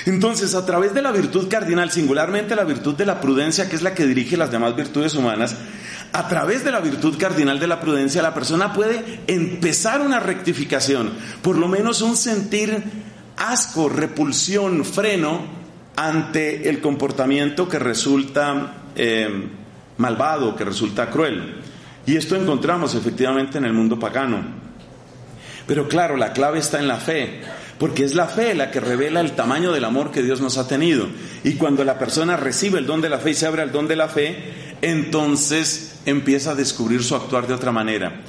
Entonces, 0.05 0.55
a 0.55 0.65
través 0.65 0.93
de 0.93 1.01
la 1.01 1.11
virtud 1.11 1.47
cardinal, 1.49 1.91
singularmente 1.91 2.55
la 2.55 2.63
virtud 2.63 2.95
de 2.95 3.05
la 3.05 3.21
prudencia, 3.21 3.69
que 3.69 3.75
es 3.75 3.81
la 3.81 3.93
que 3.93 4.05
dirige 4.05 4.37
las 4.37 4.51
demás 4.51 4.75
virtudes 4.75 5.15
humanas, 5.15 5.55
a 6.13 6.27
través 6.27 6.63
de 6.63 6.71
la 6.71 6.79
virtud 6.79 7.17
cardinal 7.17 7.59
de 7.59 7.67
la 7.67 7.79
prudencia, 7.79 8.21
la 8.21 8.33
persona 8.33 8.73
puede 8.73 9.21
empezar 9.27 10.01
una 10.01 10.19
rectificación, 10.19 11.11
por 11.41 11.57
lo 11.57 11.67
menos 11.67 12.01
un 12.01 12.15
sentir 12.15 12.83
asco, 13.37 13.89
repulsión, 13.89 14.83
freno 14.83 15.45
ante 15.95 16.69
el 16.69 16.79
comportamiento 16.79 17.67
que 17.67 17.79
resulta 17.79 18.73
eh, 18.95 19.49
malvado, 19.97 20.55
que 20.55 20.65
resulta 20.65 21.09
cruel. 21.09 21.61
Y 22.05 22.15
esto 22.15 22.35
encontramos 22.35 22.95
efectivamente 22.95 23.57
en 23.57 23.65
el 23.65 23.73
mundo 23.73 23.99
pagano. 23.99 24.39
Pero 25.67 25.87
claro, 25.89 26.15
la 26.15 26.31
clave 26.31 26.59
está 26.59 26.79
en 26.79 26.87
la 26.87 26.97
fe, 26.97 27.41
porque 27.79 28.03
es 28.03 28.15
la 28.15 28.27
fe 28.27 28.55
la 28.55 28.71
que 28.71 28.79
revela 28.79 29.21
el 29.21 29.33
tamaño 29.33 29.71
del 29.71 29.85
amor 29.85 30.11
que 30.11 30.23
Dios 30.23 30.41
nos 30.41 30.57
ha 30.57 30.67
tenido. 30.67 31.07
Y 31.43 31.53
cuando 31.53 31.83
la 31.83 31.99
persona 31.99 32.37
recibe 32.37 32.79
el 32.79 32.85
don 32.85 33.01
de 33.01 33.09
la 33.09 33.19
fe 33.19 33.31
y 33.31 33.35
se 33.35 33.45
abre 33.45 33.61
al 33.61 33.71
don 33.71 33.87
de 33.87 33.95
la 33.95 34.07
fe, 34.07 34.35
entonces 34.81 35.95
empieza 36.05 36.51
a 36.51 36.55
descubrir 36.55 37.03
su 37.03 37.15
actuar 37.15 37.47
de 37.47 37.53
otra 37.53 37.71
manera. 37.71 38.21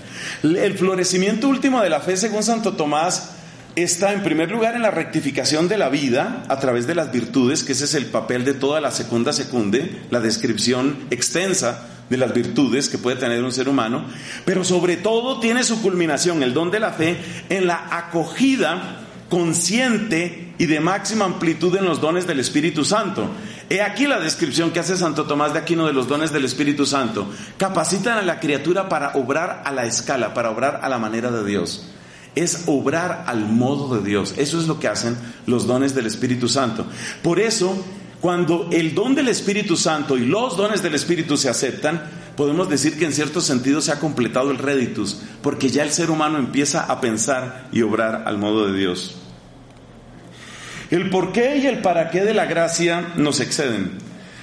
El 0.42 0.74
florecimiento 0.74 1.48
último 1.48 1.80
de 1.80 1.90
la 1.90 2.00
fe, 2.00 2.16
según 2.16 2.42
Santo 2.42 2.74
Tomás, 2.74 3.30
está 3.76 4.12
en 4.12 4.22
primer 4.22 4.50
lugar 4.50 4.74
en 4.74 4.82
la 4.82 4.90
rectificación 4.90 5.68
de 5.68 5.78
la 5.78 5.88
vida 5.88 6.44
a 6.48 6.58
través 6.58 6.86
de 6.86 6.94
las 6.94 7.12
virtudes, 7.12 7.62
que 7.62 7.72
ese 7.72 7.84
es 7.84 7.94
el 7.94 8.06
papel 8.06 8.44
de 8.44 8.54
toda 8.54 8.80
la 8.80 8.90
segunda 8.90 9.32
secunde, 9.32 10.02
la 10.10 10.20
descripción 10.20 10.96
extensa 11.10 11.86
de 12.10 12.16
las 12.16 12.32
virtudes 12.32 12.88
que 12.88 12.98
puede 12.98 13.16
tener 13.16 13.42
un 13.44 13.52
ser 13.52 13.68
humano, 13.68 14.04
pero 14.44 14.64
sobre 14.64 14.96
todo 14.96 15.40
tiene 15.40 15.62
su 15.62 15.80
culminación, 15.82 16.42
el 16.42 16.54
don 16.54 16.70
de 16.70 16.80
la 16.80 16.92
fe, 16.92 17.18
en 17.50 17.66
la 17.66 17.86
acogida 17.90 19.07
consciente 19.28 20.54
y 20.58 20.66
de 20.66 20.80
máxima 20.80 21.24
amplitud 21.24 21.74
en 21.76 21.84
los 21.84 22.00
dones 22.00 22.26
del 22.26 22.40
Espíritu 22.40 22.84
Santo. 22.84 23.28
He 23.70 23.82
aquí 23.82 24.06
la 24.06 24.18
descripción 24.18 24.70
que 24.70 24.80
hace 24.80 24.96
Santo 24.96 25.24
Tomás 25.24 25.52
de 25.52 25.58
Aquino 25.58 25.86
de 25.86 25.92
los 25.92 26.08
dones 26.08 26.32
del 26.32 26.44
Espíritu 26.44 26.86
Santo. 26.86 27.30
Capacitan 27.58 28.18
a 28.18 28.22
la 28.22 28.40
criatura 28.40 28.88
para 28.88 29.12
obrar 29.14 29.62
a 29.64 29.72
la 29.72 29.84
escala, 29.84 30.34
para 30.34 30.50
obrar 30.50 30.80
a 30.82 30.88
la 30.88 30.98
manera 30.98 31.30
de 31.30 31.44
Dios. 31.44 31.90
Es 32.34 32.64
obrar 32.66 33.24
al 33.26 33.46
modo 33.46 33.96
de 33.96 34.08
Dios. 34.08 34.34
Eso 34.38 34.58
es 34.58 34.66
lo 34.66 34.80
que 34.80 34.88
hacen 34.88 35.16
los 35.46 35.66
dones 35.66 35.94
del 35.94 36.06
Espíritu 36.06 36.48
Santo. 36.48 36.86
Por 37.22 37.40
eso, 37.40 37.84
cuando 38.20 38.68
el 38.72 38.94
don 38.94 39.14
del 39.14 39.28
Espíritu 39.28 39.76
Santo 39.76 40.16
y 40.16 40.26
los 40.26 40.56
dones 40.56 40.82
del 40.82 40.94
Espíritu 40.94 41.36
se 41.36 41.48
aceptan, 41.48 42.02
podemos 42.36 42.68
decir 42.68 42.98
que 42.98 43.04
en 43.04 43.12
cierto 43.12 43.40
sentido 43.40 43.80
se 43.80 43.92
ha 43.92 44.00
completado 44.00 44.50
el 44.50 44.58
réditus, 44.58 45.20
porque 45.42 45.68
ya 45.68 45.84
el 45.84 45.90
ser 45.90 46.10
humano 46.10 46.38
empieza 46.38 46.84
a 46.84 47.00
pensar 47.00 47.68
y 47.72 47.82
obrar 47.82 48.24
al 48.26 48.38
modo 48.38 48.66
de 48.66 48.78
Dios. 48.78 49.16
El 50.90 51.10
por 51.10 51.32
qué 51.32 51.58
y 51.58 51.66
el 51.66 51.80
para 51.80 52.10
qué 52.10 52.22
de 52.22 52.34
la 52.34 52.46
gracia 52.46 53.12
nos 53.16 53.40
exceden. 53.40 53.98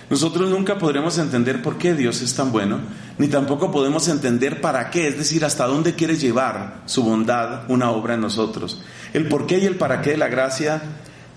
Nosotros 0.10 0.50
nunca 0.52 0.78
podremos 0.78 1.18
entender 1.18 1.64
por 1.64 1.78
qué 1.78 1.96
Dios 1.96 2.22
es 2.22 2.36
tan 2.36 2.52
bueno, 2.52 2.80
ni 3.18 3.28
tampoco 3.28 3.72
podemos 3.72 4.08
entender 4.08 4.62
para 4.62 4.92
qué, 4.92 5.08
es 5.08 5.18
decir, 5.18 5.44
hasta 5.44 5.66
dónde 5.66 5.96
quiere 5.96 6.16
llevar 6.16 6.84
su 6.86 7.04
bondad 7.04 7.64
una 7.70 7.90
obra 7.90 8.14
en 8.14 8.22
nosotros. 8.22 8.82
El 9.14 9.28
por 9.28 9.48
qué 9.48 9.58
y 9.58 9.66
el 9.66 9.78
para 9.78 10.02
qué 10.02 10.12
de 10.12 10.18
la 10.18 10.28
gracia 10.28 10.82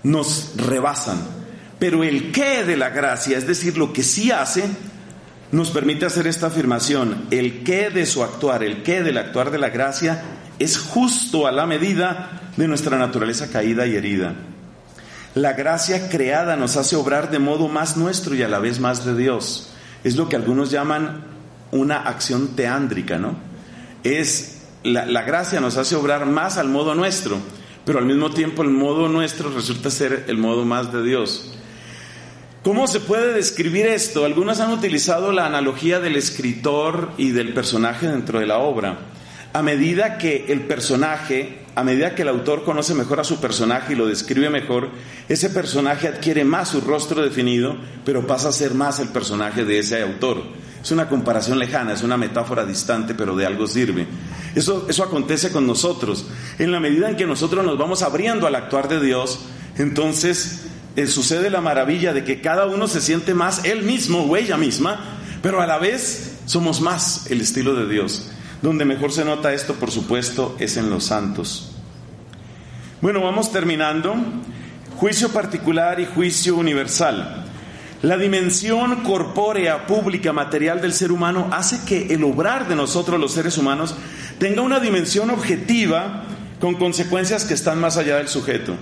nos 0.03 0.51
rebasan, 0.55 1.17
pero 1.79 2.03
el 2.03 2.31
qué 2.31 2.65
de 2.65 2.75
la 2.75 2.89
gracia, 2.89 3.37
es 3.37 3.47
decir, 3.47 3.77
lo 3.77 3.93
que 3.93 4.03
sí 4.03 4.31
hace, 4.31 4.65
nos 5.51 5.71
permite 5.71 6.05
hacer 6.05 6.27
esta 6.27 6.47
afirmación. 6.47 7.25
El 7.31 7.63
qué 7.63 7.89
de 7.89 8.05
su 8.05 8.21
actuar, 8.21 8.63
el 8.63 8.83
qué 8.83 9.01
del 9.01 9.17
actuar 9.17 9.49
de 9.49 9.57
la 9.57 9.69
gracia, 9.69 10.21
es 10.59 10.77
justo 10.77 11.47
a 11.47 11.51
la 11.51 11.65
medida 11.65 12.51
de 12.57 12.67
nuestra 12.67 12.97
naturaleza 12.97 13.49
caída 13.49 13.87
y 13.87 13.95
herida. 13.95 14.35
La 15.35 15.53
gracia 15.53 16.09
creada 16.09 16.57
nos 16.57 16.75
hace 16.75 16.95
obrar 16.97 17.31
de 17.31 17.39
modo 17.39 17.69
más 17.69 17.95
nuestro 17.95 18.35
y 18.35 18.43
a 18.43 18.49
la 18.49 18.59
vez 18.59 18.79
más 18.79 19.05
de 19.05 19.15
Dios. 19.15 19.69
Es 20.03 20.17
lo 20.17 20.27
que 20.27 20.35
algunos 20.35 20.71
llaman 20.71 21.23
una 21.71 22.01
acción 22.01 22.55
teándrica, 22.55 23.17
¿no? 23.17 23.35
Es 24.03 24.63
la, 24.83 25.05
la, 25.05 25.21
gracia 25.23 25.59
nos 25.59 25.77
hace 25.77 25.95
obrar 25.95 26.25
más 26.25 26.57
al 26.57 26.67
modo 26.67 26.95
nuestro, 26.95 27.37
pero 27.85 27.99
al 27.99 28.05
mismo 28.05 28.31
tiempo 28.31 28.63
el 28.63 28.69
modo 28.69 29.07
nuestro 29.07 29.49
resulta 29.51 29.89
ser 29.91 30.25
el 30.27 30.37
modo 30.37 30.65
más 30.65 30.91
de 30.91 31.03
Dios. 31.03 31.58
¿Cómo 32.63 32.87
se 32.87 32.99
puede 32.99 33.33
describir 33.33 33.87
esto? 33.87 34.25
Algunos 34.25 34.59
han 34.59 34.73
utilizado 34.73 35.31
la 35.31 35.45
analogía 35.45 36.01
del 36.01 36.17
escritor 36.17 37.11
y 37.17 37.31
del 37.31 37.53
personaje 37.53 38.07
dentro 38.07 38.39
de 38.39 38.47
la 38.47 38.57
obra. 38.57 38.99
A 39.53 39.61
medida 39.61 40.17
que 40.17 40.45
el 40.49 40.61
personaje 40.61 41.59
a 41.79 41.83
medida 41.83 42.13
que 42.13 42.23
el 42.23 42.27
autor 42.27 42.65
conoce 42.65 42.93
mejor 42.93 43.21
a 43.21 43.23
su 43.23 43.39
personaje 43.39 43.93
y 43.93 43.95
lo 43.95 44.05
describe 44.05 44.49
mejor, 44.49 44.89
ese 45.29 45.49
personaje 45.49 46.09
adquiere 46.09 46.43
más 46.43 46.67
su 46.67 46.81
rostro 46.81 47.23
definido, 47.23 47.77
pero 48.03 48.27
pasa 48.27 48.49
a 48.49 48.51
ser 48.51 48.73
más 48.73 48.99
el 48.99 49.07
personaje 49.07 49.63
de 49.63 49.79
ese 49.79 50.01
autor. 50.01 50.43
Es 50.83 50.91
una 50.91 51.07
comparación 51.07 51.57
lejana, 51.57 51.93
es 51.93 52.03
una 52.03 52.17
metáfora 52.17 52.65
distante, 52.65 53.13
pero 53.13 53.37
de 53.37 53.45
algo 53.45 53.65
sirve. 53.65 54.07
Eso, 54.55 54.87
eso 54.89 55.03
acontece 55.03 55.53
con 55.53 55.65
nosotros. 55.65 56.25
En 56.57 56.73
la 56.73 56.81
medida 56.81 57.09
en 57.09 57.15
que 57.15 57.25
nosotros 57.25 57.65
nos 57.65 57.77
vamos 57.77 58.01
abriendo 58.01 58.45
al 58.45 58.55
actuar 58.55 58.89
de 58.89 58.99
Dios, 58.99 59.45
entonces 59.77 60.68
eh, 60.99 61.07
sucede 61.07 61.49
la 61.49 61.61
maravilla 61.61 62.11
de 62.11 62.25
que 62.25 62.41
cada 62.41 62.65
uno 62.65 62.87
se 62.87 62.99
siente 62.99 63.33
más 63.33 63.63
él 63.63 63.83
mismo 63.83 64.23
o 64.23 64.35
ella 64.35 64.57
misma, 64.57 64.99
pero 65.41 65.61
a 65.61 65.65
la 65.65 65.77
vez 65.77 66.39
somos 66.45 66.81
más 66.81 67.31
el 67.31 67.39
estilo 67.39 67.73
de 67.73 67.87
Dios. 67.87 68.29
Donde 68.61 68.83
mejor 68.83 69.13
se 69.13 69.23
nota 69.23 69.53
esto, 69.53 69.75
por 69.75 69.91
supuesto, 69.91 70.57
es 70.59 70.75
en 70.75 70.89
los 70.89 71.05
santos. 71.05 71.71
Bueno, 72.99 73.21
vamos 73.21 73.51
terminando. 73.53 74.13
Juicio 74.97 75.29
particular 75.29 76.01
y 76.01 76.05
juicio 76.05 76.57
universal. 76.57 77.45
La 78.01 78.17
dimensión 78.17 78.97
corpórea, 78.97 79.87
pública, 79.87 80.33
material 80.33 80.81
del 80.81 80.91
ser 80.91 81.13
humano 81.13 81.47
hace 81.51 81.79
que 81.85 82.13
el 82.13 82.25
obrar 82.25 82.67
de 82.67 82.75
nosotros 82.75 83.17
los 83.17 83.31
seres 83.31 83.57
humanos 83.57 83.95
tenga 84.37 84.61
una 84.61 84.81
dimensión 84.81 85.29
objetiva 85.29 86.25
con 86.59 86.75
consecuencias 86.75 87.45
que 87.45 87.53
están 87.53 87.79
más 87.79 87.95
allá 87.95 88.17
del 88.17 88.27
sujeto. 88.27 88.75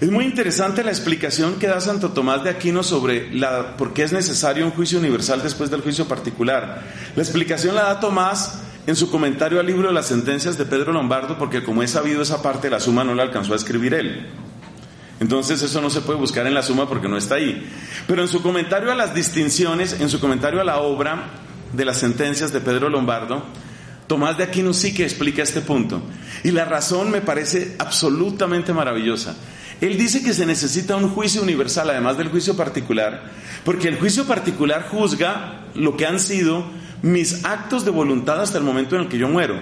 Es 0.00 0.10
muy 0.10 0.24
interesante 0.24 0.82
la 0.82 0.90
explicación 0.90 1.54
que 1.54 1.68
da 1.68 1.80
Santo 1.80 2.10
Tomás 2.10 2.42
de 2.42 2.50
Aquino 2.50 2.82
sobre 2.82 3.32
la, 3.32 3.76
por 3.76 3.92
qué 3.92 4.02
es 4.02 4.12
necesario 4.12 4.64
un 4.64 4.72
juicio 4.72 4.98
universal 4.98 5.42
después 5.42 5.70
del 5.70 5.82
juicio 5.82 6.08
particular. 6.08 6.82
La 7.14 7.22
explicación 7.22 7.74
la 7.74 7.84
da 7.84 8.00
Tomás 8.00 8.60
en 8.86 8.96
su 8.96 9.10
comentario 9.10 9.60
al 9.60 9.66
libro 9.66 9.88
de 9.88 9.94
las 9.94 10.06
sentencias 10.06 10.58
de 10.58 10.66
Pedro 10.66 10.92
Lombardo, 10.92 11.38
porque 11.38 11.62
como 11.62 11.82
he 11.82 11.88
sabido 11.88 12.22
esa 12.22 12.42
parte, 12.42 12.68
la 12.68 12.80
suma 12.80 13.04
no 13.04 13.14
la 13.14 13.22
alcanzó 13.22 13.52
a 13.52 13.56
escribir 13.56 13.94
él. 13.94 14.26
Entonces 15.20 15.62
eso 15.62 15.80
no 15.80 15.90
se 15.90 16.00
puede 16.00 16.18
buscar 16.18 16.46
en 16.46 16.54
la 16.54 16.62
suma 16.62 16.88
porque 16.88 17.08
no 17.08 17.16
está 17.16 17.36
ahí. 17.36 17.70
Pero 18.06 18.20
en 18.20 18.28
su 18.28 18.42
comentario 18.42 18.90
a 18.90 18.96
las 18.96 19.14
distinciones, 19.14 20.00
en 20.00 20.10
su 20.10 20.18
comentario 20.18 20.60
a 20.60 20.64
la 20.64 20.78
obra 20.78 21.30
de 21.72 21.84
las 21.84 21.98
sentencias 21.98 22.52
de 22.52 22.60
Pedro 22.60 22.88
Lombardo, 22.88 23.44
Tomás 24.06 24.36
de 24.36 24.44
Aquino 24.44 24.74
sí 24.74 24.92
que 24.92 25.04
explica 25.04 25.42
este 25.42 25.60
punto. 25.60 26.02
Y 26.42 26.50
la 26.50 26.64
razón 26.64 27.10
me 27.10 27.20
parece 27.20 27.76
absolutamente 27.78 28.72
maravillosa. 28.72 29.36
Él 29.80 29.98
dice 29.98 30.22
que 30.22 30.34
se 30.34 30.46
necesita 30.46 30.96
un 30.96 31.08
juicio 31.08 31.42
universal, 31.42 31.90
además 31.90 32.16
del 32.16 32.28
juicio 32.28 32.56
particular, 32.56 33.30
porque 33.64 33.88
el 33.88 33.98
juicio 33.98 34.24
particular 34.24 34.88
juzga 34.88 35.66
lo 35.74 35.96
que 35.96 36.06
han 36.06 36.20
sido 36.20 36.64
mis 37.02 37.44
actos 37.44 37.84
de 37.84 37.90
voluntad 37.90 38.40
hasta 38.40 38.58
el 38.58 38.64
momento 38.64 38.96
en 38.96 39.02
el 39.02 39.08
que 39.08 39.18
yo 39.18 39.28
muero. 39.28 39.58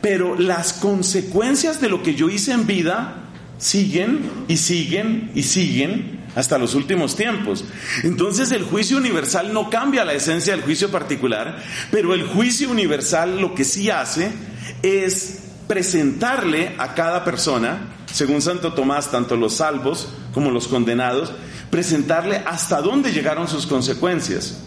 Pero 0.00 0.38
las 0.38 0.72
consecuencias 0.72 1.80
de 1.80 1.88
lo 1.88 2.02
que 2.02 2.14
yo 2.14 2.30
hice 2.30 2.52
en 2.52 2.66
vida 2.66 3.16
siguen 3.58 4.20
y 4.48 4.56
siguen 4.56 5.30
y 5.34 5.42
siguen 5.42 6.21
hasta 6.34 6.58
los 6.58 6.74
últimos 6.74 7.16
tiempos. 7.16 7.64
Entonces 8.02 8.52
el 8.52 8.64
juicio 8.64 8.96
universal 8.96 9.52
no 9.52 9.70
cambia 9.70 10.04
la 10.04 10.14
esencia 10.14 10.54
del 10.54 10.64
juicio 10.64 10.90
particular, 10.90 11.62
pero 11.90 12.14
el 12.14 12.26
juicio 12.26 12.70
universal 12.70 13.40
lo 13.40 13.54
que 13.54 13.64
sí 13.64 13.90
hace 13.90 14.32
es 14.82 15.40
presentarle 15.66 16.74
a 16.78 16.94
cada 16.94 17.24
persona, 17.24 17.94
según 18.12 18.42
Santo 18.42 18.74
Tomás, 18.74 19.10
tanto 19.10 19.36
los 19.36 19.54
salvos 19.54 20.08
como 20.34 20.50
los 20.50 20.68
condenados, 20.68 21.32
presentarle 21.70 22.42
hasta 22.46 22.82
dónde 22.82 23.12
llegaron 23.12 23.48
sus 23.48 23.66
consecuencias. 23.66 24.62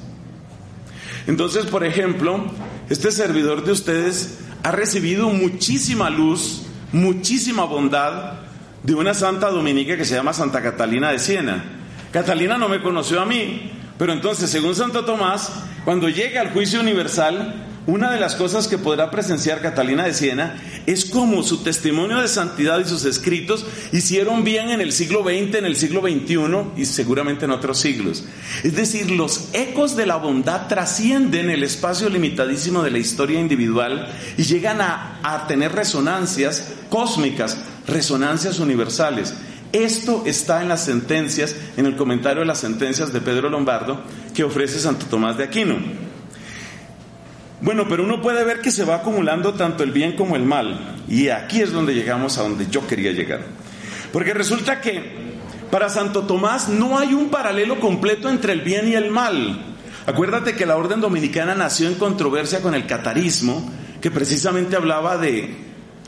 Entonces, 1.27 1.65
por 1.65 1.83
ejemplo, 1.83 2.45
este 2.89 3.11
servidor 3.11 3.63
de 3.63 3.71
ustedes 3.71 4.39
ha 4.63 4.71
recibido 4.71 5.29
muchísima 5.29 6.09
luz, 6.09 6.63
muchísima 6.91 7.65
bondad 7.65 8.39
de 8.85 8.93
una 8.93 9.13
santa 9.13 9.49
dominica 9.49 9.97
que 9.97 10.05
se 10.05 10.15
llama 10.15 10.33
Santa 10.33 10.61
Catalina 10.61 11.11
de 11.11 11.19
Siena. 11.19 11.63
Catalina 12.11 12.57
no 12.57 12.69
me 12.69 12.81
conoció 12.81 13.19
a 13.19 13.25
mí, 13.25 13.71
pero 13.97 14.13
entonces, 14.13 14.49
según 14.49 14.75
Santo 14.75 15.05
Tomás, 15.05 15.51
cuando 15.83 16.07
llega 16.07 16.41
al 16.41 16.51
juicio 16.51 16.81
universal, 16.81 17.65
una 17.87 18.11
de 18.11 18.19
las 18.19 18.35
cosas 18.35 18.67
que 18.67 18.77
podrá 18.77 19.11
presenciar 19.11 19.61
Catalina 19.61 20.05
de 20.05 20.13
Siena 20.13 20.61
es 20.85 21.05
cómo 21.05 21.43
su 21.43 21.63
testimonio 21.63 22.19
de 22.19 22.27
santidad 22.27 22.79
y 22.79 22.85
sus 22.85 23.05
escritos 23.05 23.65
hicieron 23.91 24.43
bien 24.43 24.69
en 24.69 24.81
el 24.81 24.91
siglo 24.91 25.23
XX, 25.23 25.55
en 25.55 25.65
el 25.65 25.75
siglo 25.75 26.01
XXI 26.01 26.81
y 26.81 26.85
seguramente 26.85 27.45
en 27.45 27.51
otros 27.51 27.79
siglos. 27.79 28.25
Es 28.63 28.75
decir, 28.75 29.11
los 29.11 29.49
ecos 29.53 29.95
de 29.95 30.07
la 30.07 30.15
bondad 30.15 30.67
trascienden 30.67 31.49
el 31.51 31.63
espacio 31.63 32.09
limitadísimo 32.09 32.81
de 32.81 32.91
la 32.91 32.97
historia 32.97 33.39
individual 33.39 34.11
y 34.37 34.43
llegan 34.43 34.81
a, 34.81 35.19
a 35.21 35.45
tener 35.47 35.71
resonancias 35.71 36.71
cósmicas, 36.89 37.57
resonancias 37.87 38.59
universales. 38.59 39.33
Esto 39.71 40.23
está 40.25 40.61
en 40.61 40.69
las 40.69 40.85
sentencias, 40.85 41.55
en 41.75 41.85
el 41.85 41.95
comentario 41.95 42.41
de 42.41 42.47
las 42.47 42.59
sentencias 42.59 43.11
de 43.11 43.21
Pedro 43.21 43.49
Lombardo 43.49 44.01
que 44.33 44.43
ofrece 44.43 44.79
Santo 44.79 45.05
Tomás 45.07 45.37
de 45.37 45.43
Aquino. 45.43 45.75
Bueno, 47.61 47.85
pero 47.89 48.03
uno 48.03 48.21
puede 48.21 48.43
ver 48.43 48.61
que 48.61 48.71
se 48.71 48.85
va 48.85 48.95
acumulando 48.95 49.53
tanto 49.53 49.83
el 49.83 49.91
bien 49.91 50.15
como 50.15 50.35
el 50.35 50.43
mal. 50.43 51.03
Y 51.07 51.29
aquí 51.29 51.61
es 51.61 51.71
donde 51.71 51.93
llegamos 51.93 52.37
a 52.37 52.43
donde 52.43 52.67
yo 52.69 52.85
quería 52.85 53.11
llegar. 53.11 53.41
Porque 54.11 54.33
resulta 54.33 54.81
que 54.81 55.35
para 55.71 55.89
Santo 55.89 56.23
Tomás 56.23 56.69
no 56.69 56.97
hay 56.99 57.13
un 57.13 57.29
paralelo 57.29 57.79
completo 57.79 58.29
entre 58.29 58.53
el 58.53 58.61
bien 58.61 58.87
y 58.87 58.93
el 58.93 59.09
mal. 59.09 59.75
Acuérdate 60.05 60.55
que 60.55 60.65
la 60.65 60.77
orden 60.77 61.01
dominicana 61.01 61.55
nació 61.55 61.87
en 61.87 61.95
controversia 61.95 62.61
con 62.61 62.75
el 62.75 62.85
catarismo, 62.85 63.71
que 64.01 64.11
precisamente 64.11 64.75
hablaba 64.75 65.17
de 65.17 65.55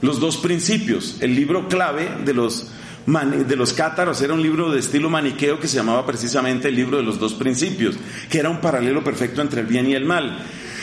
los 0.02 0.20
dos 0.20 0.38
principios. 0.38 1.18
El 1.20 1.36
libro 1.36 1.68
clave 1.68 2.10
de 2.24 2.34
los, 2.34 2.68
de 3.06 3.56
los 3.56 3.74
cátaros 3.74 4.22
era 4.22 4.34
un 4.34 4.42
libro 4.42 4.72
de 4.72 4.80
estilo 4.80 5.10
maniqueo 5.10 5.60
que 5.60 5.68
se 5.68 5.78
llamaba 5.78 6.06
precisamente 6.06 6.68
el 6.68 6.76
libro 6.76 6.98
de 6.98 7.04
los 7.04 7.20
dos 7.20 7.34
principios, 7.34 7.96
que 8.30 8.40
era 8.40 8.50
un 8.50 8.62
paralelo 8.62 9.04
perfecto 9.04 9.42
entre 9.42 9.62
el 9.62 9.68
bien 9.68 9.88
y 9.90 9.94
el 9.94 10.06
mal. 10.06 10.40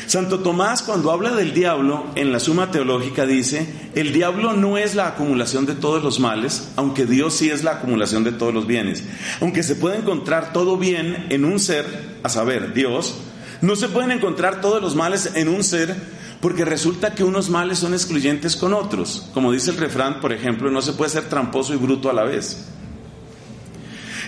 Santo 0.07 0.41
Tomás 0.41 0.83
cuando 0.83 1.11
habla 1.11 1.35
del 1.35 1.55
diablo 1.55 2.07
en 2.15 2.31
la 2.31 2.39
Suma 2.39 2.71
Teológica 2.71 3.25
dice, 3.25 3.67
el 3.95 4.13
diablo 4.13 4.53
no 4.53 4.77
es 4.77 4.95
la 4.95 5.09
acumulación 5.09 5.65
de 5.65 5.75
todos 5.75 6.03
los 6.03 6.21
males, 6.21 6.69
aunque 6.77 7.07
Dios 7.07 7.35
sí 7.35 7.51
es 7.51 7.65
la 7.65 7.73
acumulación 7.73 8.23
de 8.23 8.33
todos 8.33 8.53
los 8.53 8.67
bienes. 8.67 9.03
Aunque 9.41 9.63
se 9.63 9.77
puede 9.77 9.97
encontrar 9.97 10.53
todo 10.53 10.77
bien 10.77 11.27
en 11.31 11.47
un 11.47 11.59
ser, 11.59 12.19
a 12.23 12.29
saber, 12.29 12.75
Dios, 12.75 13.15
No 13.63 13.77
se 13.77 13.89
pueden 13.89 14.11
encontrar 14.11 14.61
todos 14.61 14.83
los 14.83 14.95
males 14.95 15.31
en 15.37 15.49
un 15.49 15.65
ser 15.65 15.97
porque 16.45 16.67
resulta 16.67 17.15
que 17.15 17.25
unos 17.25 17.49
males 17.49 17.79
son 17.79 17.95
excluyentes 17.95 18.55
con 18.55 18.75
otros. 18.75 19.31
Como 19.33 19.51
dice 19.51 19.71
el 19.71 19.79
refrán, 19.79 20.21
por 20.21 20.31
ejemplo, 20.31 20.71
no 20.71 20.83
se 20.83 20.93
puede 20.93 21.11
ser 21.11 21.31
tramposo 21.31 21.73
y 21.73 21.79
bruto 21.79 22.11
a 22.11 22.13
la 22.13 22.25
vez. 22.25 22.67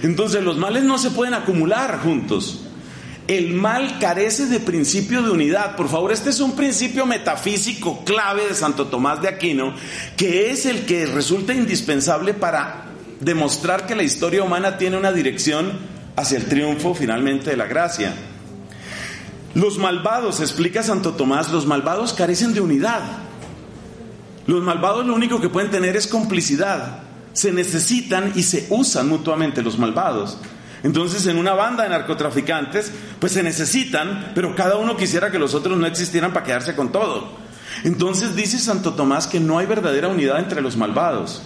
Entonces 0.03 0.43
los 0.43 0.57
males 0.57 0.85
no 0.85 0.97
se 0.97 1.11
pueden 1.11 1.35
acumular 1.35 2.01
juntos. 2.01 2.63
El 3.27 3.53
mal 3.53 3.99
carece 3.99 4.47
de 4.47 4.61
principio 4.61 5.21
de 5.21 5.29
unidad. 5.29 5.77
Por 5.77 5.91
favor, 5.91 6.11
este 6.11 6.31
es 6.31 6.41
un 6.41 6.57
principio 6.57 7.05
metafísico 7.05 8.03
clave 8.07 8.49
de 8.49 8.55
Santo 8.55 8.87
Tomás 8.87 9.21
de 9.21 9.29
Aquino, 9.29 9.75
que 10.17 10.51
es 10.51 10.65
el 10.65 10.87
que 10.87 11.05
resulta 11.05 11.53
indispensable 11.53 12.33
para 12.33 12.87
demostrar 13.21 13.87
que 13.87 13.95
la 13.95 14.05
historia 14.05 14.43
humana 14.43 14.79
tiene 14.79 14.97
una 14.97 15.13
dirección 15.13 15.71
hacia 16.17 16.39
el 16.39 16.47
triunfo 16.47 16.95
finalmente 16.95 17.51
de 17.51 17.59
la 17.59 17.67
gracia. 17.67 18.15
Los 19.57 19.79
malvados, 19.79 20.41
explica 20.41 20.83
Santo 20.83 21.15
Tomás, 21.15 21.51
los 21.51 21.65
malvados 21.65 22.13
carecen 22.13 22.53
de 22.53 22.61
unidad. 22.61 23.01
Los 24.47 24.63
malvados 24.63 25.07
lo 25.07 25.15
único 25.15 25.41
que 25.41 25.49
pueden 25.49 25.71
tener 25.71 25.97
es 25.97 26.07
complicidad. 26.07 26.99
Se 27.33 27.51
necesitan 27.53 28.33
y 28.35 28.43
se 28.43 28.67
usan 28.69 29.09
mutuamente 29.09 29.63
los 29.63 29.79
malvados. 29.79 30.37
Entonces 30.83 31.27
en 31.27 31.39
una 31.39 31.55
banda 31.55 31.85
de 31.85 31.89
narcotraficantes, 31.89 32.93
pues 33.19 33.33
se 33.33 33.43
necesitan, 33.43 34.33
pero 34.35 34.55
cada 34.55 34.77
uno 34.77 34.95
quisiera 34.95 35.31
que 35.31 35.39
los 35.39 35.55
otros 35.55 35.79
no 35.79 35.87
existieran 35.87 36.35
para 36.35 36.45
quedarse 36.45 36.77
con 36.77 36.93
todo. 36.93 37.27
Entonces 37.83 38.37
dice 38.37 38.59
Santo 38.59 38.93
Tomás 38.93 39.27
que 39.27 39.41
no 39.41 39.59
hay 39.59 39.65
verdadera 39.65 40.09
unidad 40.09 40.39
entre 40.39 40.61
los 40.61 40.77
malvados. 40.77 41.41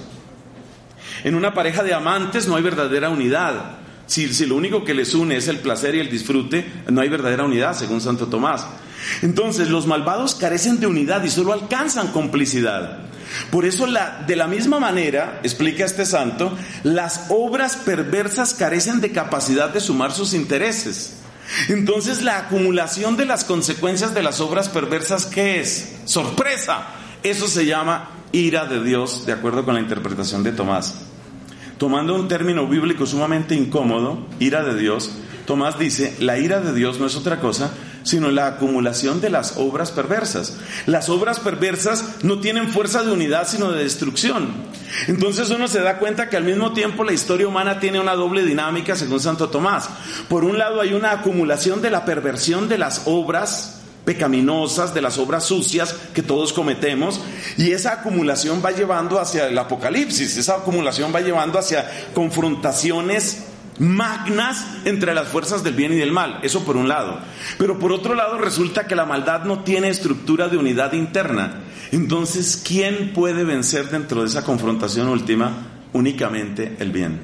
En 1.22 1.36
una 1.36 1.54
pareja 1.54 1.84
de 1.84 1.94
amantes 1.94 2.48
no 2.48 2.56
hay 2.56 2.62
verdadera 2.64 3.08
unidad. 3.08 3.78
Si, 4.10 4.26
lo 4.44 4.56
único 4.56 4.84
que 4.84 4.92
les 4.92 5.14
une 5.14 5.36
es 5.36 5.46
el 5.46 5.60
placer 5.60 5.94
y 5.94 6.00
el 6.00 6.10
disfrute, 6.10 6.66
no 6.88 7.00
hay 7.00 7.08
verdadera 7.08 7.44
unidad, 7.44 7.78
según 7.78 8.00
Santo 8.00 8.26
Tomás. 8.26 8.66
Entonces, 9.22 9.70
los 9.70 9.86
malvados 9.86 10.34
carecen 10.34 10.80
de 10.80 10.88
unidad 10.88 11.22
y 11.22 11.30
solo 11.30 11.52
alcanzan 11.52 12.08
complicidad. 12.08 12.98
Por 13.52 13.66
eso, 13.66 13.86
de 14.26 14.34
la 14.34 14.48
misma 14.48 14.80
manera, 14.80 15.38
explica 15.44 15.84
este 15.84 16.04
santo, 16.04 16.58
las 16.82 17.26
obras 17.28 17.76
perversas 17.76 18.52
carecen 18.52 19.00
de 19.00 19.12
capacidad 19.12 19.70
de 19.70 19.78
sumar 19.78 20.10
sus 20.10 20.34
intereses. 20.34 21.12
Entonces, 21.68 22.22
la 22.22 22.38
acumulación 22.38 23.16
de 23.16 23.26
las 23.26 23.44
consecuencias 23.44 24.12
de 24.12 24.24
las 24.24 24.40
obras 24.40 24.68
perversas, 24.68 25.26
¿qué 25.26 25.60
es? 25.60 25.98
Sorpresa. 26.04 26.88
Eso 27.22 27.46
se 27.46 27.64
llama 27.64 28.10
ira 28.32 28.64
de 28.64 28.82
Dios, 28.82 29.24
de 29.24 29.34
acuerdo 29.34 29.64
con 29.64 29.74
la 29.74 29.80
interpretación 29.80 30.42
de 30.42 30.50
Tomás. 30.50 30.96
Tomando 31.80 32.14
un 32.14 32.28
término 32.28 32.66
bíblico 32.66 33.06
sumamente 33.06 33.54
incómodo, 33.54 34.26
ira 34.38 34.62
de 34.62 34.78
Dios, 34.78 35.12
Tomás 35.46 35.78
dice, 35.78 36.14
la 36.20 36.38
ira 36.38 36.60
de 36.60 36.74
Dios 36.74 37.00
no 37.00 37.06
es 37.06 37.16
otra 37.16 37.40
cosa 37.40 37.72
sino 38.02 38.30
la 38.30 38.46
acumulación 38.46 39.20
de 39.20 39.30
las 39.30 39.56
obras 39.56 39.90
perversas. 39.90 40.56
Las 40.86 41.08
obras 41.08 41.40
perversas 41.40 42.22
no 42.22 42.40
tienen 42.40 42.70
fuerza 42.70 43.02
de 43.02 43.12
unidad, 43.12 43.46
sino 43.46 43.72
de 43.72 43.82
destrucción. 43.82 44.48
Entonces 45.06 45.50
uno 45.50 45.68
se 45.68 45.80
da 45.80 45.98
cuenta 45.98 46.28
que 46.28 46.36
al 46.36 46.44
mismo 46.44 46.72
tiempo 46.72 47.04
la 47.04 47.12
historia 47.12 47.46
humana 47.46 47.78
tiene 47.78 48.00
una 48.00 48.14
doble 48.14 48.44
dinámica, 48.44 48.96
según 48.96 49.20
Santo 49.20 49.50
Tomás. 49.50 49.88
Por 50.28 50.44
un 50.44 50.58
lado 50.58 50.80
hay 50.80 50.94
una 50.94 51.12
acumulación 51.12 51.82
de 51.82 51.90
la 51.90 52.04
perversión 52.04 52.68
de 52.68 52.78
las 52.78 53.02
obras 53.04 53.79
pecaminosas, 54.04 54.94
de 54.94 55.02
las 55.02 55.18
obras 55.18 55.44
sucias 55.44 55.94
que 56.14 56.22
todos 56.22 56.52
cometemos, 56.52 57.20
y 57.56 57.72
esa 57.72 57.92
acumulación 57.92 58.62
va 58.64 58.70
llevando 58.70 59.20
hacia 59.20 59.48
el 59.48 59.58
apocalipsis, 59.58 60.36
esa 60.36 60.56
acumulación 60.56 61.14
va 61.14 61.20
llevando 61.20 61.58
hacia 61.58 61.88
confrontaciones 62.14 63.44
magnas 63.80 64.66
entre 64.84 65.14
las 65.14 65.28
fuerzas 65.28 65.64
del 65.64 65.74
bien 65.74 65.92
y 65.94 65.96
del 65.96 66.12
mal, 66.12 66.38
eso 66.42 66.64
por 66.64 66.76
un 66.76 66.88
lado. 66.88 67.18
Pero 67.58 67.78
por 67.78 67.92
otro 67.92 68.14
lado 68.14 68.38
resulta 68.38 68.86
que 68.86 68.94
la 68.94 69.06
maldad 69.06 69.44
no 69.44 69.64
tiene 69.64 69.88
estructura 69.88 70.48
de 70.48 70.58
unidad 70.58 70.92
interna. 70.92 71.62
Entonces, 71.90 72.62
¿quién 72.64 73.12
puede 73.12 73.42
vencer 73.42 73.88
dentro 73.88 74.20
de 74.20 74.28
esa 74.28 74.44
confrontación 74.44 75.08
última? 75.08 75.52
Únicamente 75.92 76.76
el 76.78 76.92
bien. 76.92 77.20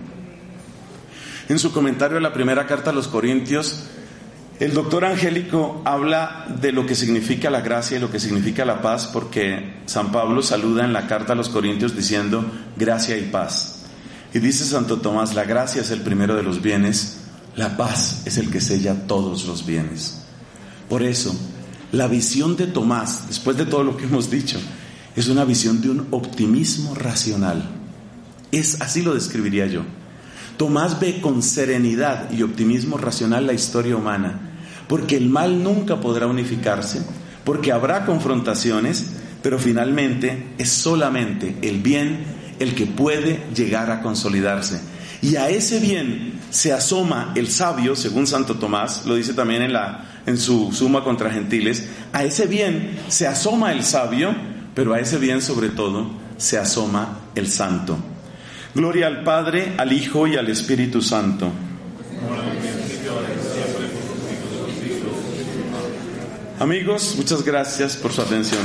En 1.49 1.59
su 1.59 1.72
comentario 1.72 2.16
a 2.18 2.20
la 2.20 2.33
primera 2.33 2.66
carta 2.66 2.91
a 2.91 2.95
los 2.95 3.07
Corintios, 3.07 3.85
el 4.59 4.73
doctor 4.73 5.05
Angélico 5.05 5.83
habla 5.85 6.47
de 6.61 6.73
lo 6.73 6.87
que 6.87 6.95
significa 6.95 7.51
la 7.51 7.61
gracia 7.61 7.99
y 7.99 8.01
lo 8.01 8.11
que 8.11 8.21
significa 8.21 8.65
la 8.65 8.81
paz, 8.81 9.07
porque 9.13 9.75
San 9.85 10.13
Pablo 10.13 10.43
saluda 10.43 10.85
en 10.85 10.93
la 10.95 11.07
carta 11.07 11.35
a 11.35 11.37
los 11.37 11.51
Corintios 11.51 11.95
diciendo 11.95 12.45
gracia 12.77 13.19
y 13.19 13.23
paz. 13.23 13.83
Y 14.33 14.39
dice 14.39 14.65
Santo 14.65 14.99
Tomás, 14.99 15.35
la 15.35 15.45
gracia 15.45 15.83
es 15.83 15.91
el 15.91 16.01
primero 16.01 16.37
de 16.37 16.43
los 16.43 16.63
bienes, 16.63 17.19
la 17.55 17.77
paz 17.77 18.23
es 18.25 18.39
el 18.39 18.51
que 18.51 18.61
sella 18.61 19.07
todos 19.07 19.47
los 19.47 19.67
bienes. 19.67 20.23
Por 20.89 21.03
eso, 21.03 21.35
la 21.93 22.07
visión 22.07 22.57
de 22.57 22.67
Tomás, 22.67 23.29
después 23.29 23.57
de 23.57 23.67
todo 23.67 23.85
lo 23.85 23.97
que 23.97 24.05
hemos 24.05 24.31
dicho, 24.31 24.59
es 25.17 25.29
una 25.29 25.45
visión 25.45 25.81
de 25.81 25.91
un 25.91 26.09
optimismo 26.11 26.95
racional. 26.95 27.69
Es 28.53 28.81
así 28.81 29.03
lo 29.03 29.15
describiría 29.15 29.67
yo. 29.67 29.83
Tomás 30.57 30.99
ve 31.01 31.21
con 31.21 31.43
serenidad 31.43 32.31
y 32.31 32.43
optimismo 32.43 32.97
racional 32.97 33.47
la 33.47 33.53
historia 33.53 33.97
humana, 33.97 34.45
porque 34.89 35.16
el 35.16 35.28
mal 35.28 35.62
nunca 35.62 36.01
podrá 36.01 36.26
unificarse, 36.26 37.01
porque 37.45 37.72
habrá 37.72 38.05
confrontaciones, 38.05 39.07
pero 39.43 39.59
finalmente 39.59 40.55
es 40.59 40.70
solamente 40.70 41.57
el 41.62 41.80
bien 41.80 42.24
el 42.59 42.74
que 42.74 42.87
puede 42.87 43.45
llegar 43.55 43.91
a 43.91 44.03
consolidarse. 44.03 44.80
Y 45.22 45.37
a 45.37 45.49
ese 45.49 45.80
bien 45.80 46.41
se 46.51 46.72
asoma 46.72 47.32
el 47.34 47.49
sabio, 47.49 47.97
según 47.97 48.26
Santo 48.26 48.57
Tomás, 48.57 49.07
lo 49.07 49.14
dice 49.14 49.34
también 49.34 49.62
en, 49.62 49.72
la, 49.72 50.22
en 50.26 50.39
su 50.39 50.72
Suma 50.72 51.03
contra 51.03 51.30
Gentiles, 51.30 51.89
a 52.12 52.24
ese 52.24 52.47
bien 52.47 52.99
se 53.09 53.26
asoma 53.26 53.72
el 53.72 53.82
sabio, 53.82 54.34
pero 54.74 54.95
a 54.95 55.01
ese 55.01 55.18
bien 55.18 55.43
sobre 55.43 55.70
todo 55.70 56.11
se 56.37 56.59
asoma 56.59 57.20
el 57.34 57.49
santo. 57.49 57.97
Gloria 58.74 59.07
al 59.07 59.24
Padre, 59.24 59.74
al 59.78 59.93
Hijo 59.93 60.26
y 60.26 60.37
al 60.37 60.49
Espíritu 60.49 61.01
Santo. 61.01 61.51
Amigos, 66.59 67.15
muchas 67.17 67.45
gracias 67.45 67.97
por 67.97 68.13
su 68.13 68.23
atención. 68.23 68.63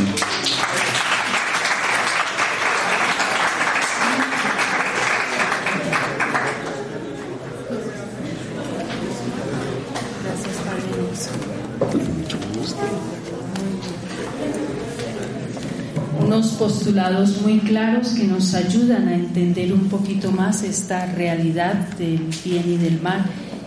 postulados 16.61 17.41
muy 17.41 17.57
claros 17.57 18.09
que 18.09 18.25
nos 18.25 18.53
ayudan 18.53 19.07
a 19.07 19.15
entender 19.15 19.73
un 19.73 19.89
poquito 19.89 20.31
más 20.31 20.61
esta 20.61 21.07
realidad 21.07 21.73
del 21.97 22.19
bien 22.45 22.73
y 22.73 22.77
del 22.77 23.01
mal 23.01 23.25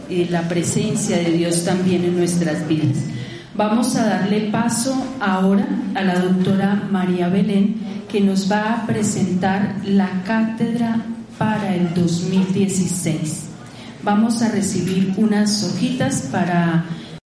y 0.09 0.27
la 0.27 0.47
presencia 0.49 1.17
de 1.17 1.33
Dios 1.33 1.65
también 1.65 2.05
en 2.05 2.17
nuestras 2.17 2.69
vidas. 2.69 3.14
Vamos 3.57 3.95
a 3.95 4.05
darle 4.05 4.51
paso 4.51 4.93
ahora 5.21 5.65
a 5.95 6.03
la 6.03 6.19
doctora 6.19 6.75
María 6.91 7.29
Belén 7.29 7.77
que 8.09 8.21
nos 8.21 8.51
va 8.51 8.73
a 8.73 8.87
presentar 8.87 9.77
la 9.85 10.09
cátedra 10.25 10.97
para 11.39 11.73
el 11.73 11.95
2016. 11.95 13.45
Vamos 14.03 14.43
a 14.43 14.49
recibir 14.49 15.15
unas 15.17 15.63
hojitas 15.63 16.31
para 16.33 16.85